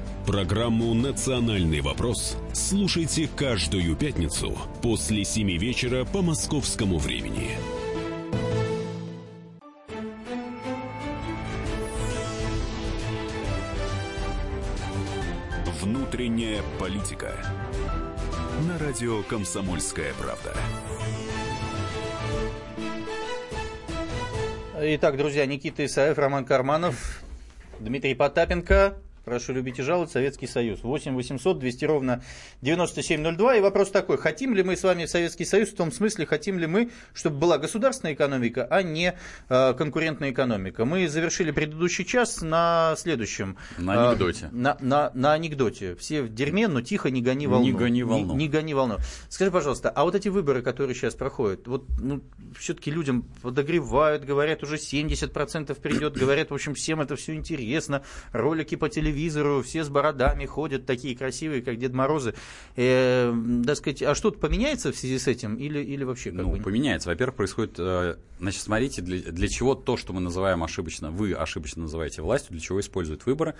Программу 0.25 0.93
«Национальный 0.93 1.81
вопрос» 1.81 2.37
слушайте 2.53 3.27
каждую 3.35 3.95
пятницу 3.95 4.55
после 4.83 5.25
7 5.25 5.57
вечера 5.57 6.05
по 6.05 6.21
московскому 6.21 6.99
времени. 6.99 7.57
Внутренняя 15.81 16.61
политика. 16.79 17.33
На 18.67 18.77
радио 18.77 19.23
«Комсомольская 19.23 20.13
правда». 20.13 20.53
Итак, 24.79 25.17
друзья, 25.17 25.47
Никита 25.47 25.83
Исаев, 25.85 26.17
Роман 26.19 26.45
Карманов, 26.45 27.23
Дмитрий 27.79 28.13
Потапенко. 28.13 28.97
Прошу 29.25 29.53
любить 29.53 29.79
и 29.79 29.83
жаловать, 29.83 30.11
Советский 30.11 30.47
Союз. 30.47 30.83
8 30.83 31.15
800 31.15 31.59
200 31.59 31.85
ровно 31.85 32.23
9702. 32.61 33.57
И 33.57 33.61
вопрос 33.61 33.91
такой, 33.91 34.17
хотим 34.17 34.55
ли 34.55 34.63
мы 34.63 34.75
с 34.75 34.83
вами 34.83 35.05
Советский 35.05 35.45
Союз, 35.45 35.69
в 35.69 35.75
том 35.75 35.91
смысле, 35.91 36.25
хотим 36.25 36.57
ли 36.57 36.67
мы, 36.67 36.89
чтобы 37.13 37.37
была 37.37 37.57
государственная 37.57 38.13
экономика, 38.13 38.65
а 38.69 38.81
не 38.81 39.13
э, 39.49 39.73
конкурентная 39.73 40.31
экономика. 40.31 40.85
Мы 40.85 41.07
завершили 41.07 41.51
предыдущий 41.51 42.03
час 42.03 42.41
на 42.41 42.95
следующем. 42.97 43.57
На 43.77 43.95
э, 43.95 44.09
анекдоте. 44.09 44.49
на, 44.51 44.77
на, 44.79 45.11
на 45.13 45.33
анекдоте. 45.33 45.95
Все 45.95 46.23
в 46.23 46.33
дерьме, 46.33 46.67
но 46.67 46.81
тихо, 46.81 47.11
не 47.11 47.21
гони 47.21 47.47
волну. 47.47 47.65
Не 47.65 47.71
гони 47.73 48.03
волну. 48.03 48.33
Не, 48.33 48.45
не 48.45 48.49
гони 48.49 48.73
волну. 48.73 48.97
Скажи, 49.29 49.51
пожалуйста, 49.51 49.89
а 49.89 50.03
вот 50.03 50.15
эти 50.15 50.29
выборы, 50.29 50.61
которые 50.61 50.95
сейчас 50.95 51.13
проходят, 51.13 51.67
вот 51.67 51.85
ну, 51.99 52.21
все-таки 52.57 52.89
людям 52.89 53.23
подогревают, 53.41 54.25
говорят, 54.25 54.63
уже 54.63 54.77
70% 54.77 55.79
придет, 55.79 56.17
говорят, 56.17 56.49
в 56.49 56.53
общем, 56.53 56.73
всем 56.73 57.01
это 57.01 57.15
все 57.15 57.35
интересно, 57.35 58.03
ролики 58.31 58.75
по 58.75 58.89
телевизору, 58.89 59.10
все 59.63 59.83
с 59.83 59.89
бородами 59.89 60.45
ходят, 60.45 60.85
такие 60.85 61.15
красивые, 61.15 61.61
как 61.61 61.77
Дед 61.77 61.93
Морозы. 61.93 62.33
Э, 62.75 63.33
так 63.65 63.75
сказать, 63.77 64.01
а 64.01 64.15
что-то 64.15 64.39
поменяется 64.39 64.91
в 64.91 64.95
связи 64.95 65.19
с 65.19 65.27
этим 65.27 65.55
или, 65.55 65.79
или 65.79 66.03
вообще 66.03 66.31
как 66.31 66.41
Ну, 66.41 66.51
бы... 66.55 66.57
поменяется. 66.61 67.09
Во-первых, 67.09 67.35
происходит... 67.35 67.75
э, 67.77 68.15
Значит, 68.39 68.63
смотрите, 68.63 69.03
для, 69.03 69.19
для 69.31 69.47
чего 69.47 69.75
то, 69.75 69.97
что 69.97 70.13
мы 70.13 70.19
называем 70.19 70.63
ошибочно, 70.63 71.11
вы 71.11 71.33
ошибочно 71.33 71.83
называете 71.83 72.23
властью, 72.23 72.53
для 72.53 72.59
чего 72.59 72.79
используют 72.79 73.27
выборы, 73.27 73.53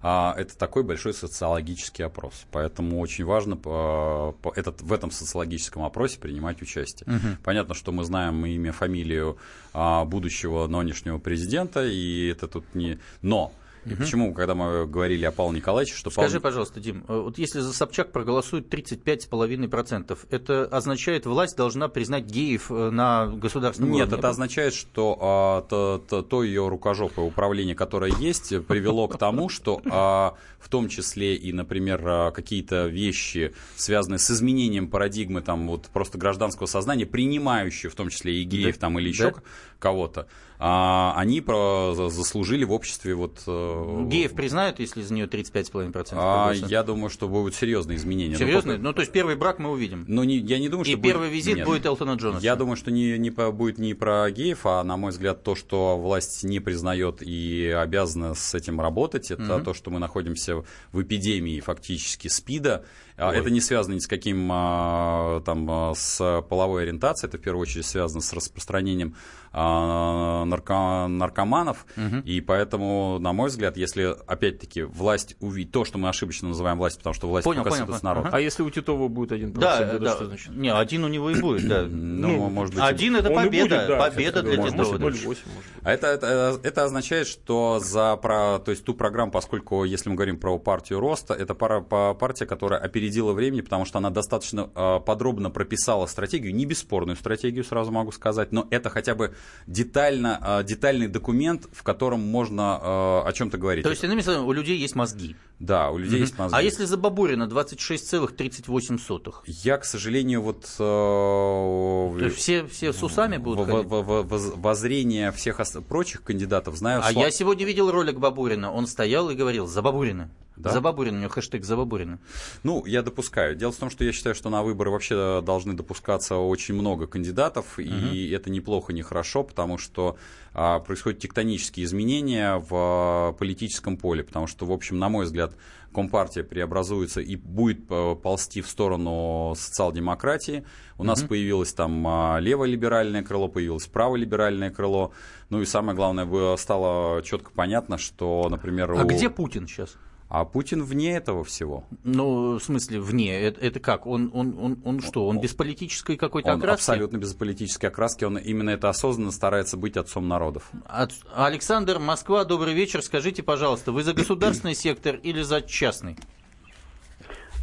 а, 0.00 0.32
это 0.38 0.56
такой 0.56 0.84
большой 0.84 1.12
социологический 1.12 2.04
опрос. 2.04 2.44
Поэтому 2.52 3.00
очень 3.00 3.24
важно 3.24 3.56
по- 3.56 4.36
по- 4.40 4.52
этот, 4.54 4.80
в 4.80 4.92
этом 4.92 5.10
социологическом 5.10 5.82
опросе 5.82 6.20
принимать 6.20 6.62
участие. 6.62 7.20
Понятно, 7.42 7.74
что 7.74 7.90
мы 7.90 8.04
знаем 8.04 8.46
имя, 8.46 8.70
фамилию 8.70 9.38
а, 9.72 10.04
будущего 10.04 10.68
нынешнего 10.68 11.18
президента, 11.18 11.84
и 11.84 12.28
это 12.28 12.46
тут 12.46 12.64
не... 12.76 13.00
Но... 13.22 13.52
И 13.90 13.94
почему, 13.94 14.34
когда 14.34 14.54
мы 14.54 14.86
говорили 14.86 15.24
о 15.24 15.32
Павле 15.32 15.58
Николаевиче, 15.58 15.96
что 15.96 16.10
Скажи, 16.10 16.28
Павел- 16.40 16.42
пожалуйста, 16.42 16.80
Дим, 16.80 17.04
э, 17.08 17.20
вот 17.20 17.38
если 17.38 17.60
за 17.60 17.72
Собчак 17.72 18.12
проголосует 18.12 18.68
35,5%, 18.68 20.26
это 20.30 20.64
означает, 20.64 21.26
власть 21.26 21.56
должна 21.56 21.88
признать 21.88 22.24
геев 22.24 22.70
э, 22.70 22.90
на 22.90 23.26
государственном 23.26 23.92
Нет, 23.92 24.02
уровне? 24.08 24.18
это 24.18 24.28
означает, 24.28 24.74
что 24.74 25.18
а, 25.20 25.62
то, 25.62 26.02
то, 26.08 26.22
то 26.22 26.42
ее 26.42 26.68
рукожопое 26.68 27.24
управление, 27.26 27.74
которое 27.74 28.12
есть, 28.18 28.66
привело 28.66 29.08
к 29.08 29.18
тому, 29.18 29.48
что 29.48 29.80
а, 29.90 30.34
в 30.58 30.68
том 30.68 30.88
числе 30.88 31.34
и, 31.36 31.52
например, 31.52 32.02
а, 32.04 32.30
какие-то 32.30 32.86
вещи, 32.86 33.54
связанные 33.76 34.18
с 34.18 34.30
изменением 34.30 34.88
парадигмы 34.88 35.40
там, 35.42 35.68
вот, 35.68 35.86
просто 35.92 36.18
гражданского 36.18 36.66
сознания, 36.66 37.06
принимающие 37.06 37.90
в 37.90 37.94
том 37.94 38.08
числе 38.08 38.40
и 38.40 38.44
геев 38.44 38.74
Да. 38.76 38.80
там, 38.82 38.98
или 38.98 39.08
еще 39.08 39.30
Да. 39.30 39.42
кого-то, 39.78 40.26
а, 40.60 41.14
они 41.16 41.40
про- 41.40 41.94
за- 41.94 42.08
заслужили 42.08 42.64
в 42.64 42.72
обществе 42.72 43.14
вот... 43.14 43.42
э, 43.46 44.04
Геев 44.08 44.32
признают, 44.32 44.80
если 44.80 45.02
за 45.02 45.14
нее 45.14 45.26
35,5%? 45.26 46.08
а, 46.12 46.52
я 46.52 46.82
думаю, 46.82 47.10
что 47.10 47.28
будут 47.28 47.54
серьезные 47.54 47.96
изменения. 47.96 48.32
Ну, 48.32 48.38
Серьезно? 48.38 48.62
просто- 48.72 48.82
Ну, 48.82 48.92
то 48.92 49.00
есть 49.00 49.12
первый 49.12 49.36
брак 49.36 49.58
мы 49.60 49.70
увидим. 49.70 50.04
Ну, 50.08 50.24
не, 50.24 50.38
я 50.38 50.58
не 50.58 50.68
думаю, 50.68 50.86
И 50.86 50.90
что 50.92 51.00
первый 51.00 51.30
визит 51.30 51.56
Нет. 51.58 51.66
будет 51.66 51.86
Элтона 51.86 52.14
Джонаса. 52.14 52.44
Я 52.44 52.56
думаю, 52.56 52.76
что 52.76 52.90
не, 52.90 53.16
не 53.18 53.30
по- 53.30 53.52
будет 53.52 53.78
не 53.78 53.94
про 53.94 54.30
геев, 54.30 54.60
а, 54.64 54.82
на 54.82 54.96
мой 54.96 55.12
взгляд, 55.12 55.42
то, 55.44 55.54
что 55.54 55.96
власть 55.96 56.42
не 56.44 56.60
признает 56.60 57.22
и 57.22 57.68
обязана 57.68 58.34
с 58.34 58.54
этим 58.54 58.80
работать, 58.80 59.30
это 59.30 59.42
Мгм. 59.56 59.64
то, 59.64 59.74
что 59.74 59.90
мы 59.90 59.98
находимся 60.00 60.64
в 60.92 61.02
эпидемии 61.02 61.60
фактически 61.60 62.28
СПИДа. 62.28 62.84
А, 63.18 63.30
Ой. 63.30 63.38
Это 63.38 63.50
не 63.50 63.60
связано 63.60 63.94
ни 63.94 63.98
с 63.98 64.06
каким 64.06 64.48
а, 64.52 65.40
там 65.40 65.68
а, 65.70 65.92
с 65.94 66.42
половой 66.48 66.84
ориентацией, 66.84 67.28
это 67.28 67.36
в 67.38 67.40
первую 67.40 67.62
очередь 67.62 67.84
связано 67.86 68.20
с 68.20 68.32
распространением 68.32 69.14
нарко- 69.52 71.06
наркоманов, 71.08 71.86
Мгм. 71.96 72.20
и 72.20 72.40
поэтому, 72.40 73.18
на 73.18 73.32
мой 73.32 73.48
взгляд, 73.48 73.76
если 73.76 74.14
опять-таки 74.26 74.82
власть 74.82 75.36
увидит 75.40 75.72
то, 75.72 75.84
что 75.84 75.98
мы 75.98 76.08
ошибочно 76.08 76.48
называем 76.48 76.78
власть, 76.78 76.98
потому 76.98 77.14
что 77.14 77.28
власть 77.28 77.44
Понял, 77.44 77.64
понял, 77.64 77.86
понял. 77.86 77.98
народ. 78.02 78.26
Ага. 78.26 78.36
А 78.36 78.40
если 78.40 78.62
у 78.62 78.70
Титова 78.70 79.08
будет 79.08 79.32
один 79.32 79.52
Да, 79.52 79.60
процент, 79.78 79.92
это 79.94 80.04
да. 80.04 80.14
что 80.14 80.26
значит? 80.26 80.54
Не, 80.54 80.72
один 80.72 81.04
у 81.04 81.08
него 81.08 81.30
и 81.30 81.40
будет, 81.40 81.66
да. 81.66 81.82
Ну, 81.88 82.48
может 82.50 82.74
быть, 82.74 82.84
Один 82.84 83.16
это 83.16 83.30
победа, 83.30 83.76
будет, 83.76 83.88
да, 83.88 83.96
победа 84.10 84.42
для 84.42 84.56
может, 84.58 84.74
Титова. 84.74 84.96
0,8, 84.98 85.02
может 85.24 85.24
быть. 85.26 85.38
А 85.82 85.92
это, 85.92 86.06
это, 86.08 86.60
это 86.62 86.84
означает, 86.84 87.26
что 87.26 87.80
за 87.80 88.16
про, 88.16 88.58
то 88.58 88.70
есть 88.70 88.84
ту 88.84 88.94
программу, 88.94 89.32
поскольку 89.32 89.84
если 89.84 90.08
мы 90.10 90.14
говорим 90.16 90.38
про 90.38 90.58
партию 90.58 91.00
роста, 91.00 91.34
это 91.34 91.54
пара, 91.54 91.80
па- 91.80 92.14
партия, 92.14 92.46
которая 92.46 92.78
опередила 92.80 93.07
времени, 93.32 93.60
потому 93.62 93.84
что 93.84 93.98
она 93.98 94.10
достаточно 94.10 94.70
э, 94.74 95.00
подробно 95.04 95.50
прописала 95.50 96.06
стратегию, 96.06 96.54
не 96.54 96.66
бесспорную 96.66 97.16
стратегию, 97.16 97.64
сразу 97.64 97.90
могу 97.92 98.12
сказать, 98.12 98.52
но 98.52 98.66
это 98.70 98.90
хотя 98.90 99.14
бы 99.14 99.34
детально, 99.66 100.60
э, 100.60 100.64
детальный 100.64 101.08
документ, 101.08 101.66
в 101.72 101.82
котором 101.82 102.20
можно 102.20 102.78
э, 102.82 103.28
о 103.28 103.32
чем-то 103.32 103.58
говорить. 103.58 103.84
То 103.84 103.90
есть, 103.90 104.04
иными 104.04 104.20
словами, 104.20 104.46
у 104.46 104.52
людей 104.52 104.76
есть 104.78 104.94
мозги. 104.94 105.36
да, 105.58 105.90
у 105.90 105.98
людей 105.98 106.20
есть 106.20 106.38
мозги. 106.38 106.56
А 106.56 106.62
если 106.62 106.84
за 106.84 106.96
Бабурина 106.96 107.44
26,38? 107.44 109.32
Я, 109.46 109.78
к 109.78 109.84
сожалению, 109.84 110.42
вот... 110.42 110.64
э, 110.78 112.18
То 112.18 112.24
есть 112.24 112.36
все, 112.36 112.66
все 112.66 112.92
с 112.92 113.02
усами 113.02 113.36
будут 113.38 113.66
в- 113.68 113.82
в- 113.82 114.02
в- 114.02 114.22
воз- 114.28 114.52
воззрение 114.56 115.32
всех 115.32 115.60
прочих 115.88 116.22
кандидатов 116.22 116.76
знаю. 116.76 117.00
А 117.04 117.12
слаб- 117.12 117.24
я 117.24 117.30
сегодня 117.30 117.64
видел 117.66 117.90
ролик 117.90 118.18
Бабурина. 118.18 118.72
Он 118.72 118.86
стоял 118.86 119.30
и 119.30 119.34
говорил 119.34 119.66
«За 119.66 119.82
Бабурина». 119.82 120.30
Да? 120.58 120.70
За 120.70 120.80
Бабурина, 120.80 121.16
у 121.18 121.20
него 121.20 121.30
хэштег 121.30 121.64
«За 121.64 121.76
Бабурина». 121.76 122.18
Ну, 122.62 122.84
я 122.86 123.02
допускаю. 123.02 123.54
Дело 123.56 123.72
в 123.72 123.76
том, 123.76 123.90
что 123.90 124.04
я 124.04 124.12
считаю, 124.12 124.34
что 124.34 124.50
на 124.50 124.62
выборы 124.62 124.90
вообще 124.90 125.40
должны 125.42 125.74
допускаться 125.74 126.36
очень 126.36 126.74
много 126.74 127.06
кандидатов, 127.06 127.78
и 127.78 128.30
это 128.30 128.50
неплохо, 128.50 128.92
не 128.92 129.02
хорошо, 129.02 129.44
потому 129.44 129.78
что 129.78 130.16
а, 130.52 130.80
происходят 130.80 131.20
тектонические 131.20 131.84
изменения 131.86 132.56
в 132.56 132.68
а, 132.72 133.32
политическом 133.32 133.96
поле, 133.96 134.24
потому 134.24 134.46
что, 134.46 134.66
в 134.66 134.72
общем, 134.72 134.98
на 134.98 135.08
мой 135.08 135.24
взгляд, 135.24 135.54
Компартия 135.92 136.44
преобразуется 136.44 137.20
и 137.20 137.34
будет 137.36 137.80
а, 137.88 138.14
ползти 138.14 138.60
в 138.60 138.68
сторону 138.68 139.54
социал-демократии. 139.56 140.64
У 140.98 141.04
нас 141.04 141.22
появилось 141.22 141.72
там 141.72 142.06
а, 142.06 142.38
леволиберальное 142.40 143.22
крыло, 143.22 143.48
появилось 143.48 143.86
праволиберальное 143.86 144.70
крыло. 144.70 145.12
Ну 145.48 145.62
и 145.62 145.64
самое 145.64 145.96
главное, 145.96 146.56
стало 146.56 147.22
четко 147.22 147.50
понятно, 147.52 147.96
что, 147.96 148.48
например... 148.50 148.92
А 148.92 149.04
у- 149.04 149.06
где 149.06 149.30
Путин 149.30 149.66
сейчас? 149.66 149.96
А 150.30 150.44
Путин 150.44 150.82
вне 150.84 151.16
этого 151.16 151.42
всего. 151.42 151.84
Ну, 152.04 152.58
в 152.58 152.62
смысле, 152.62 153.00
вне. 153.00 153.40
Это, 153.40 153.60
это 153.62 153.80
как? 153.80 154.06
Он, 154.06 154.30
он, 154.34 154.58
он, 154.60 154.78
он 154.84 155.00
что? 155.00 155.26
Он 155.26 155.40
без 155.40 155.54
политической 155.54 156.16
какой-то 156.18 156.50
Он 156.52 156.58
окраски? 156.58 156.82
абсолютно 156.90 157.16
без 157.16 157.32
политической 157.32 157.86
окраски, 157.86 158.24
он 158.24 158.36
именно 158.36 158.68
это 158.70 158.90
осознанно 158.90 159.30
старается 159.30 159.78
быть 159.78 159.96
отцом 159.96 160.28
народов. 160.28 160.70
От- 160.84 161.14
Александр, 161.34 161.98
Москва, 161.98 162.44
добрый 162.44 162.74
вечер. 162.74 163.00
Скажите, 163.00 163.42
пожалуйста, 163.42 163.90
вы 163.90 164.02
за 164.02 164.12
государственный 164.12 164.74
сектор 164.74 165.16
или 165.16 165.40
за 165.40 165.62
частный? 165.62 166.16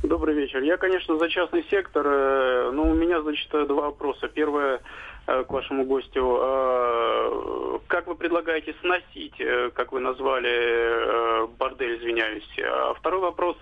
Добрый 0.03 0.36
вечер. 0.36 0.61
Я, 0.61 0.78
конечно, 0.78 1.18
за 1.18 1.30
частный 1.30 1.63
сектор, 1.70 2.05
э, 2.05 2.72
но 2.72 2.89
у 2.89 2.93
меня, 2.95 3.22
значит, 3.22 3.47
два 3.51 3.86
вопроса. 3.88 4.28
Первое, 4.28 4.82
к 5.26 5.49
вашему 5.49 5.86
гостю. 5.86 6.39
Э, 6.41 7.80
как 7.88 8.07
вы 8.07 8.15
предлагаете 8.15 8.76
сносить, 8.82 9.39
э, 9.39 9.71
как 9.73 9.91
вы 9.91 9.99
назвали, 9.99 11.47
бордель, 11.57 11.97
извиняюсь? 11.97 12.47
А 12.59 12.93
второй 12.93 13.21
вопрос. 13.21 13.57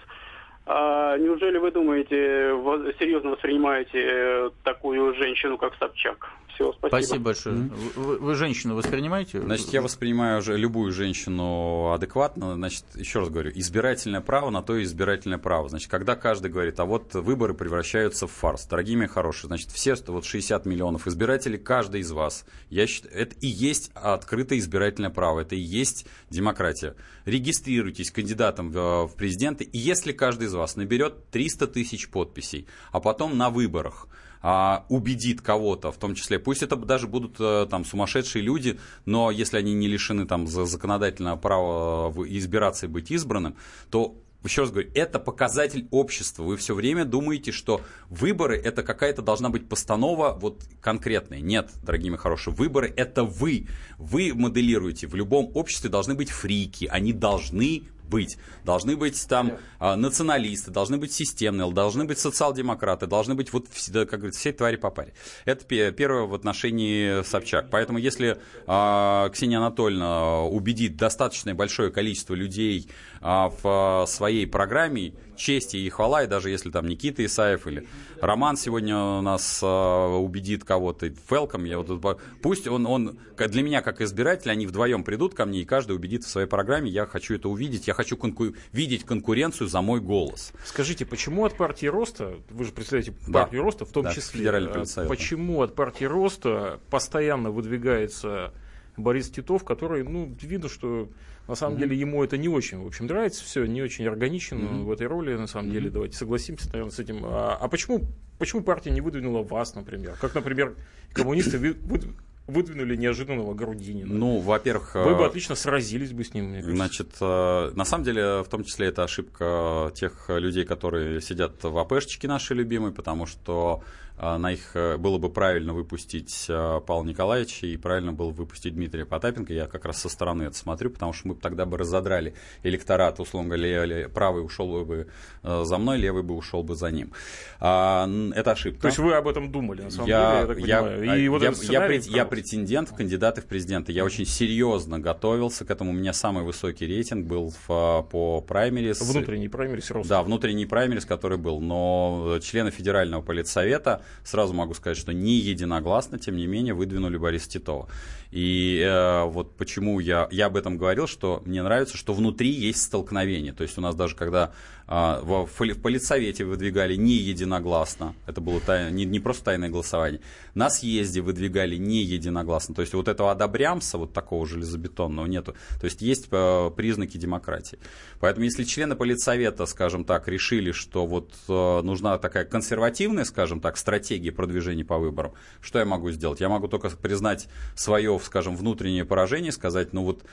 А 0.66 1.18
неужели 1.18 1.57
вы 1.57 1.72
думаете, 1.72 2.53
серьезно 2.97 3.32
воспринимаете 3.32 4.51
такую 4.64 5.14
женщину, 5.16 5.57
как 5.57 5.76
Собчак? 5.76 6.30
Все, 6.55 6.72
спасибо. 6.74 6.88
Спасибо 6.88 7.24
большое. 7.24 7.55
Mm-hmm. 7.55 7.91
Вы, 7.95 8.18
вы 8.20 8.36
женщину 8.36 8.76
воспринимаете? 8.76 9.41
Значит, 9.41 9.70
я 9.70 9.82
воспринимаю 9.82 10.39
уже 10.39 10.55
любую 10.55 10.91
женщину 10.91 11.91
адекватно. 11.91 12.53
Значит, 12.53 12.86
еще 12.95 13.20
раз 13.20 13.30
говорю, 13.30 13.51
избирательное 13.55 14.22
право 14.22 14.51
на 14.51 14.61
то 14.61 14.76
и 14.76 14.84
избирательное 14.84 15.39
право. 15.39 15.68
Значит, 15.70 15.89
когда 15.89 16.16
каждый 16.16 16.51
говорит, 16.51 16.80
а 16.80 16.86
вот 16.86 17.16
выборы 17.16 17.55
превращаются 17.55 18.28
в 18.28 18.32
фарс. 18.32 18.68
Дорогие 18.68 18.97
мои 18.97 19.07
хорошие, 19.07 19.47
значит, 19.47 19.70
все 19.72 19.95
вот 20.07 20.26
60 20.26 20.66
миллионов 20.66 21.07
избирателей, 21.07 21.57
каждый 21.57 22.01
из 22.01 22.11
вас, 22.11 22.45
я 22.70 22.88
считаю, 22.88 23.16
это 23.16 23.36
и 23.39 23.47
есть 23.47 23.91
открытое 23.95 24.59
избирательное 24.59 25.09
право, 25.09 25.41
это 25.41 25.55
и 25.55 25.59
есть 25.59 26.07
демократия. 26.30 26.95
Регистрируйтесь 27.26 28.11
кандидатом 28.11 28.72
в, 28.72 29.07
в 29.07 29.16
президенты, 29.16 29.64
и 29.64 29.78
если 29.78 30.11
каждый 30.11 30.47
из 30.47 30.53
вас 30.58 30.76
наберет 30.76 31.30
300 31.32 31.68
тысяч 31.68 32.10
подписей, 32.10 32.68
а 32.91 32.99
потом 32.99 33.38
на 33.38 33.49
выборах 33.49 34.08
а, 34.41 34.86
убедит 34.89 35.41
кого-то, 35.41 35.91
в 35.91 35.97
том 35.97 36.16
числе, 36.16 36.38
пусть 36.38 36.64
это 36.64 36.76
даже 36.76 37.08
будут 37.08 37.38
а, 37.39 37.66
там 37.66 37.86
сумасшедшие 37.86 38.43
люди, 38.43 38.80
но 39.06 39.32
если 39.32 39.58
они 39.58 39.74
не 39.74 39.88
лишены 39.88 40.26
там 40.26 40.47
законодательного 40.47 41.38
права 41.38 42.14
э, 42.16 42.24
избираться 42.28 42.86
и 42.86 42.89
быть 42.89 43.10
избранным, 43.10 43.56
то 43.89 44.18
еще 44.43 44.62
раз 44.64 44.72
говорю, 44.72 44.89
это 44.93 45.20
показатель 45.20 45.88
общества. 45.91 46.43
Вы 46.43 46.58
все 46.58 46.76
время 46.76 47.06
думаете, 47.06 47.51
что 47.51 47.82
выборы 48.10 48.58
это 48.58 48.84
какая-то 48.84 49.22
должна 49.22 49.49
быть 49.49 49.70
постанова 49.70 50.38
вот 50.39 50.64
конкретная. 50.82 51.39
Нет, 51.39 51.72
дорогие 51.82 52.12
мои 52.12 52.18
хорошие, 52.18 52.54
выборы 52.54 52.93
это 52.95 53.24
вы. 53.24 53.68
Вы 53.97 54.34
моделируете. 54.34 55.08
В 55.08 55.16
любом 55.16 55.51
обществе 55.54 55.89
должны 55.89 56.14
быть 56.14 56.30
фрики. 56.30 56.86
Они 56.91 57.14
должны 57.14 57.84
быть. 58.14 58.38
Должны 58.64 58.95
быть 58.95 59.28
там 59.28 59.57
а, 59.80 59.95
националисты, 59.95 60.70
должны 60.72 60.97
быть 60.97 61.11
системные, 61.11 61.70
должны 61.72 62.05
быть 62.05 62.20
социал-демократы, 62.20 63.07
должны 63.07 63.34
быть 63.34 63.51
вот, 63.51 63.66
как 63.91 64.20
говорится, 64.20 64.39
все 64.39 64.53
твари 64.53 64.76
по 64.76 64.91
паре. 64.91 65.14
Это 65.45 65.66
первое 65.91 66.24
в 66.24 66.34
отношении 66.36 67.24
Собчак. 67.24 67.70
Поэтому 67.72 67.97
если 67.97 68.38
а, 68.68 69.30
Ксения 69.30 69.57
Анатольевна 69.57 70.43
убедит 70.43 70.95
достаточное 70.95 71.55
большое 71.55 71.91
количество 71.91 72.36
людей 72.36 72.88
в 73.24 74.05
своей 74.07 74.45
программе, 74.45 75.13
чести 75.36 75.78
и 75.78 75.89
хвала, 75.89 76.24
и 76.24 76.28
даже 76.28 76.49
если 76.49 76.69
там 76.69 76.88
Никита 76.88 77.26
Исаев 77.26 77.67
или 77.67 77.88
Роман 78.21 78.57
сегодня 78.57 78.97
у 78.97 79.21
нас 79.21 79.61
а, 79.63 80.17
убедит 80.17 80.63
кого-то, 80.63 81.09
Фелком, 81.30 81.65
я 81.65 81.80
вот, 81.80 82.21
пусть 82.41 82.67
он, 82.67 82.86
он, 82.86 83.17
для 83.38 83.63
меня 83.63 83.82
как 83.82 84.01
избиратель, 84.01 84.51
они 84.51 84.67
вдвоем 84.67 85.03
придут 85.03 85.34
ко 85.34 85.45
мне, 85.45 85.61
и 85.61 85.65
каждый 85.65 85.95
убедит 85.95 86.24
в 86.24 86.30
своей 86.30 86.47
программе, 86.47 86.89
я 86.89 87.05
хочу 87.05 87.36
это 87.36 87.49
увидеть, 87.49 87.88
я 87.88 87.93
хочу 87.93 88.15
конку- 88.15 88.55
видеть 88.71 89.05
конкуренцию 89.05 89.67
за 89.67 89.82
мой 89.82 89.99
голос. 89.99 90.53
Скажите, 90.65 91.05
почему 91.05 91.45
от 91.45 91.55
партии 91.55 91.88
Роста, 91.88 92.36
вы 92.49 92.65
же 92.65 92.71
представляете 92.71 93.13
партию 93.32 93.61
да. 93.61 93.65
Роста 93.65 93.86
в 93.86 93.91
том 93.91 94.03
да, 94.03 94.13
числе, 94.13 94.45
э, 94.47 95.07
почему 95.07 95.61
от 95.61 95.76
партии 95.76 96.05
Роста 96.05 96.80
постоянно 96.89 97.51
выдвигается 97.51 98.53
Борис 98.98 99.30
Титов, 99.30 99.64
который, 99.64 100.04
ну, 100.04 100.36
видно, 100.41 100.70
что 100.70 101.10
на 101.48 101.56
самом 101.56 101.76
mm-hmm. 101.76 101.80
деле 101.80 101.98
ему 101.98 102.24
это 102.24 102.38
не 102.38 102.48
очень, 102.48 102.82
в 102.82 102.88
общем, 102.88 103.08
нравится, 103.08 103.44
все 103.44 103.66
не 103.66 103.82
очень 103.82 104.08
органично 104.08 104.56
mm-hmm. 104.56 104.84
в 104.84 104.91
этой 104.91 105.08
роли, 105.08 105.36
на 105.36 105.48
самом 105.48 105.70
mm-hmm. 105.70 105.74
деле, 105.74 105.89
давайте 105.89 106.18
согласимся, 106.18 106.68
наверное, 106.68 106.91
с 106.91 107.00
этим. 107.00 107.22
А, 107.24 107.58
а 107.60 107.68
почему, 107.68 108.02
почему 108.38 108.62
партия 108.64 108.91
не 108.91 109.02
выдвинула 109.02 109.44
вас, 109.44 109.76
например? 109.76 110.16
Как, 110.20 110.36
например, 110.36 110.76
коммунисты 111.14 111.58
вы, 111.58 111.74
вы, 111.74 112.00
выдвинули 112.48 112.96
неожиданного 112.96 113.54
Грудинина. 113.54 114.14
Ну, 114.14 114.39
во-первых... 114.39 114.96
Вы 114.96 115.16
бы 115.16 115.24
э, 115.24 115.28
отлично 115.28 115.56
сразились 115.56 116.12
бы 116.12 116.24
с 116.24 116.34
ним, 116.34 116.50
мне 116.50 116.62
Значит, 116.62 117.16
э, 117.22 117.72
на 117.74 117.86
самом 117.86 118.04
деле, 118.04 118.44
в 118.44 118.48
том 118.50 118.64
числе, 118.64 118.88
это 118.88 119.04
ошибка 119.04 119.91
тех 119.96 120.26
людей, 120.30 120.66
которые 120.66 121.22
сидят 121.22 121.64
в 121.64 121.78
АПшечке 121.78 122.28
наши 122.28 122.54
любимые, 122.54 122.94
потому 122.94 123.26
что 123.26 123.84
а, 124.12 124.12
на 124.18 124.51
их 124.51 124.76
э, 124.76 124.97
было 124.97 125.18
бы 125.18 125.30
правильно 125.30 125.74
выпустить 125.74 126.45
э, 126.47 126.82
Павла 126.86 127.03
Николаевича 127.03 127.66
и 127.66 127.78
правильно 127.78 128.14
было 128.14 128.30
выпустить 128.30 128.76
Дмитрия 128.76 129.05
Потапенко. 129.05 129.51
Я 129.53 129.66
как 129.66 129.86
раз 129.86 130.01
со 130.01 130.09
стороны 130.09 130.43
это 130.43 130.55
смотрю, 130.55 130.91
потому 130.91 131.14
что 131.14 131.30
мы 131.30 131.36
тогда 131.36 131.66
бы 131.66 131.78
разодрали 131.78 132.36
электорат, 132.61 133.20
условно 133.20 133.57
говоря, 133.57 134.07
правый 134.09 134.45
ушел 134.45 134.86
бы 134.86 135.07
э, 135.41 135.64
за 135.66 135.78
мной, 135.78 135.97
левый 135.97 136.22
бы 136.22 136.36
ушел 136.36 136.64
бы 136.64 136.76
за 136.76 136.91
ним. 136.91 137.11
А, 137.59 138.07
это 138.36 138.51
ошибка. 138.51 138.84
То 138.84 138.88
есть 138.88 138.99
вы 138.99 139.16
об 139.16 139.28
этом 139.28 139.51
думали, 139.51 139.82
на 139.82 139.89
самом 139.89 140.07
я, 140.07 140.18
деле, 140.18 140.39
я 140.39 140.47
так 140.47 140.55
понимаю. 140.57 141.03
Я, 141.03 141.16
и 141.18 141.28
вот 141.28 141.41
я, 141.41 141.53
я, 141.70 141.82
пред, 141.82 142.05
я 142.05 142.26
претендент 142.26 142.89
в 142.89 142.95
кандидаты 142.95 143.41
в 143.41 143.45
президенты. 143.45 143.91
Я 143.91 144.05
очень 144.05 144.26
серьезно 144.26 144.99
готовился 144.99 145.66
к 145.66 145.72
этому. 145.72 145.89
У 145.89 145.93
меня 145.93 146.14
самый 146.14 146.43
высокий 146.43 146.86
рейтинг 146.86 147.26
был 147.26 147.51
в, 147.68 148.07
по 148.11 148.41
праймерис. 148.41 149.01
Внутренний 149.01 149.49
праймерис 149.49 149.89
роста. 149.89 150.09
Да, 150.09 150.24
внутренний 150.24 150.68
праймерис, 150.68 151.05
который 151.05 151.39
был. 151.39 151.59
Но 151.59 152.38
члены 152.41 152.70
федерального 152.70 153.22
политсовета 153.22 154.03
сразу 154.24 154.54
могу 154.54 154.74
сказать, 154.74 154.97
что 154.97 155.14
не 155.14 155.38
единогласно, 155.38 156.20
тем 156.20 156.38
не 156.38 156.47
менее, 156.47 156.74
выдвинули 156.74 157.18
Бориса 157.18 157.49
Титова. 157.49 157.88
И 158.32 158.80
э, 158.84 159.26
вот 159.26 159.56
почему 159.58 159.99
я, 159.99 160.28
я 160.32 160.47
об 160.47 160.58
этом 160.58 160.78
говорил, 160.78 161.08
что 161.08 161.43
мне 161.45 161.62
нравится, 161.62 161.97
что 161.97 162.14
внутри 162.14 162.49
есть 162.49 162.82
столкновение. 162.82 163.54
То 163.54 163.64
есть 163.64 163.78
у 163.78 163.82
нас 163.82 163.95
даже 163.95 164.16
когда 164.16 164.54
в, 164.88 165.45
в 165.45 165.81
политсовете 165.81 166.45
выдвигали 166.45 166.95
не 166.95 167.13
единогласно, 167.13 168.15
это 168.25 168.41
было 168.41 168.59
тай, 168.59 168.91
не, 168.91 169.05
не 169.05 169.19
просто 169.19 169.45
тайное 169.45 169.69
голосование, 169.69 170.21
на 170.55 170.69
съезде 170.69 171.21
выдвигали 171.21 171.75
не 171.75 172.01
единогласно. 172.03 172.75
То 172.75 172.81
есть 172.81 172.93
вот 172.93 173.07
этого 173.07 173.31
одобрямса, 173.31 173.97
вот 173.97 174.13
такого 174.13 174.45
железобетонного 174.45 175.25
нету. 175.25 175.55
То 175.79 175.86
есть 175.86 176.01
есть 176.01 176.27
э, 176.31 176.71
признаки 176.75 177.17
демократии. 177.17 177.79
Поэтому 178.19 178.45
если 178.45 178.63
члены 178.63 178.95
политсовета, 178.95 179.65
скажем 179.65 180.03
так, 180.05 180.27
решили, 180.27 180.71
что 180.71 181.05
вот 181.05 181.34
э, 181.47 181.81
нужна 181.81 182.17
такая 182.17 182.45
консервативная, 182.45 183.25
скажем 183.25 183.61
так, 183.61 183.77
стратегия 183.77 184.31
продвижения 184.31 184.86
по 184.86 184.97
выборам, 184.97 185.34
что 185.61 185.79
я 185.79 185.86
могу 185.86 186.11
сделать? 186.11 186.41
Я 186.41 186.49
могу 186.49 186.67
только 186.67 186.89
признать 186.89 187.47
свое 187.75 188.13
скажем, 188.23 188.55
внутреннее 188.55 189.05
поражение, 189.05 189.51
сказать, 189.51 189.93
ну 189.93 190.03
вот, 190.03 190.23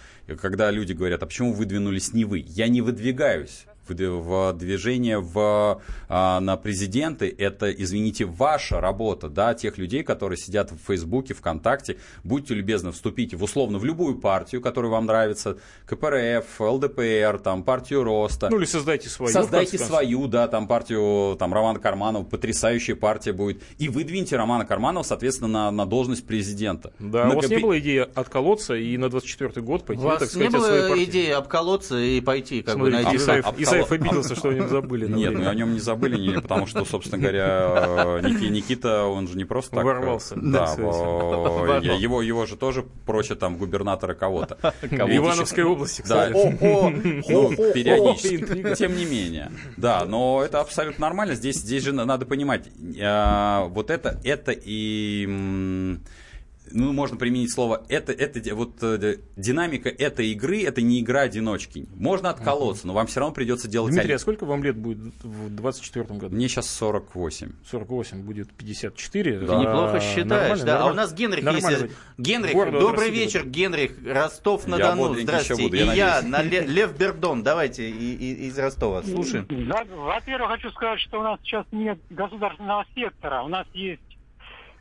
когда 0.41 0.71
люди 0.71 0.93
говорят, 0.93 1.23
а 1.23 1.27
почему 1.27 1.53
выдвинулись 1.53 2.13
не 2.13 2.25
вы? 2.25 2.45
Я 2.47 2.69
не 2.69 2.81
выдвигаюсь 2.81 3.67
в 3.91 4.53
движение 4.55 5.21
в, 5.21 5.81
а, 6.09 6.41
на 6.41 6.57
президенты, 6.57 7.35
это, 7.37 7.71
извините, 7.71 8.25
ваша 8.25 8.81
работа, 8.81 9.29
да, 9.29 9.55
тех 9.55 9.79
людей, 9.79 10.03
которые 10.03 10.37
сидят 10.37 10.71
в 10.71 10.79
Фейсбуке, 10.87 11.35
ВКонтакте. 11.35 11.99
Будьте 12.25 12.55
любезны, 12.55 12.93
вступите 12.93 13.37
в 13.37 13.43
условно 13.43 13.79
в 13.79 13.85
любую 13.85 14.17
партию, 14.17 14.61
которая 14.61 14.91
вам 14.91 15.07
нравится, 15.07 15.59
КПРФ, 15.87 16.61
ЛДПР, 16.61 17.41
там, 17.43 17.63
партию 17.63 18.05
Роста. 18.05 18.49
Ну 18.51 18.59
или 18.59 18.65
создайте 18.65 19.09
свою. 19.09 19.33
Создайте 19.33 19.79
свою, 19.79 20.27
да, 20.27 20.49
там, 20.49 20.67
партию 20.67 21.37
там, 21.39 21.53
Романа 21.53 21.79
Карманова, 21.79 22.25
потрясающая 22.25 22.95
партия 22.95 23.33
будет. 23.33 23.63
И 23.79 23.89
выдвиньте 23.89 24.37
Романа 24.37 24.65
Карманова, 24.65 25.03
соответственно, 25.03 25.49
на, 25.49 25.71
на 25.71 25.87
должность 25.87 26.27
президента. 26.27 26.93
Да, 26.99 27.25
на 27.25 27.33
у 27.33 27.37
вас 27.37 27.45
копи... 27.45 27.57
не 27.57 27.63
было 27.63 27.79
идеи 27.79 28.07
отколоться 28.15 28.75
и 28.75 28.97
на 28.97 29.09
24 29.09 29.65
год 29.65 29.85
пойти, 29.85 30.03
у 30.03 30.07
вас 30.07 30.21
так 30.21 30.29
сказать, 30.29 30.51
не 30.51 30.57
было 30.57 31.05
идеи 31.05 31.31
обколоться 31.31 31.99
и 31.99 32.21
пойти, 32.21 32.63
как 32.63 32.75
Смотрите, 32.75 32.99
бы, 32.99 33.05
найти... 33.05 33.17
Исаев, 33.23 33.47
Исаев 33.59 33.80
обиделся, 33.89 34.35
что 34.35 34.49
о 34.49 34.55
нем 34.55 34.69
забыли. 34.69 35.07
Нет, 35.07 35.35
мы 35.35 35.47
о 35.47 35.55
нем 35.55 35.73
не 35.73 35.81
забыли, 35.81 36.19
не, 36.19 36.41
потому 36.41 36.67
что, 36.67 36.85
собственно 36.85 37.21
говоря, 37.21 38.21
Никита, 38.23 39.05
он 39.05 39.29
же 39.29 39.37
не 39.37 39.45
просто 39.45 39.77
так... 39.77 39.85
Ворвался. 39.85 40.37
Да, 40.37 40.75
его, 40.75 42.23
его 42.23 42.47
же 42.47 42.57
тоже 42.57 42.85
прочее 43.07 43.37
там 43.37 43.57
губернатора 43.57 44.15
кого-то. 44.15 44.59
Ивановской 44.83 45.65
области, 45.65 46.03
кстати. 46.03 46.33
Да, 46.33 46.41
ну, 47.29 47.51
периодически, 47.73 48.75
тем 48.75 48.97
не 48.97 49.05
менее. 49.05 49.51
Да, 49.77 50.05
но 50.05 50.43
это 50.45 50.61
абсолютно 50.61 51.07
нормально. 51.07 51.35
Здесь, 51.35 51.57
здесь 51.57 51.85
же 51.85 51.93
надо 51.93 52.27
понимать, 52.27 52.69
а, 53.01 53.67
вот 53.67 53.91
это, 53.91 54.21
это 54.25 54.53
и 54.53 55.99
ну, 56.73 56.93
можно 56.93 57.17
применить 57.17 57.53
слово, 57.53 57.85
это, 57.89 58.13
это 58.13 58.55
вот 58.55 58.83
э, 58.83 59.17
динамика 59.37 59.89
этой 59.89 60.29
игры, 60.29 60.63
это 60.63 60.83
не 60.83 61.01
игра 61.01 61.23
одиночки. 61.23 61.89
Можно 61.95 62.31
отколоться, 62.31 62.87
но 62.87 62.93
вам 62.93 63.07
все 63.07 63.21
равно 63.21 63.35
придется 63.35 63.69
делать... 63.69 63.93
Дмитрий, 63.93 64.15
а 64.15 64.19
сколько 64.19 64.45
вам 64.45 64.63
лет 64.63 64.77
будет 64.77 65.15
в 65.23 65.51
24 65.51 66.05
году? 66.07 66.35
Мне 66.35 66.49
сейчас 66.49 66.69
48. 66.71 67.53
48, 67.69 68.23
будет 68.23 68.53
54. 68.53 69.41
Да. 69.41 69.47
Ты 69.47 69.53
неплохо 69.55 69.97
а, 69.97 70.01
считаешь, 70.01 70.61
да. 70.61 70.83
А 70.83 70.91
у 70.91 70.95
нас 70.95 71.13
Генрих 71.13 71.45
есть. 71.45 71.93
Генрих, 72.19 72.53
Гордо 72.53 72.81
добрый 72.81 73.11
вечер, 73.11 73.47
Генрих, 73.47 73.93
Ростов-на-Дону, 74.05 75.15
здравствуйте. 75.15 75.63
Буду, 75.63 75.77
и 75.77 75.97
я, 75.97 76.23
на 76.23 76.43
Лев 76.43 76.97
Бердон, 76.97 77.43
давайте 77.43 77.91
из 77.91 78.59
Ростова, 78.59 79.03
слушаем. 79.03 79.47
Во-первых, 79.49 80.51
хочу 80.51 80.71
сказать, 80.71 81.01
что 81.01 81.21
у 81.21 81.23
нас 81.23 81.41
сейчас 81.43 81.67
нет 81.73 81.99
государственного 82.11 82.85
сектора, 82.95 83.43
у 83.43 83.49
нас 83.49 83.67
есть 83.73 84.01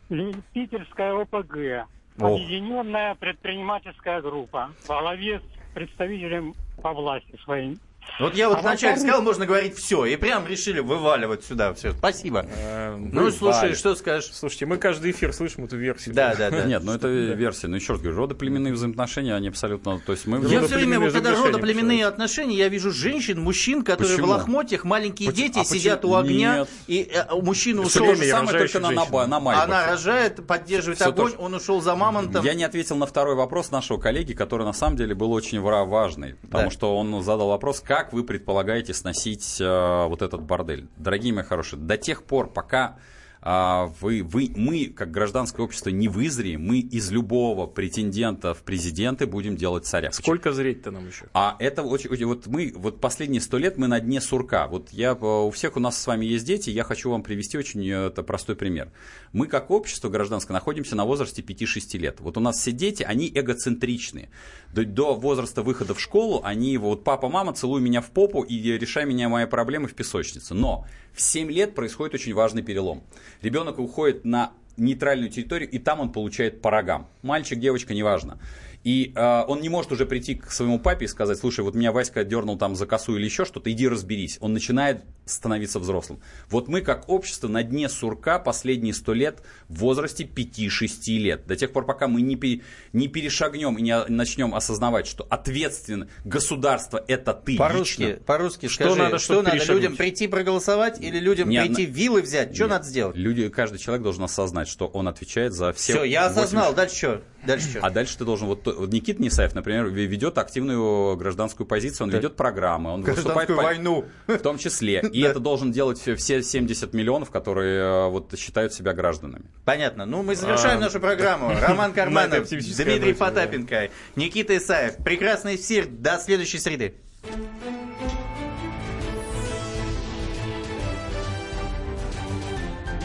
Питерская 0.10 1.14
ОПГ, 1.14 1.88
объединенная 2.18 3.14
предпринимательская 3.14 4.22
группа 4.22 4.74
во 4.88 5.01
главе 5.01 5.39
с 5.39 5.74
представителем 5.74 6.55
по 6.82 6.93
власти 6.93 7.38
своим. 7.43 7.80
Вот 8.20 8.36
я 8.36 8.49
вот 8.49 8.60
А 8.60 8.62
вначале 8.62 8.97
сказал, 8.97 9.22
можно 9.22 9.45
говорить 9.45 9.78
все, 9.78 10.05
и 10.05 10.16
прям 10.16 10.45
решили 10.45 10.80
вываливать 10.80 11.43
сюда 11.43 11.74
все. 11.74 11.93
Спасибо. 11.93 12.45
Э, 12.57 12.95
Ну, 12.97 13.32
слушай, 13.32 13.76
что 13.76 13.95
скажешь? 13.95 14.32
Слушайте, 14.34 14.66
мы 14.66 14.78
каждый 14.78 15.12
эфир 15.12 15.34
слышим 15.34 15.66
эту 15.66 15.78
версию. 15.78 16.16
Да, 16.16 16.36
да, 16.36 16.49
да. 16.49 16.64
Нет, 16.66 16.84
ну 16.84 16.93
это 16.93 17.07
версия. 17.07 17.68
Но 17.68 17.78
еще 17.78 17.93
раз 17.93 18.01
говорю, 18.01 18.20
родоплеменные 18.22 18.74
взаимоотношения, 18.74 19.36
они 19.36 19.47
абсолютно... 19.47 19.99
То 19.99 20.12
есть 20.12 20.28
мы... 20.28 20.45
Я 20.47 20.62
все 20.64 20.76
время, 20.76 20.99
вот 20.99 21.14
когда 21.14 21.32
родоплеменные 21.32 22.05
отношения, 22.05 22.55
я 22.55 22.68
вижу 22.68 22.91
женщин, 22.91 23.41
мужчин, 23.41 23.84
которые 23.84 24.18
в 24.18 24.26
лохмотьях, 24.26 24.84
маленькие 24.84 25.32
дети 25.32 25.60
А 25.60 25.64
сидят 25.64 26.03
у 26.05 26.16
огня, 26.16 26.66
и 26.88 27.10
Все 27.10 27.74
ушел, 27.74 28.05
то 28.05 28.16
же 28.16 28.26
самое, 28.26 28.57
только 28.57 28.80
на, 28.80 28.91
Майбахе. 29.39 29.62
она 29.62 29.88
рожает, 29.88 30.45
поддерживает 30.45 31.01
огонь, 31.01 31.34
он 31.38 31.53
ушел 31.53 31.82
за 31.82 31.95
мамонтом. 31.95 32.43
Я 32.43 32.53
не 32.53 32.64
ответил 32.64 32.95
на 32.95 33.05
второй 33.05 33.36
вопрос 33.36 33.72
нашего 33.72 33.97
коллеги, 33.97 34.34
который 34.34 34.66
на 34.66 34.74
самом 34.74 34.97
деле 34.97 35.16
был 35.16 35.32
очень 35.32 35.62
важный, 35.62 36.36
потому 36.36 36.70
что 36.70 36.97
он 36.97 37.22
задал 37.24 37.49
вопрос, 37.49 37.80
как 37.80 37.99
вы 38.14 38.24
предполагаете 38.24 38.93
сносить 38.93 39.60
э, 39.60 40.06
вот 40.08 40.22
этот 40.22 40.41
бордель. 40.41 40.88
Дорогие 40.97 41.34
мои 41.34 41.43
хорошие, 41.43 41.80
до 41.80 41.97
тех 41.97 42.24
пор, 42.24 42.52
пока 42.52 42.97
вы, 43.42 44.24
вы, 44.24 44.52
мы, 44.56 44.88
как 44.88 45.12
гражданское 45.12 45.62
общество, 45.62 45.90
не 45.90 46.08
вызреем, 46.08 46.66
мы 46.66 46.80
из 46.80 47.10
любого 47.12 47.68
претендента 47.68 48.54
в 48.54 48.64
президенты 48.64 49.28
будем 49.28 49.56
делать 49.56 49.86
царя. 49.86 50.12
Сколько 50.12 50.52
зреть-то 50.52 50.92
нам 50.92 51.08
еще? 51.08 51.26
А 51.34 51.56
это 51.60 51.84
очень, 51.84 52.10
очень- 52.10 52.26
вот 52.26 52.48
мы, 52.48 52.74
вот 52.76 53.00
последние 53.00 53.42
сто 53.42 53.58
лет 53.58 53.78
мы 53.78 53.88
на 53.88 54.00
дне 54.00 54.20
сурка. 54.20 54.68
Вот 54.68 54.90
я, 54.92 55.12
э, 55.12 55.26
у 55.26 55.52
всех 55.52 55.78
у 55.78 55.80
нас 55.80 55.98
с 55.98 56.06
вами 56.06 56.26
есть 56.26 56.46
дети, 56.46 56.70
я 56.70 56.84
хочу 56.84 57.10
вам 57.10 57.24
привести 57.24 57.58
очень 57.58 57.88
э, 57.88 58.08
это, 58.08 58.24
простой 58.24 58.56
пример. 58.56 58.92
Мы 59.32 59.48
как 59.48 59.72
общество 59.72 60.10
гражданское 60.10 60.54
находимся 60.54 60.96
на 60.96 61.06
возрасте 61.06 61.42
5-6 61.42 61.98
лет. 61.98 62.20
Вот 62.20 62.38
у 62.38 62.40
нас 62.40 62.58
все 62.58 62.72
дети, 62.72 63.04
они 63.04 63.32
эгоцентричные. 63.34 64.30
До, 64.74 64.84
до 64.84 65.16
возраста 65.16 65.64
выхода 65.64 65.94
в 65.94 66.02
школу 66.02 66.42
они, 66.44 66.78
вот 66.78 67.04
папа, 67.04 67.30
мама, 67.30 67.54
целуй 67.54 67.82
меня 67.82 68.02
в 68.02 68.12
попу 68.12 68.42
и 68.42 68.56
решай 68.78 69.06
меня 69.06 69.30
мои 69.30 69.46
проблемы 69.46 69.88
в 69.88 69.94
песочнице. 69.94 70.54
Но 70.54 70.86
в 71.20 71.22
7 71.22 71.51
лет 71.51 71.76
происходит 71.76 72.15
очень 72.15 72.34
важный 72.34 72.61
перелом. 72.61 73.03
Ребенок 73.41 73.78
уходит 73.78 74.24
на 74.24 74.53
нейтральную 74.78 75.30
территорию, 75.30 75.70
и 75.70 75.78
там 75.78 75.99
он 75.99 76.13
получает 76.13 76.61
по 76.61 76.72
рогам. 76.72 77.09
Мальчик, 77.24 77.59
девочка, 77.59 77.93
неважно. 77.93 78.39
И 78.84 79.12
э, 79.14 79.44
он 79.48 79.60
не 79.62 79.68
может 79.68 79.92
уже 79.92 80.06
прийти 80.06 80.36
к 80.36 80.52
своему 80.52 80.80
папе 80.80 81.06
и 81.06 81.08
сказать, 81.08 81.38
слушай, 81.38 81.62
вот 81.62 81.76
меня 81.76 81.92
Васька 81.92 82.24
дернул 82.24 82.58
там 82.58 82.76
за 82.76 82.86
косу 82.86 83.18
или 83.18 83.26
еще 83.26 83.44
что-то, 83.44 83.70
иди 83.72 83.88
разберись. 83.88 84.38
Он 84.40 84.54
начинает 84.54 85.04
становиться 85.26 85.80
взрослым. 85.80 86.22
Вот 86.50 86.70
мы 86.70 86.82
как 86.82 87.10
общество 87.10 87.48
на 87.50 87.62
дне 87.64 87.90
сурка 87.90 88.40
последние 88.40 88.94
сто 88.94 89.14
лет 89.14 89.44
в 89.68 89.80
возрасте 89.80 90.24
5-6 90.24 91.18
лет. 91.18 91.46
До 91.46 91.56
тех 91.56 91.72
пор, 91.74 91.86
пока 91.86 92.08
мы 92.08 92.22
не, 92.22 92.36
пе- 92.38 92.62
не 92.94 93.08
перешагнем 93.10 93.78
и 93.78 93.82
не 93.82 94.02
начнем 94.06 94.56
осознавать, 94.56 95.08
что 95.08 95.28
ответственно 95.30 96.08
государство 96.24 97.04
это 97.08 97.34
ты 97.34 97.58
По-русски, 97.58 98.02
лично. 98.02 98.24
по-русски 98.24 98.68
Что 98.70 98.84
скажи, 98.86 99.00
надо, 99.00 99.20
что 99.20 99.42
надо 99.42 99.58
людям 99.74 99.98
прийти 99.98 100.28
проголосовать 100.28 101.02
или 101.02 101.20
людям 101.20 101.50
Не, 101.50 101.62
прийти 101.66 101.86
вилы 101.86 102.22
взять? 102.22 102.54
Что 102.56 102.64
Нет. 102.64 102.72
надо 102.72 102.86
сделать? 102.86 103.16
Люди, 103.18 103.50
каждый 103.50 103.78
человек 103.78 104.04
должен 104.04 104.24
осознать, 104.24 104.68
что 104.70 104.88
он 104.88 105.08
отвечает 105.08 105.54
за 105.54 105.74
все. 105.74 105.94
Все, 105.94 106.04
я 106.06 106.30
80 106.30 106.38
осознал. 106.38 106.74
Дальше 106.74 106.96
что? 106.96 107.22
Дальше 107.46 107.70
что? 107.70 107.80
А 107.82 107.90
дальше 107.90 108.18
ты 108.18 108.26
должен, 108.26 108.48
вот, 108.48 108.66
вот 108.66 108.92
Никита 108.92 109.22
Несаев, 109.22 109.56
например, 109.56 109.86
ве- 109.88 110.06
ведет 110.06 110.38
активную 110.38 111.16
гражданскую 111.16 111.66
позицию, 111.66 112.08
он 112.08 112.14
ведет 112.14 112.36
программы, 112.36 112.92
он 112.92 113.02
выступает 113.02 113.48
по- 113.48 113.56
войну. 113.56 114.06
в 114.28 114.38
том 114.40 114.58
числе. 114.58 115.02
И 115.14 115.22
это 115.22 115.40
должен 115.40 115.72
делать 115.72 116.00
все- 116.00 116.16
все 116.16 116.44
70 116.44 116.94
миллионов, 116.94 117.32
которые 117.32 117.80
э, 117.82 118.10
вот 118.10 118.38
считают 118.38 118.74
себя 118.74 118.94
гражданами. 118.94 119.46
Понятно. 119.66 120.06
Ну, 120.06 120.22
мы 120.24 120.36
завершаем 120.36 120.80
А, 120.80 120.82
нашу 120.82 121.00
программу. 121.00 121.52
Роман 121.62 121.94
Карманов, 121.94 122.48
Дмитрий 122.50 123.14
да. 123.14 123.26
Потапенко, 123.26 123.90
Никита 124.16 124.58
Исаев. 124.58 124.98
Прекрасный 124.98 125.56
эфир. 125.56 125.88
До 125.88 126.18
следующей 126.18 126.60
среды. 126.60 126.96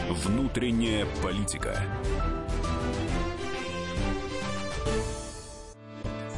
Внутренняя 0.09 1.05
политика. 1.21 1.75